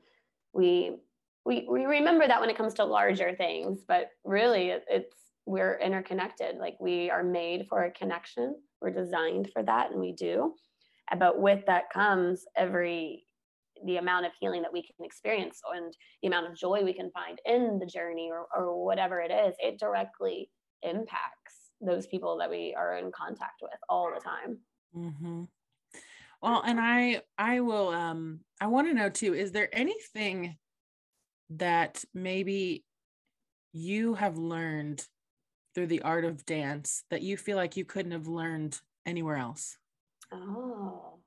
we, 0.54 0.97
we, 1.45 1.66
we 1.68 1.86
remember 1.86 2.28
that 2.28 2.39
when 2.39 2.52
it 2.52 2.58
comes 2.58 2.76
to 2.76 2.86
larger 2.86 3.36
things, 3.36 3.80
but 3.88 4.12
really 4.24 4.70
it, 4.70 4.86
it's, 4.88 5.16
we're 5.50 5.80
interconnected. 5.80 6.58
Like 6.58 6.78
we 6.80 7.10
are 7.10 7.24
made 7.24 7.66
for 7.68 7.84
a 7.84 7.91
connection. 7.91 8.56
We're 8.82 8.91
designed 8.91 9.50
for 9.52 9.64
that 9.64 9.89
and 9.89 10.00
we 10.00 10.12
do. 10.12 10.54
But 11.18 11.41
with 11.41 11.66
that 11.66 11.89
comes 11.91 12.45
every 12.56 13.26
the 13.84 13.97
amount 13.97 14.28
of 14.28 14.34
healing 14.39 14.62
that 14.62 14.74
we 14.74 14.84
can 14.84 15.04
experience 15.04 15.62
and 15.74 15.91
the 16.22 16.28
amount 16.28 16.45
of 16.45 16.56
joy 16.56 16.84
we 16.84 16.93
can 16.93 17.10
find 17.12 17.39
in 17.45 17.80
the 17.80 17.86
journey 17.86 18.30
or, 18.30 18.45
or 18.56 18.86
whatever 18.86 19.22
it 19.22 19.32
is, 19.32 19.56
it 19.58 19.80
directly 19.80 20.52
impacts 20.84 21.72
those 21.82 22.06
people 22.06 22.38
that 22.38 22.50
we 22.50 22.76
are 22.78 22.97
in 22.97 23.10
contact 23.12 23.62
with 23.62 23.80
all 23.88 24.12
the 24.14 24.22
time. 24.22 24.58
Mm-hmm. 24.95 25.43
Well, 26.43 26.62
and 26.64 26.80
I, 26.80 27.22
I 27.39 27.62
will, 27.62 27.88
um, 27.89 28.41
I 28.62 28.68
want 28.68 28.88
to 28.88 28.93
know 28.93 29.10
too, 29.10 29.34
is 29.34 29.52
there 29.52 29.70
anything 29.74 30.58
that 31.52 32.04
maybe 32.14 32.84
you 33.72 34.14
have 34.16 34.38
learned 34.38 35.04
through 35.80 35.88
the 35.88 36.02
art 36.02 36.26
of 36.26 36.46
dance 36.46 37.06
that 37.10 37.22
you 37.22 37.38
feel 37.38 37.56
like 37.56 37.78
you 37.78 37.86
couldn't 37.86 38.12
have 38.12 38.28
learned 38.28 38.82
anywhere 39.06 39.38
else? 39.38 39.78
Oh, 40.30 41.20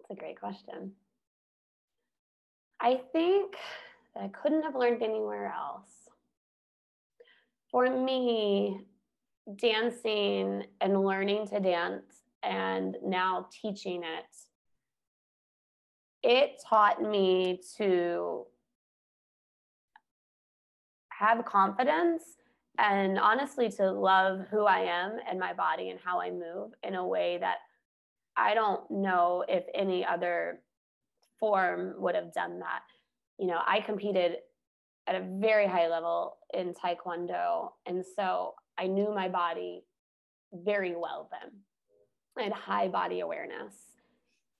that's 0.00 0.18
a 0.18 0.20
great 0.20 0.40
question. 0.40 0.90
I 2.80 3.00
think 3.12 3.54
that 4.12 4.24
I 4.24 4.26
couldn't 4.26 4.64
have 4.64 4.74
learned 4.74 5.04
anywhere 5.04 5.54
else. 5.56 5.92
For 7.70 7.96
me, 7.96 8.80
dancing 9.54 10.64
and 10.80 11.04
learning 11.04 11.46
to 11.50 11.60
dance 11.60 12.24
and 12.42 12.96
now 13.04 13.46
teaching 13.52 14.02
it, 14.02 16.28
it 16.28 16.60
taught 16.68 17.00
me 17.00 17.60
to 17.76 18.46
have 21.10 21.44
confidence 21.44 22.24
and 22.78 23.18
honestly 23.18 23.68
to 23.70 23.90
love 23.90 24.46
who 24.50 24.64
I 24.64 24.80
am 24.80 25.18
and 25.28 25.38
my 25.38 25.52
body 25.52 25.90
and 25.90 26.00
how 26.02 26.20
I 26.20 26.30
move 26.30 26.72
in 26.82 26.94
a 26.94 27.06
way 27.06 27.38
that 27.40 27.58
I 28.36 28.54
don't 28.54 28.90
know 28.90 29.44
if 29.48 29.64
any 29.74 30.04
other 30.06 30.60
form 31.38 31.94
would 31.98 32.14
have 32.14 32.32
done 32.32 32.60
that. 32.60 32.82
You 33.38 33.48
know, 33.48 33.60
I 33.66 33.80
competed 33.80 34.36
at 35.06 35.16
a 35.16 35.26
very 35.40 35.66
high 35.66 35.88
level 35.88 36.38
in 36.54 36.72
Taekwondo. 36.72 37.72
And 37.86 38.04
so 38.16 38.54
I 38.78 38.86
knew 38.86 39.12
my 39.14 39.28
body 39.28 39.84
very 40.52 40.94
well 40.96 41.28
then. 41.30 41.50
I 42.38 42.44
had 42.44 42.52
high 42.52 42.88
body 42.88 43.20
awareness. 43.20 43.74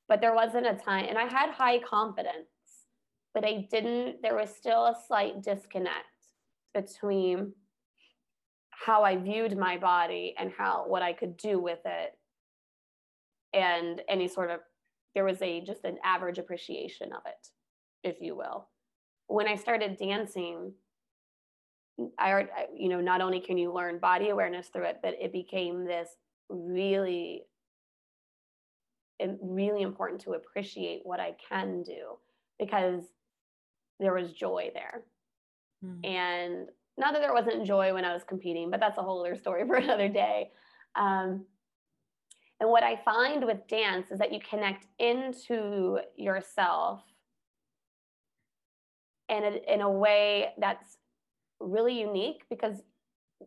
But 0.09 0.21
there 0.21 0.35
wasn't 0.35 0.67
a 0.67 0.75
time, 0.75 1.07
and 1.09 1.17
I 1.17 1.25
had 1.25 1.51
high 1.51 1.79
confidence, 1.79 2.49
but 3.33 3.47
I 3.47 3.67
didn't, 3.71 4.21
there 4.21 4.35
was 4.35 4.51
still 4.51 4.87
a 4.87 4.97
slight 5.07 5.43
disconnect 5.43 5.97
between 6.75 7.53
how 8.85 9.05
I 9.05 9.17
viewed 9.17 9.57
my 9.57 9.79
body 9.79 10.35
and 10.39 10.51
how 10.57 10.85
what 10.87 11.03
I 11.03 11.13
could 11.13 11.37
do 11.37 11.61
with 11.61 11.79
it 11.85 12.17
and 13.53 14.01
any 14.09 14.29
sort 14.29 14.51
of 14.51 14.61
there 15.15 15.25
was 15.25 15.41
a 15.43 15.61
just 15.61 15.85
an 15.85 15.99
average 16.05 16.39
appreciation 16.39 17.13
of 17.13 17.23
it, 17.27 17.49
if 18.03 18.21
you 18.21 18.35
will. 18.35 18.69
When 19.27 19.47
I 19.47 19.57
started 19.57 19.99
dancing, 19.99 20.73
I, 22.19 22.47
you 22.75 22.89
know, 22.89 23.01
not 23.01 23.21
only 23.21 23.41
can 23.41 23.59
you 23.59 23.73
learn 23.73 23.99
body 23.99 24.31
awareness 24.31 24.69
through 24.69 24.85
it, 24.85 25.01
but 25.03 25.15
it 25.21 25.33
became 25.33 25.85
this 25.85 26.09
really, 26.49 27.43
really 29.43 29.83
important 29.83 30.23
to 30.23 30.33
appreciate 30.33 31.03
what 31.05 31.21
I 31.21 31.37
can 31.49 31.83
do 31.83 32.17
because 32.59 33.05
there 34.01 34.15
was 34.15 34.33
joy 34.33 34.71
there. 34.73 35.03
Mm. 35.85 36.07
And 36.07 36.69
not 36.99 37.13
that 37.15 37.21
there 37.21 37.33
wasn't 37.33 37.67
joy 37.67 37.95
when 37.95 38.05
I 38.05 38.13
was 38.13 38.23
competing, 38.25 38.71
but 38.71 38.81
that's 38.81 38.99
a 38.99 39.03
whole 39.03 39.21
other 39.21 39.37
story 39.37 39.67
for 39.67 39.77
another 39.77 40.09
day. 40.09 40.51
Um, 40.95 41.47
and 42.61 42.71
what 42.71 42.85
I 42.85 43.01
find 43.05 43.45
with 43.45 43.67
dance 43.67 44.11
is 44.11 44.19
that 44.19 44.33
you 44.33 44.39
connect 44.39 44.87
into 44.99 45.99
yourself 46.17 47.03
in 49.29 49.43
a, 49.43 49.75
in 49.75 49.81
a 49.81 49.91
way 49.91 50.51
that's 50.59 50.99
really 51.59 51.99
unique 51.99 52.45
because 52.51 52.77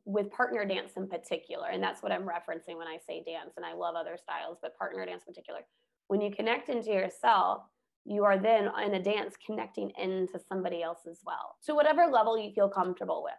with 0.04 0.30
partner 0.32 0.66
dance 0.66 0.93
in 0.98 1.08
particular, 1.08 1.68
and 1.68 1.82
that's 1.82 2.04
what 2.04 2.12
I'm 2.12 2.24
referencing 2.24 2.78
when 2.78 2.88
I 2.88 2.98
say 3.08 3.24
dance, 3.26 3.54
and 3.56 3.66
I 3.66 3.74
love 3.74 3.96
other 3.96 4.18
styles, 4.22 4.58
but 4.62 4.78
partner 4.78 5.06
dance 5.06 5.24
in 5.26 5.34
particular, 5.34 5.62
when 6.08 6.20
you 6.20 6.32
connect 6.32 6.68
into 6.68 6.89
yourself, 6.89 7.64
you 8.06 8.24
are 8.24 8.38
then 8.38 8.70
in 8.86 8.93
a 8.93 9.01
dance 9.01 9.36
connecting 9.45 9.91
into 10.01 10.39
somebody 10.47 10.84
else 10.84 10.99
as 11.10 11.20
well 11.26 11.58
to 11.66 11.74
whatever 11.74 12.06
level 12.06 12.38
you 12.38 12.51
feel 12.53 12.70
comfortable 12.70 13.24
with. 13.24 13.34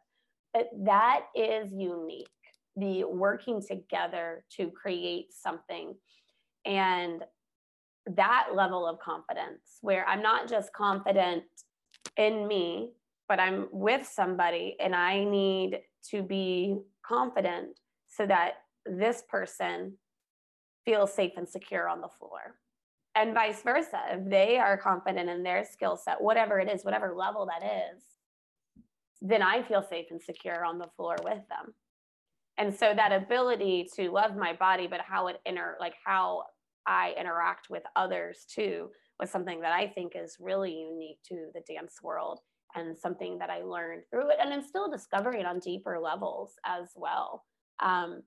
But 0.53 0.71
that 0.85 1.27
is 1.35 1.73
unique 1.73 2.29
the 2.77 3.05
working 3.05 3.63
together 3.67 4.45
to 4.57 4.71
create 4.71 5.33
something 5.33 5.95
and 6.65 7.23
that 8.07 8.49
level 8.55 8.87
of 8.87 8.99
confidence 9.01 9.79
where 9.81 10.07
i'm 10.07 10.23
not 10.23 10.49
just 10.49 10.73
confident 10.73 11.43
in 12.17 12.47
me 12.47 12.91
but 13.29 13.41
i'm 13.41 13.67
with 13.73 14.07
somebody 14.07 14.77
and 14.79 14.95
i 14.95 15.25
need 15.25 15.81
to 16.09 16.23
be 16.23 16.77
confident 17.05 17.69
so 18.07 18.27
that 18.27 18.55
this 18.85 19.23
person 19.29 19.95
feels 20.85 21.13
safe 21.13 21.33
and 21.37 21.49
secure 21.49 21.89
on 21.89 22.01
the 22.01 22.09
floor 22.19 22.57
and 23.17 23.35
vice 23.35 23.63
versa. 23.63 23.99
If 24.13 24.31
they 24.31 24.59
are 24.59 24.77
confident 24.77 25.29
in 25.29 25.43
their 25.43 25.65
skill 25.65 25.97
set 25.97 26.21
whatever 26.21 26.61
it 26.61 26.71
is 26.71 26.85
whatever 26.85 27.15
level 27.17 27.47
that 27.47 27.67
is 27.67 28.03
then 29.23 29.43
i 29.43 29.63
feel 29.63 29.83
safe 29.83 30.07
and 30.11 30.21
secure 30.23 30.65
on 30.65 30.79
the 30.79 30.89
floor 30.97 31.17
with 31.25 31.41
them. 31.49 31.75
And 32.59 32.75
so 32.75 32.93
that 32.95 33.13
ability 33.13 33.89
to 33.97 34.11
love 34.11 34.37
my 34.37 34.53
body 34.53 34.87
but 34.87 35.01
how 35.01 35.27
it 35.29 35.41
inter 35.47 35.77
like 35.81 35.95
how 36.05 36.45
i 36.87 37.15
interact 37.19 37.69
with 37.71 37.83
others 37.97 38.45
too 38.49 38.91
was 39.19 39.31
something 39.31 39.61
that 39.61 39.73
i 39.73 39.87
think 39.89 40.13
is 40.15 40.37
really 40.39 40.73
unique 40.73 41.19
to 41.29 41.47
the 41.55 41.63
dance 41.67 42.01
world 42.03 42.41
and 42.75 42.97
something 42.97 43.39
that 43.39 43.51
i 43.51 43.63
learned 43.63 44.03
through 44.11 44.29
it 44.31 44.37
and 44.41 44.53
i'm 44.53 44.63
still 44.63 44.91
discovering 44.91 45.47
on 45.47 45.59
deeper 45.59 45.99
levels 45.99 46.53
as 46.65 46.91
well. 46.95 47.45
Um, 47.83 48.23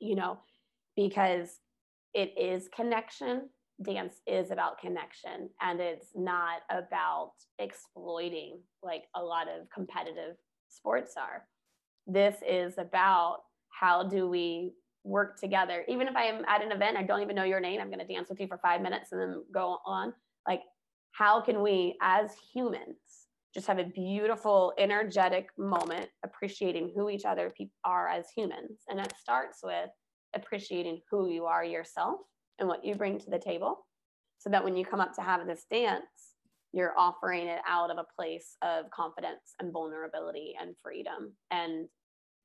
you 0.00 0.14
know 0.14 0.38
because 0.96 1.60
it 2.12 2.32
is 2.38 2.68
connection 2.74 3.48
dance 3.82 4.20
is 4.26 4.50
about 4.50 4.78
connection 4.78 5.50
and 5.60 5.80
it's 5.80 6.08
not 6.14 6.60
about 6.70 7.32
exploiting 7.58 8.60
like 8.82 9.04
a 9.16 9.22
lot 9.22 9.48
of 9.48 9.68
competitive 9.70 10.36
sports 10.68 11.14
are 11.16 11.44
this 12.06 12.36
is 12.46 12.78
about 12.78 13.38
how 13.70 14.02
do 14.02 14.28
we 14.28 14.72
work 15.04 15.38
together. 15.38 15.84
Even 15.88 16.08
if 16.08 16.16
I 16.16 16.24
am 16.24 16.44
at 16.46 16.62
an 16.62 16.72
event, 16.72 16.96
I 16.96 17.02
don't 17.02 17.20
even 17.20 17.36
know 17.36 17.44
your 17.44 17.60
name, 17.60 17.80
I'm 17.80 17.88
going 17.88 18.06
to 18.06 18.12
dance 18.12 18.28
with 18.28 18.40
you 18.40 18.46
for 18.46 18.58
five 18.58 18.80
minutes 18.80 19.12
and 19.12 19.20
then 19.20 19.44
go 19.52 19.78
on. 19.84 20.12
Like, 20.46 20.62
how 21.12 21.40
can 21.40 21.62
we, 21.62 21.96
as 22.02 22.30
humans, 22.52 22.96
just 23.54 23.66
have 23.66 23.78
a 23.78 23.84
beautiful, 23.84 24.72
energetic 24.78 25.48
moment 25.56 26.08
appreciating 26.24 26.92
who 26.94 27.08
each 27.10 27.24
other 27.24 27.52
are 27.84 28.08
as 28.08 28.26
humans? 28.34 28.80
And 28.88 28.98
it 28.98 29.12
starts 29.20 29.60
with 29.62 29.90
appreciating 30.34 31.00
who 31.10 31.28
you 31.28 31.44
are 31.44 31.64
yourself 31.64 32.20
and 32.58 32.68
what 32.68 32.84
you 32.84 32.94
bring 32.94 33.18
to 33.18 33.30
the 33.30 33.38
table 33.38 33.86
so 34.38 34.50
that 34.50 34.64
when 34.64 34.76
you 34.76 34.84
come 34.84 35.00
up 35.00 35.14
to 35.14 35.22
have 35.22 35.46
this 35.46 35.64
dance, 35.70 36.04
you're 36.72 36.98
offering 36.98 37.46
it 37.46 37.60
out 37.68 37.90
of 37.90 37.98
a 37.98 38.06
place 38.16 38.56
of 38.62 38.90
confidence 38.90 39.54
and 39.60 39.72
vulnerability 39.72 40.54
and 40.60 40.74
freedom 40.82 41.32
and 41.50 41.88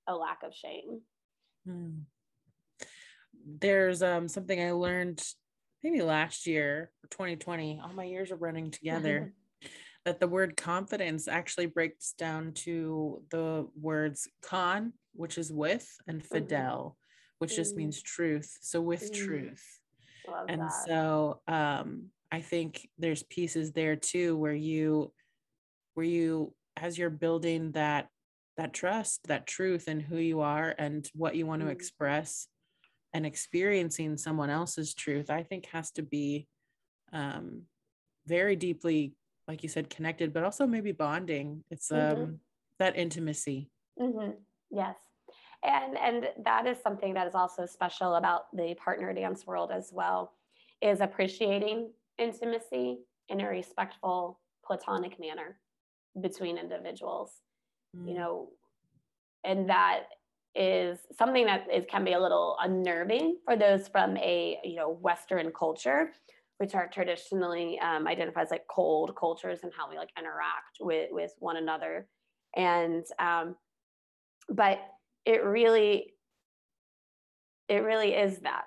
a 0.07 0.15
lack 0.15 0.39
of 0.43 0.53
shame. 0.53 1.01
Hmm. 1.67 1.99
There's 3.59 4.03
um, 4.03 4.27
something 4.27 4.61
I 4.61 4.71
learned 4.71 5.23
maybe 5.83 6.01
last 6.01 6.45
year, 6.45 6.91
2020. 7.09 7.81
All 7.83 7.93
my 7.93 8.03
years 8.03 8.31
are 8.31 8.35
running 8.35 8.71
together. 8.71 9.33
that 10.05 10.19
the 10.19 10.27
word 10.27 10.55
confidence 10.55 11.27
actually 11.27 11.65
breaks 11.65 12.13
down 12.13 12.53
to 12.53 13.21
the 13.31 13.67
words 13.79 14.27
con, 14.41 14.93
which 15.13 15.37
is 15.37 15.51
with, 15.51 15.87
and 16.07 16.19
mm-hmm. 16.19 16.35
fidel, 16.35 16.97
which 17.39 17.53
mm. 17.53 17.57
just 17.57 17.75
means 17.75 18.01
truth. 18.01 18.57
So 18.61 18.81
with 18.81 19.11
mm. 19.11 19.15
truth. 19.15 19.63
Love 20.31 20.45
and 20.49 20.61
that. 20.61 20.85
so 20.87 21.41
um, 21.47 22.05
I 22.31 22.41
think 22.41 22.89
there's 22.97 23.23
pieces 23.23 23.71
there 23.71 23.95
too 23.95 24.37
where 24.37 24.53
you 24.53 25.11
where 25.93 26.05
you 26.05 26.53
as 26.77 26.97
you're 26.97 27.09
building 27.09 27.71
that 27.71 28.07
that 28.57 28.73
trust, 28.73 29.25
that 29.27 29.47
truth 29.47 29.87
in 29.87 30.01
who 30.01 30.17
you 30.17 30.41
are 30.41 30.75
and 30.77 31.09
what 31.13 31.35
you 31.35 31.45
want 31.45 31.61
to 31.61 31.69
mm. 31.69 31.71
express 31.71 32.47
and 33.13 33.25
experiencing 33.25 34.17
someone 34.17 34.49
else's 34.49 34.93
truth, 34.93 35.29
I 35.29 35.43
think 35.43 35.67
has 35.67 35.91
to 35.91 36.03
be 36.03 36.45
um, 37.13 37.63
very 38.27 38.57
deeply, 38.57 39.13
like 39.47 39.63
you 39.63 39.69
said, 39.69 39.89
connected, 39.89 40.33
but 40.33 40.43
also 40.43 40.67
maybe 40.67 40.91
bonding. 40.91 41.63
It's 41.71 41.89
um, 41.89 41.97
mm-hmm. 41.97 42.33
that 42.79 42.97
intimacy. 42.97 43.69
Mm-hmm. 43.97 44.31
Yes. 44.69 44.97
And, 45.63 45.97
and 45.97 46.29
that 46.45 46.67
is 46.67 46.77
something 46.81 47.13
that 47.15 47.27
is 47.27 47.35
also 47.35 47.65
special 47.65 48.15
about 48.15 48.55
the 48.55 48.75
partner 48.75 49.13
dance 49.13 49.45
world 49.45 49.71
as 49.71 49.91
well, 49.93 50.33
is 50.81 51.01
appreciating 51.01 51.91
intimacy 52.17 52.99
in 53.27 53.41
a 53.41 53.49
respectful, 53.49 54.39
platonic 54.65 55.19
manner 55.19 55.59
between 56.21 56.57
individuals 56.57 57.31
mm. 57.95 58.07
you 58.07 58.13
know 58.13 58.49
and 59.43 59.69
that 59.69 60.03
is 60.55 60.99
something 61.17 61.45
that 61.45 61.65
is 61.73 61.85
can 61.89 62.03
be 62.03 62.13
a 62.13 62.19
little 62.19 62.57
unnerving 62.61 63.37
for 63.45 63.55
those 63.55 63.87
from 63.87 64.17
a 64.17 64.59
you 64.63 64.75
know 64.75 64.89
western 65.01 65.51
culture 65.51 66.11
which 66.57 66.75
are 66.75 66.89
traditionally 66.89 67.79
um, 67.79 68.05
identified 68.05 68.43
as 68.43 68.51
like 68.51 68.65
cold 68.69 69.15
cultures 69.17 69.59
and 69.63 69.71
how 69.77 69.89
we 69.89 69.97
like 69.97 70.09
interact 70.17 70.77
with 70.81 71.09
with 71.11 71.31
one 71.39 71.57
another 71.57 72.07
and 72.55 73.05
um, 73.19 73.55
but 74.49 74.79
it 75.29 75.43
really 75.43 76.13
it 77.67 77.83
really 77.83 78.13
is 78.15 78.39
that 78.39 78.65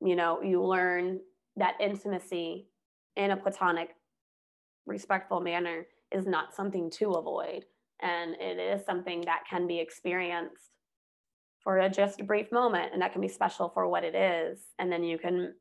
you 0.00 0.16
know 0.16 0.40
you 0.42 0.64
learn 0.64 1.20
that 1.56 1.74
intimacy 1.80 2.66
in 3.16 3.32
a 3.32 3.36
platonic 3.36 3.90
respectful 4.86 5.40
manner 5.40 5.86
is 6.10 6.26
not 6.26 6.54
something 6.54 6.90
to 6.90 7.12
avoid. 7.12 7.64
And 8.00 8.34
it 8.40 8.58
is 8.58 8.84
something 8.86 9.20
that 9.26 9.42
can 9.48 9.66
be 9.66 9.78
experienced 9.78 10.70
for 11.62 11.78
a 11.78 11.90
just 11.90 12.20
a 12.20 12.24
brief 12.24 12.50
moment 12.50 12.92
and 12.94 13.02
that 13.02 13.12
can 13.12 13.20
be 13.20 13.28
special 13.28 13.68
for 13.68 13.86
what 13.86 14.04
it 14.04 14.14
is. 14.14 14.58
And 14.78 14.90
then 14.90 15.04
you 15.04 15.18
can 15.18 15.54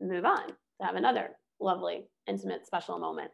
move 0.00 0.24
on 0.24 0.48
to 0.48 0.86
have 0.86 0.96
another 0.96 1.30
lovely 1.60 2.08
intimate 2.26 2.66
special 2.66 2.98
moment. 2.98 3.30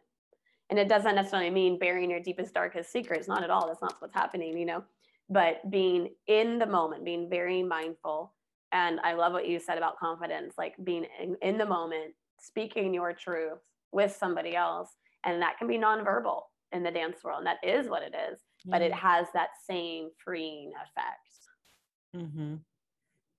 And 0.69 0.77
it 0.77 0.87
doesn't 0.87 1.15
necessarily 1.15 1.49
mean 1.49 1.79
burying 1.79 2.11
your 2.11 2.19
deepest 2.19 2.53
darkest 2.53 2.91
secrets 2.91 3.27
not 3.27 3.43
at 3.43 3.49
all. 3.49 3.67
That's 3.67 3.81
not 3.81 3.95
what's 3.99 4.13
happening 4.13 4.55
you 4.57 4.65
know 4.65 4.83
but 5.29 5.69
being 5.69 6.09
in 6.27 6.59
the 6.59 6.65
moment 6.65 7.03
being 7.03 7.29
very 7.29 7.63
mindful 7.63 8.33
and 8.71 8.99
i 9.01 9.13
love 9.13 9.33
what 9.33 9.47
you 9.47 9.59
said 9.59 9.77
about 9.77 9.97
confidence 9.97 10.53
like 10.57 10.75
being 10.83 11.05
in, 11.21 11.35
in 11.41 11.57
the 11.57 11.65
moment 11.65 12.13
speaking 12.39 12.93
your 12.93 13.13
truth 13.13 13.59
with 13.91 14.15
somebody 14.15 14.55
else 14.55 14.89
and 15.23 15.41
that 15.41 15.57
can 15.57 15.67
be 15.67 15.77
nonverbal 15.77 16.41
in 16.71 16.83
the 16.83 16.91
dance 16.91 17.17
world 17.23 17.39
and 17.39 17.47
that 17.47 17.57
is 17.63 17.89
what 17.89 18.03
it 18.03 18.13
is 18.13 18.39
mm-hmm. 18.39 18.71
but 18.71 18.81
it 18.81 18.93
has 18.93 19.27
that 19.33 19.49
same 19.69 20.09
freeing 20.23 20.71
effect 20.83 22.25
mm-hmm. 22.27 22.55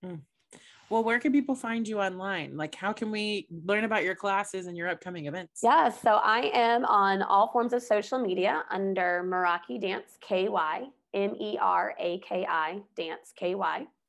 mm. 0.05 0.20
well 0.91 1.05
where 1.05 1.20
can 1.20 1.32
people 1.32 1.55
find 1.55 1.87
you 1.87 2.01
online 2.01 2.57
like 2.57 2.74
how 2.74 2.93
can 2.93 3.11
we 3.11 3.47
learn 3.64 3.84
about 3.84 4.03
your 4.03 4.14
classes 4.14 4.66
and 4.66 4.76
your 4.76 4.89
upcoming 4.89 5.26
events 5.26 5.61
yeah 5.62 5.89
so 5.89 6.20
i 6.22 6.51
am 6.55 6.84
on 6.87 7.22
all 7.22 7.49
forms 7.53 7.72
of 7.72 7.82
social 7.82 8.18
media 8.18 8.64
under 8.70 9.24
meraki 9.28 9.80
dance 9.80 10.16
ky 10.20 10.49
m-e-r-a-k-i 11.16 12.80
dance 12.96 13.32
ky 13.36 13.54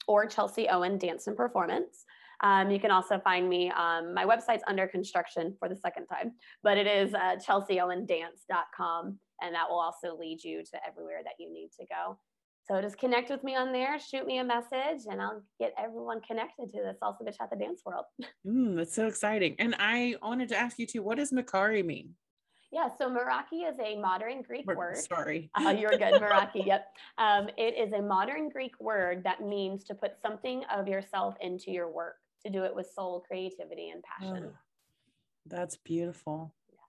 or 0.07 0.25
chelsey 0.27 0.69
owen 0.69 0.97
dance 0.97 1.27
and 1.27 1.35
performance 1.35 2.05
um, 2.41 2.69
you 2.69 2.79
can 2.79 2.91
also 2.91 3.19
find 3.19 3.49
me, 3.49 3.71
um, 3.71 4.13
my 4.13 4.25
website's 4.25 4.63
under 4.67 4.87
construction 4.87 5.55
for 5.59 5.67
the 5.67 5.75
second 5.75 6.05
time, 6.05 6.33
but 6.63 6.77
it 6.77 6.87
is 6.87 7.13
uh, 7.13 7.35
chelseyowendance.com. 7.37 9.19
And 9.41 9.55
that 9.55 9.69
will 9.69 9.79
also 9.79 10.17
lead 10.17 10.43
you 10.43 10.63
to 10.63 10.87
everywhere 10.87 11.21
that 11.23 11.33
you 11.39 11.51
need 11.51 11.69
to 11.79 11.85
go. 11.85 12.17
So 12.67 12.81
just 12.81 12.97
connect 12.97 13.29
with 13.29 13.43
me 13.43 13.55
on 13.55 13.71
there, 13.71 13.97
shoot 13.97 14.25
me 14.25 14.39
a 14.39 14.43
message, 14.43 15.05
and 15.09 15.21
I'll 15.21 15.41
get 15.57 15.73
everyone 15.77 16.19
connected 16.21 16.69
to 16.71 16.81
this 16.83 16.97
also 17.01 17.23
bitch 17.23 17.37
at 17.39 17.49
the 17.49 17.55
dance 17.55 17.81
world. 17.85 18.05
Mm, 18.45 18.75
that's 18.77 18.93
so 18.93 19.07
exciting. 19.07 19.55
And 19.59 19.75
I 19.77 20.15
wanted 20.21 20.49
to 20.49 20.57
ask 20.57 20.79
you 20.79 20.85
too, 20.85 21.03
what 21.03 21.17
does 21.17 21.31
Meraki 21.31 21.85
mean? 21.85 22.13
Yeah, 22.71 22.89
so 22.97 23.09
Meraki 23.09 23.69
is 23.69 23.77
a 23.79 23.97
modern 23.97 24.41
Greek 24.41 24.67
word. 24.67 24.97
Sorry. 24.97 25.49
Uh, 25.57 25.71
you're 25.71 25.91
good, 25.91 26.21
Meraki. 26.21 26.65
Yep. 26.65 26.87
Um, 27.17 27.49
it 27.57 27.75
is 27.77 27.93
a 27.93 28.01
modern 28.01 28.49
Greek 28.49 28.79
word 28.79 29.23
that 29.23 29.41
means 29.41 29.83
to 29.85 29.95
put 29.95 30.19
something 30.21 30.63
of 30.73 30.87
yourself 30.87 31.35
into 31.41 31.71
your 31.71 31.89
work 31.89 32.17
to 32.45 32.51
do 32.51 32.63
it 32.63 32.75
with 32.75 32.87
soul, 32.93 33.23
creativity, 33.25 33.89
and 33.89 34.03
passion. 34.03 34.49
Oh, 34.49 34.57
that's 35.45 35.77
beautiful. 35.77 36.53
Yes. 36.69 36.79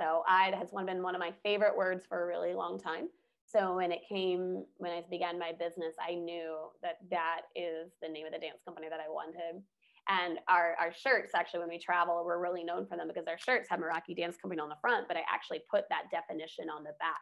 So 0.00 0.22
I 0.26 0.52
has 0.56 0.68
one 0.70 0.86
been 0.86 1.02
one 1.02 1.14
of 1.14 1.20
my 1.20 1.32
favorite 1.42 1.76
words 1.76 2.06
for 2.08 2.22
a 2.22 2.26
really 2.26 2.54
long 2.54 2.78
time. 2.78 3.08
So 3.44 3.76
when 3.76 3.92
it 3.92 4.00
came, 4.08 4.64
when 4.76 4.92
I 4.92 5.02
began 5.10 5.38
my 5.38 5.52
business, 5.52 5.94
I 6.00 6.14
knew 6.14 6.68
that 6.82 6.98
that 7.10 7.42
is 7.56 7.90
the 8.02 8.08
name 8.08 8.26
of 8.26 8.32
the 8.32 8.38
dance 8.38 8.58
company 8.64 8.88
that 8.88 9.00
I 9.00 9.08
wanted. 9.08 9.62
And 10.08 10.38
our, 10.48 10.74
our 10.80 10.92
shirts, 10.92 11.32
actually, 11.34 11.60
when 11.60 11.68
we 11.68 11.78
travel, 11.78 12.22
we're 12.24 12.40
really 12.40 12.64
known 12.64 12.86
for 12.86 12.96
them 12.96 13.08
because 13.08 13.26
our 13.26 13.38
shirts 13.38 13.68
have 13.70 13.80
Meraki 13.80 14.16
Dance 14.16 14.36
Company 14.40 14.60
on 14.60 14.70
the 14.70 14.76
front, 14.80 15.06
but 15.06 15.16
I 15.16 15.22
actually 15.30 15.60
put 15.70 15.84
that 15.90 16.04
definition 16.10 16.70
on 16.70 16.82
the 16.82 16.92
back 16.98 17.20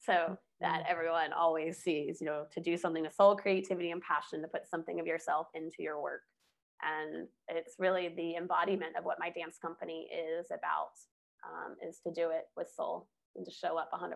so 0.00 0.36
that 0.60 0.80
mm-hmm. 0.80 0.92
everyone 0.92 1.32
always 1.32 1.78
sees, 1.78 2.20
you 2.20 2.26
know, 2.26 2.46
to 2.52 2.60
do 2.60 2.76
something 2.76 3.02
with 3.02 3.14
soul, 3.14 3.36
creativity, 3.36 3.92
and 3.92 4.02
passion, 4.02 4.42
to 4.42 4.48
put 4.48 4.68
something 4.68 4.98
of 4.98 5.06
yourself 5.06 5.46
into 5.54 5.76
your 5.78 6.02
work 6.02 6.22
and 6.82 7.28
it's 7.48 7.74
really 7.78 8.08
the 8.16 8.36
embodiment 8.36 8.96
of 8.96 9.04
what 9.04 9.18
my 9.18 9.30
dance 9.30 9.58
company 9.60 10.08
is 10.12 10.46
about 10.46 10.92
um, 11.46 11.76
is 11.86 12.00
to 12.06 12.12
do 12.12 12.30
it 12.30 12.44
with 12.56 12.68
soul 12.74 13.08
and 13.36 13.44
to 13.44 13.52
show 13.52 13.78
up 13.78 13.90
100% 13.92 14.12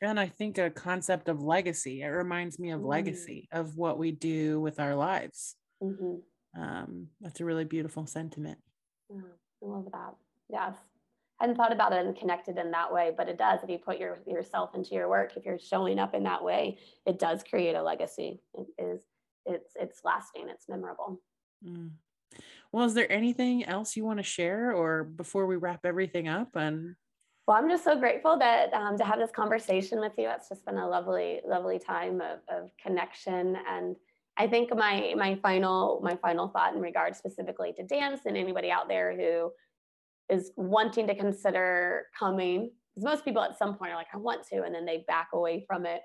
and 0.00 0.20
i 0.20 0.26
think 0.26 0.58
a 0.58 0.70
concept 0.70 1.28
of 1.28 1.42
legacy 1.42 2.02
it 2.02 2.08
reminds 2.08 2.58
me 2.58 2.70
of 2.70 2.80
mm. 2.80 2.86
legacy 2.86 3.48
of 3.52 3.76
what 3.76 3.98
we 3.98 4.12
do 4.12 4.60
with 4.60 4.80
our 4.80 4.94
lives 4.94 5.56
mm-hmm. 5.82 6.60
um, 6.60 7.08
that's 7.20 7.40
a 7.40 7.44
really 7.44 7.64
beautiful 7.64 8.06
sentiment 8.06 8.58
yeah, 9.10 9.20
i 9.62 9.66
love 9.66 9.86
that 9.92 10.14
yes 10.50 10.74
I 11.40 11.44
hadn't 11.44 11.56
thought 11.56 11.72
about 11.72 11.92
it 11.92 12.04
and 12.04 12.18
connected 12.18 12.58
in 12.58 12.72
that 12.72 12.92
way, 12.92 13.12
but 13.16 13.28
it 13.28 13.38
does. 13.38 13.60
If 13.62 13.70
you 13.70 13.78
put 13.78 14.00
your 14.00 14.18
yourself 14.26 14.74
into 14.74 14.96
your 14.96 15.08
work, 15.08 15.36
if 15.36 15.44
you're 15.44 15.56
showing 15.56 16.00
up 16.00 16.12
in 16.12 16.24
that 16.24 16.42
way, 16.42 16.78
it 17.06 17.20
does 17.20 17.44
create 17.44 17.76
a 17.76 17.82
legacy. 17.84 18.40
It 18.54 18.66
is 18.76 19.02
it's 19.48 19.72
it's 19.76 20.00
lasting 20.04 20.46
it's 20.48 20.68
memorable 20.68 21.20
mm. 21.66 21.90
well 22.72 22.84
is 22.84 22.94
there 22.94 23.10
anything 23.10 23.64
else 23.64 23.96
you 23.96 24.04
want 24.04 24.18
to 24.18 24.22
share 24.22 24.72
or 24.72 25.04
before 25.04 25.46
we 25.46 25.56
wrap 25.56 25.84
everything 25.84 26.28
up 26.28 26.54
and 26.54 26.94
Well, 27.46 27.56
I'm 27.56 27.70
just 27.70 27.84
so 27.84 27.98
grateful 27.98 28.38
that 28.38 28.72
um, 28.74 28.98
to 28.98 29.04
have 29.04 29.18
this 29.18 29.30
conversation 29.30 30.00
with 30.00 30.12
you. 30.18 30.28
It's 30.28 30.50
just 30.50 30.66
been 30.66 30.76
a 30.76 30.86
lovely, 30.86 31.40
lovely 31.46 31.78
time 31.78 32.20
of, 32.20 32.40
of 32.48 32.70
connection. 32.76 33.56
And 33.66 33.96
I 34.38 34.46
think 34.46 34.74
my 34.74 35.14
my 35.16 35.38
final 35.42 36.00
my 36.02 36.16
final 36.16 36.48
thought 36.48 36.74
in 36.74 36.80
regard 36.80 37.16
specifically 37.16 37.72
to 37.74 37.82
dance 37.82 38.20
and 38.26 38.36
anybody 38.36 38.70
out 38.70 38.88
there 38.88 39.16
who 39.16 39.50
is 40.34 40.52
wanting 40.56 41.06
to 41.08 41.14
consider 41.14 42.06
coming, 42.18 42.70
because 42.94 43.04
most 43.04 43.24
people 43.24 43.42
at 43.42 43.58
some 43.58 43.76
point 43.76 43.92
are 43.92 43.96
like, 43.96 44.08
I 44.12 44.18
want 44.18 44.46
to, 44.52 44.62
and 44.62 44.74
then 44.74 44.84
they 44.84 45.04
back 45.08 45.28
away 45.32 45.64
from 45.66 45.86
it, 45.86 46.02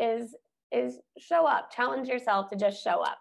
is 0.00 0.34
is 0.72 0.98
show 1.18 1.46
up, 1.46 1.70
challenge 1.74 2.08
yourself 2.08 2.48
to 2.50 2.56
just 2.56 2.82
show 2.82 3.02
up. 3.02 3.18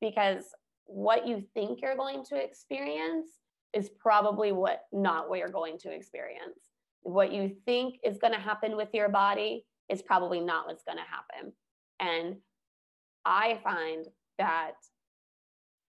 Because 0.00 0.44
what 0.86 1.26
you 1.26 1.42
think 1.54 1.80
you're 1.80 1.96
going 1.96 2.24
to 2.26 2.36
experience 2.36 3.28
is 3.72 3.90
probably 3.98 4.52
what 4.52 4.82
not 4.92 5.28
what 5.28 5.38
you're 5.38 5.48
going 5.48 5.78
to 5.78 5.90
experience 5.90 6.60
what 7.04 7.32
you 7.32 7.54
think 7.66 7.96
is 8.02 8.18
going 8.18 8.32
to 8.32 8.38
happen 8.40 8.76
with 8.76 8.88
your 8.92 9.08
body 9.08 9.64
is 9.88 10.02
probably 10.02 10.40
not 10.40 10.66
what's 10.66 10.82
going 10.82 10.98
to 10.98 11.04
happen. 11.04 11.52
And 12.00 12.36
I 13.24 13.58
find 13.62 14.06
that 14.38 14.72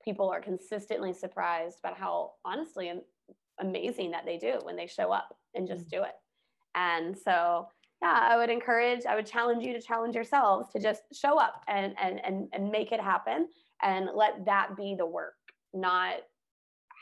people 0.05 0.29
are 0.29 0.41
consistently 0.41 1.13
surprised 1.13 1.79
about 1.83 1.99
how 1.99 2.33
honestly 2.45 2.93
amazing 3.61 4.11
that 4.11 4.27
they 4.27 4.37
do 4.37 4.59
when 4.63 4.77
they 4.77 4.87
show 4.87 5.13
up 5.13 5.37
and 5.55 5.67
just 5.67 5.87
mm. 5.87 5.91
do 5.91 6.03
it. 6.03 6.15
And 6.75 7.17
so, 7.17 7.69
yeah, 8.03 8.19
I 8.23 8.37
would 8.37 8.51
encourage, 8.51 9.07
I 9.07 9.15
would 9.15 9.27
challenge 9.27 9.65
you 9.65 9.73
to 9.73 9.81
challenge 9.81 10.15
yourselves 10.15 10.71
to 10.73 10.81
just 10.81 11.03
show 11.13 11.39
up 11.39 11.63
and 11.69 11.95
and 12.01 12.21
and, 12.25 12.49
and 12.53 12.71
make 12.71 12.93
it 12.93 13.01
happen 13.01 13.49
and 13.83 14.11
let 14.15 14.45
that 14.47 14.77
be 14.77 14.95
the 14.99 15.07
work, 15.07 15.35
not 15.73 16.17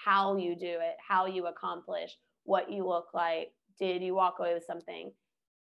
how 0.05 0.37
you 0.37 0.55
do 0.55 0.67
it, 0.67 0.97
how 1.07 1.27
you 1.27 1.47
accomplish, 1.47 2.17
what 2.45 2.71
you 2.71 2.87
look 2.87 3.09
like, 3.15 3.53
did 3.79 4.03
you 4.03 4.15
walk 4.15 4.39
away 4.39 4.55
with 4.55 4.65
something? 4.65 5.13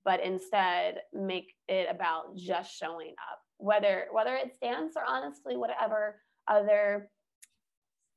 But 0.04 0.22
instead 0.22 0.96
make 1.12 1.54
it 1.68 1.86
about 1.90 2.36
just 2.36 2.76
showing 2.76 3.14
up 3.30 3.40
whether 3.58 4.06
whether 4.12 4.34
it's 4.34 4.58
dance 4.58 4.94
or 4.96 5.02
honestly 5.06 5.56
whatever 5.56 6.20
other 6.48 7.10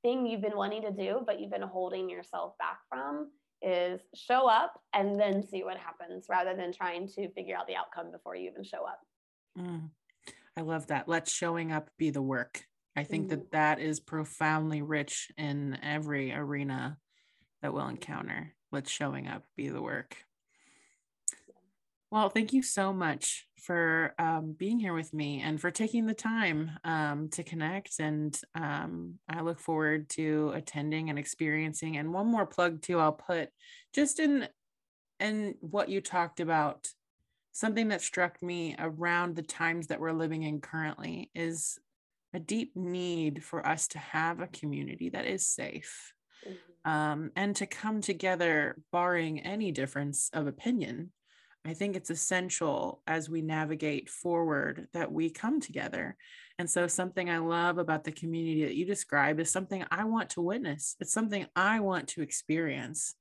thing 0.01 0.25
you've 0.25 0.41
been 0.41 0.57
wanting 0.57 0.81
to 0.81 0.91
do 0.91 1.21
but 1.25 1.39
you've 1.39 1.51
been 1.51 1.61
holding 1.61 2.09
yourself 2.09 2.53
back 2.57 2.79
from 2.89 3.27
is 3.61 4.01
show 4.13 4.47
up 4.47 4.79
and 4.93 5.19
then 5.19 5.45
see 5.47 5.63
what 5.63 5.77
happens 5.77 6.27
rather 6.29 6.55
than 6.55 6.71
trying 6.71 7.07
to 7.07 7.29
figure 7.31 7.55
out 7.55 7.67
the 7.67 7.75
outcome 7.75 8.11
before 8.11 8.35
you 8.35 8.49
even 8.49 8.63
show 8.63 8.85
up. 8.85 8.99
Mm, 9.57 9.89
i 10.57 10.61
love 10.61 10.87
that. 10.87 11.07
Let 11.07 11.27
showing 11.27 11.71
up 11.71 11.89
be 11.97 12.11
the 12.11 12.21
work. 12.21 12.63
I 12.95 13.03
think 13.03 13.27
mm. 13.27 13.29
that 13.29 13.51
that 13.51 13.79
is 13.79 13.99
profoundly 13.99 14.81
rich 14.81 15.31
in 15.37 15.77
every 15.81 16.33
arena 16.33 16.97
that 17.61 17.73
we'll 17.73 17.87
encounter. 17.87 18.53
Let 18.71 18.87
showing 18.87 19.27
up 19.27 19.43
be 19.55 19.69
the 19.69 19.81
work. 19.81 20.17
Well, 22.11 22.29
thank 22.29 22.53
you 22.53 22.61
so 22.61 22.93
much 22.93 23.47
for 23.57 24.13
um, 24.19 24.55
being 24.57 24.79
here 24.79 24.93
with 24.93 25.13
me 25.13 25.41
and 25.41 25.59
for 25.59 25.71
taking 25.71 26.05
the 26.05 26.13
time 26.13 26.71
um, 26.83 27.29
to 27.29 27.43
connect. 27.43 27.99
And 27.99 28.39
um, 28.53 29.15
I 29.27 29.41
look 29.41 29.59
forward 29.59 30.07
to 30.09 30.51
attending 30.55 31.09
and 31.09 31.17
experiencing. 31.17 31.97
And 31.97 32.13
one 32.13 32.27
more 32.27 32.45
plug 32.45 32.81
too, 32.81 32.99
I'll 32.99 33.11
put 33.11 33.49
just 33.93 34.19
in 34.19 34.47
and 35.19 35.55
what 35.61 35.89
you 35.89 36.01
talked 36.01 36.39
about. 36.39 36.87
Something 37.51 37.87
that 37.87 38.01
struck 38.01 38.41
me 38.43 38.75
around 38.77 39.35
the 39.35 39.41
times 39.41 39.87
that 39.87 39.99
we're 39.99 40.11
living 40.11 40.43
in 40.43 40.59
currently 40.59 41.31
is 41.33 41.79
a 42.33 42.39
deep 42.39 42.75
need 42.75 43.43
for 43.43 43.65
us 43.65 43.87
to 43.89 43.97
have 43.97 44.41
a 44.41 44.47
community 44.47 45.09
that 45.09 45.25
is 45.25 45.47
safe 45.47 46.13
mm-hmm. 46.45 46.91
um, 46.91 47.31
and 47.35 47.55
to 47.55 47.65
come 47.65 48.01
together, 48.01 48.75
barring 48.91 49.39
any 49.39 49.71
difference 49.71 50.29
of 50.33 50.47
opinion. 50.47 51.11
I 51.65 51.73
think 51.73 51.95
it's 51.95 52.09
essential 52.09 53.01
as 53.07 53.29
we 53.29 53.41
navigate 53.41 54.09
forward 54.09 54.87
that 54.93 55.11
we 55.11 55.29
come 55.29 55.59
together. 55.59 56.15
And 56.59 56.69
so, 56.69 56.87
something 56.87 57.29
I 57.29 57.39
love 57.39 57.77
about 57.77 58.03
the 58.03 58.11
community 58.11 58.65
that 58.65 58.75
you 58.75 58.85
describe 58.85 59.39
is 59.39 59.51
something 59.51 59.83
I 59.91 60.05
want 60.05 60.31
to 60.31 60.41
witness, 60.41 60.95
it's 60.99 61.13
something 61.13 61.47
I 61.55 61.79
want 61.79 62.09
to 62.09 62.21
experience. 62.21 63.15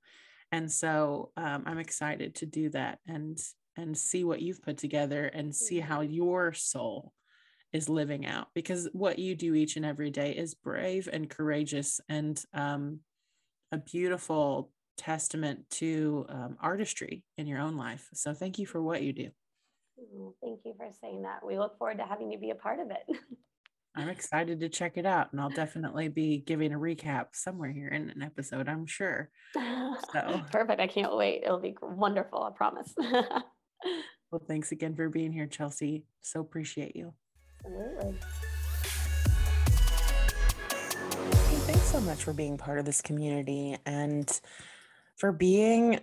And 0.52 0.70
so, 0.70 1.30
um, 1.36 1.64
I'm 1.66 1.78
excited 1.78 2.36
to 2.36 2.46
do 2.46 2.70
that 2.70 2.98
and 3.06 3.38
and 3.76 3.96
see 3.96 4.22
what 4.24 4.40
you've 4.40 4.62
put 4.62 4.78
together 4.78 5.26
and 5.26 5.54
see 5.54 5.80
how 5.80 6.02
mm-hmm. 6.02 6.12
your 6.12 6.52
soul 6.52 7.12
is 7.72 7.88
living 7.88 8.24
out 8.24 8.46
because 8.54 8.88
what 8.92 9.18
you 9.18 9.34
do 9.34 9.52
each 9.52 9.76
and 9.76 9.84
every 9.84 10.10
day 10.10 10.30
is 10.30 10.54
brave 10.54 11.08
and 11.12 11.28
courageous 11.28 12.00
and 12.08 12.44
um, 12.54 13.00
a 13.72 13.78
beautiful 13.78 14.70
testament 14.96 15.68
to 15.70 16.26
um, 16.28 16.56
artistry 16.60 17.24
in 17.36 17.46
your 17.46 17.60
own 17.60 17.76
life. 17.76 18.08
So 18.14 18.34
thank 18.34 18.58
you 18.58 18.66
for 18.66 18.82
what 18.82 19.02
you 19.02 19.12
do. 19.12 19.30
thank 20.42 20.60
you 20.64 20.74
for 20.76 20.88
saying 21.00 21.22
that. 21.22 21.44
We 21.44 21.58
look 21.58 21.78
forward 21.78 21.98
to 21.98 22.04
having 22.04 22.30
you 22.30 22.38
be 22.38 22.50
a 22.50 22.54
part 22.54 22.80
of 22.80 22.90
it. 22.90 23.16
I'm 23.96 24.08
excited 24.08 24.58
to 24.60 24.68
check 24.68 24.96
it 24.96 25.06
out, 25.06 25.30
and 25.30 25.40
I'll 25.40 25.50
definitely 25.50 26.08
be 26.08 26.38
giving 26.38 26.72
a 26.72 26.78
recap 26.78 27.26
somewhere 27.32 27.70
here 27.70 27.86
in 27.86 28.10
an 28.10 28.22
episode, 28.22 28.68
I'm 28.68 28.86
sure. 28.86 29.30
So 29.54 30.42
perfect. 30.50 30.80
I 30.80 30.88
can't 30.88 31.16
wait. 31.16 31.42
It'll 31.44 31.60
be 31.60 31.76
wonderful, 31.80 32.42
I 32.42 32.50
promise. 32.56 32.92
well, 32.98 34.42
thanks 34.48 34.72
again 34.72 34.96
for 34.96 35.08
being 35.08 35.32
here, 35.32 35.46
Chelsey. 35.46 36.06
So 36.22 36.40
appreciate 36.40 36.96
you. 36.96 37.14
Absolutely. 37.64 38.18
thanks 41.66 41.84
so 41.84 42.00
much 42.00 42.24
for 42.24 42.32
being 42.32 42.58
part 42.58 42.80
of 42.80 42.84
this 42.84 43.00
community 43.00 43.76
and 43.86 44.40
for 45.16 45.32
being 45.32 46.00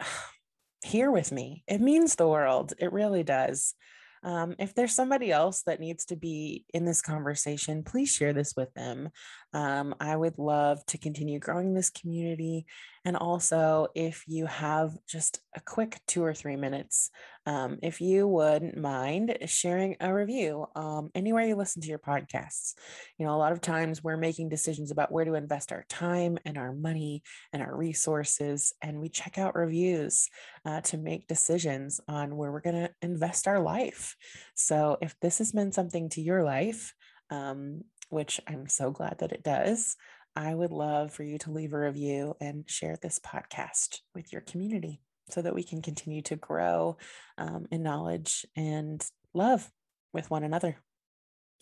here 0.83 1.11
with 1.11 1.31
me. 1.31 1.63
It 1.67 1.81
means 1.81 2.15
the 2.15 2.27
world. 2.27 2.73
It 2.79 2.91
really 2.93 3.23
does. 3.23 3.75
Um, 4.23 4.55
if 4.59 4.75
there's 4.75 4.93
somebody 4.93 5.31
else 5.31 5.63
that 5.63 5.79
needs 5.79 6.05
to 6.05 6.15
be 6.15 6.65
in 6.73 6.85
this 6.85 7.01
conversation, 7.01 7.83
please 7.83 8.11
share 8.13 8.33
this 8.33 8.53
with 8.55 8.71
them. 8.75 9.09
Um, 9.53 9.95
I 9.99 10.15
would 10.15 10.37
love 10.37 10.85
to 10.87 10.99
continue 10.99 11.39
growing 11.39 11.73
this 11.73 11.89
community. 11.89 12.67
And 13.03 13.17
also, 13.17 13.87
if 13.95 14.23
you 14.27 14.45
have 14.45 14.91
just 15.07 15.39
a 15.55 15.59
quick 15.59 15.99
two 16.07 16.23
or 16.23 16.35
three 16.35 16.55
minutes, 16.55 17.09
um, 17.45 17.79
if 17.81 18.01
you 18.01 18.27
wouldn't 18.27 18.77
mind 18.77 19.37
sharing 19.45 19.95
a 19.99 20.13
review 20.13 20.67
um, 20.75 21.09
anywhere 21.15 21.45
you 21.45 21.55
listen 21.55 21.81
to 21.81 21.87
your 21.87 21.99
podcasts. 21.99 22.73
You 23.17 23.25
know, 23.25 23.35
a 23.35 23.37
lot 23.37 23.51
of 23.51 23.61
times 23.61 24.03
we're 24.03 24.17
making 24.17 24.49
decisions 24.49 24.91
about 24.91 25.11
where 25.11 25.25
to 25.25 25.33
invest 25.33 25.71
our 25.71 25.85
time 25.89 26.37
and 26.45 26.57
our 26.57 26.71
money 26.71 27.23
and 27.51 27.61
our 27.61 27.75
resources, 27.75 28.73
and 28.81 28.99
we 28.99 29.09
check 29.09 29.37
out 29.37 29.55
reviews 29.55 30.29
uh, 30.65 30.81
to 30.81 30.97
make 30.97 31.27
decisions 31.27 31.99
on 32.07 32.35
where 32.35 32.51
we're 32.51 32.61
going 32.61 32.75
to 32.75 32.91
invest 33.01 33.47
our 33.47 33.59
life. 33.59 34.15
So, 34.53 34.97
if 35.01 35.15
this 35.21 35.39
has 35.39 35.53
meant 35.53 35.73
something 35.73 36.09
to 36.09 36.21
your 36.21 36.43
life, 36.43 36.93
um, 37.31 37.81
which 38.09 38.39
I'm 38.47 38.67
so 38.67 38.91
glad 38.91 39.17
that 39.19 39.31
it 39.31 39.43
does, 39.43 39.95
I 40.35 40.53
would 40.53 40.71
love 40.71 41.11
for 41.11 41.23
you 41.23 41.37
to 41.39 41.51
leave 41.51 41.73
a 41.73 41.79
review 41.79 42.35
and 42.39 42.69
share 42.69 42.97
this 43.01 43.19
podcast 43.19 43.99
with 44.13 44.31
your 44.31 44.41
community 44.41 45.01
so 45.31 45.41
that 45.41 45.55
we 45.55 45.63
can 45.63 45.81
continue 45.81 46.21
to 46.23 46.35
grow 46.35 46.97
um, 47.37 47.67
in 47.71 47.83
knowledge 47.83 48.45
and 48.55 49.05
love 49.33 49.69
with 50.13 50.29
one 50.29 50.43
another. 50.43 50.77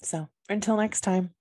So 0.01 0.27
until 0.49 0.77
next 0.77 1.01
time. 1.01 1.31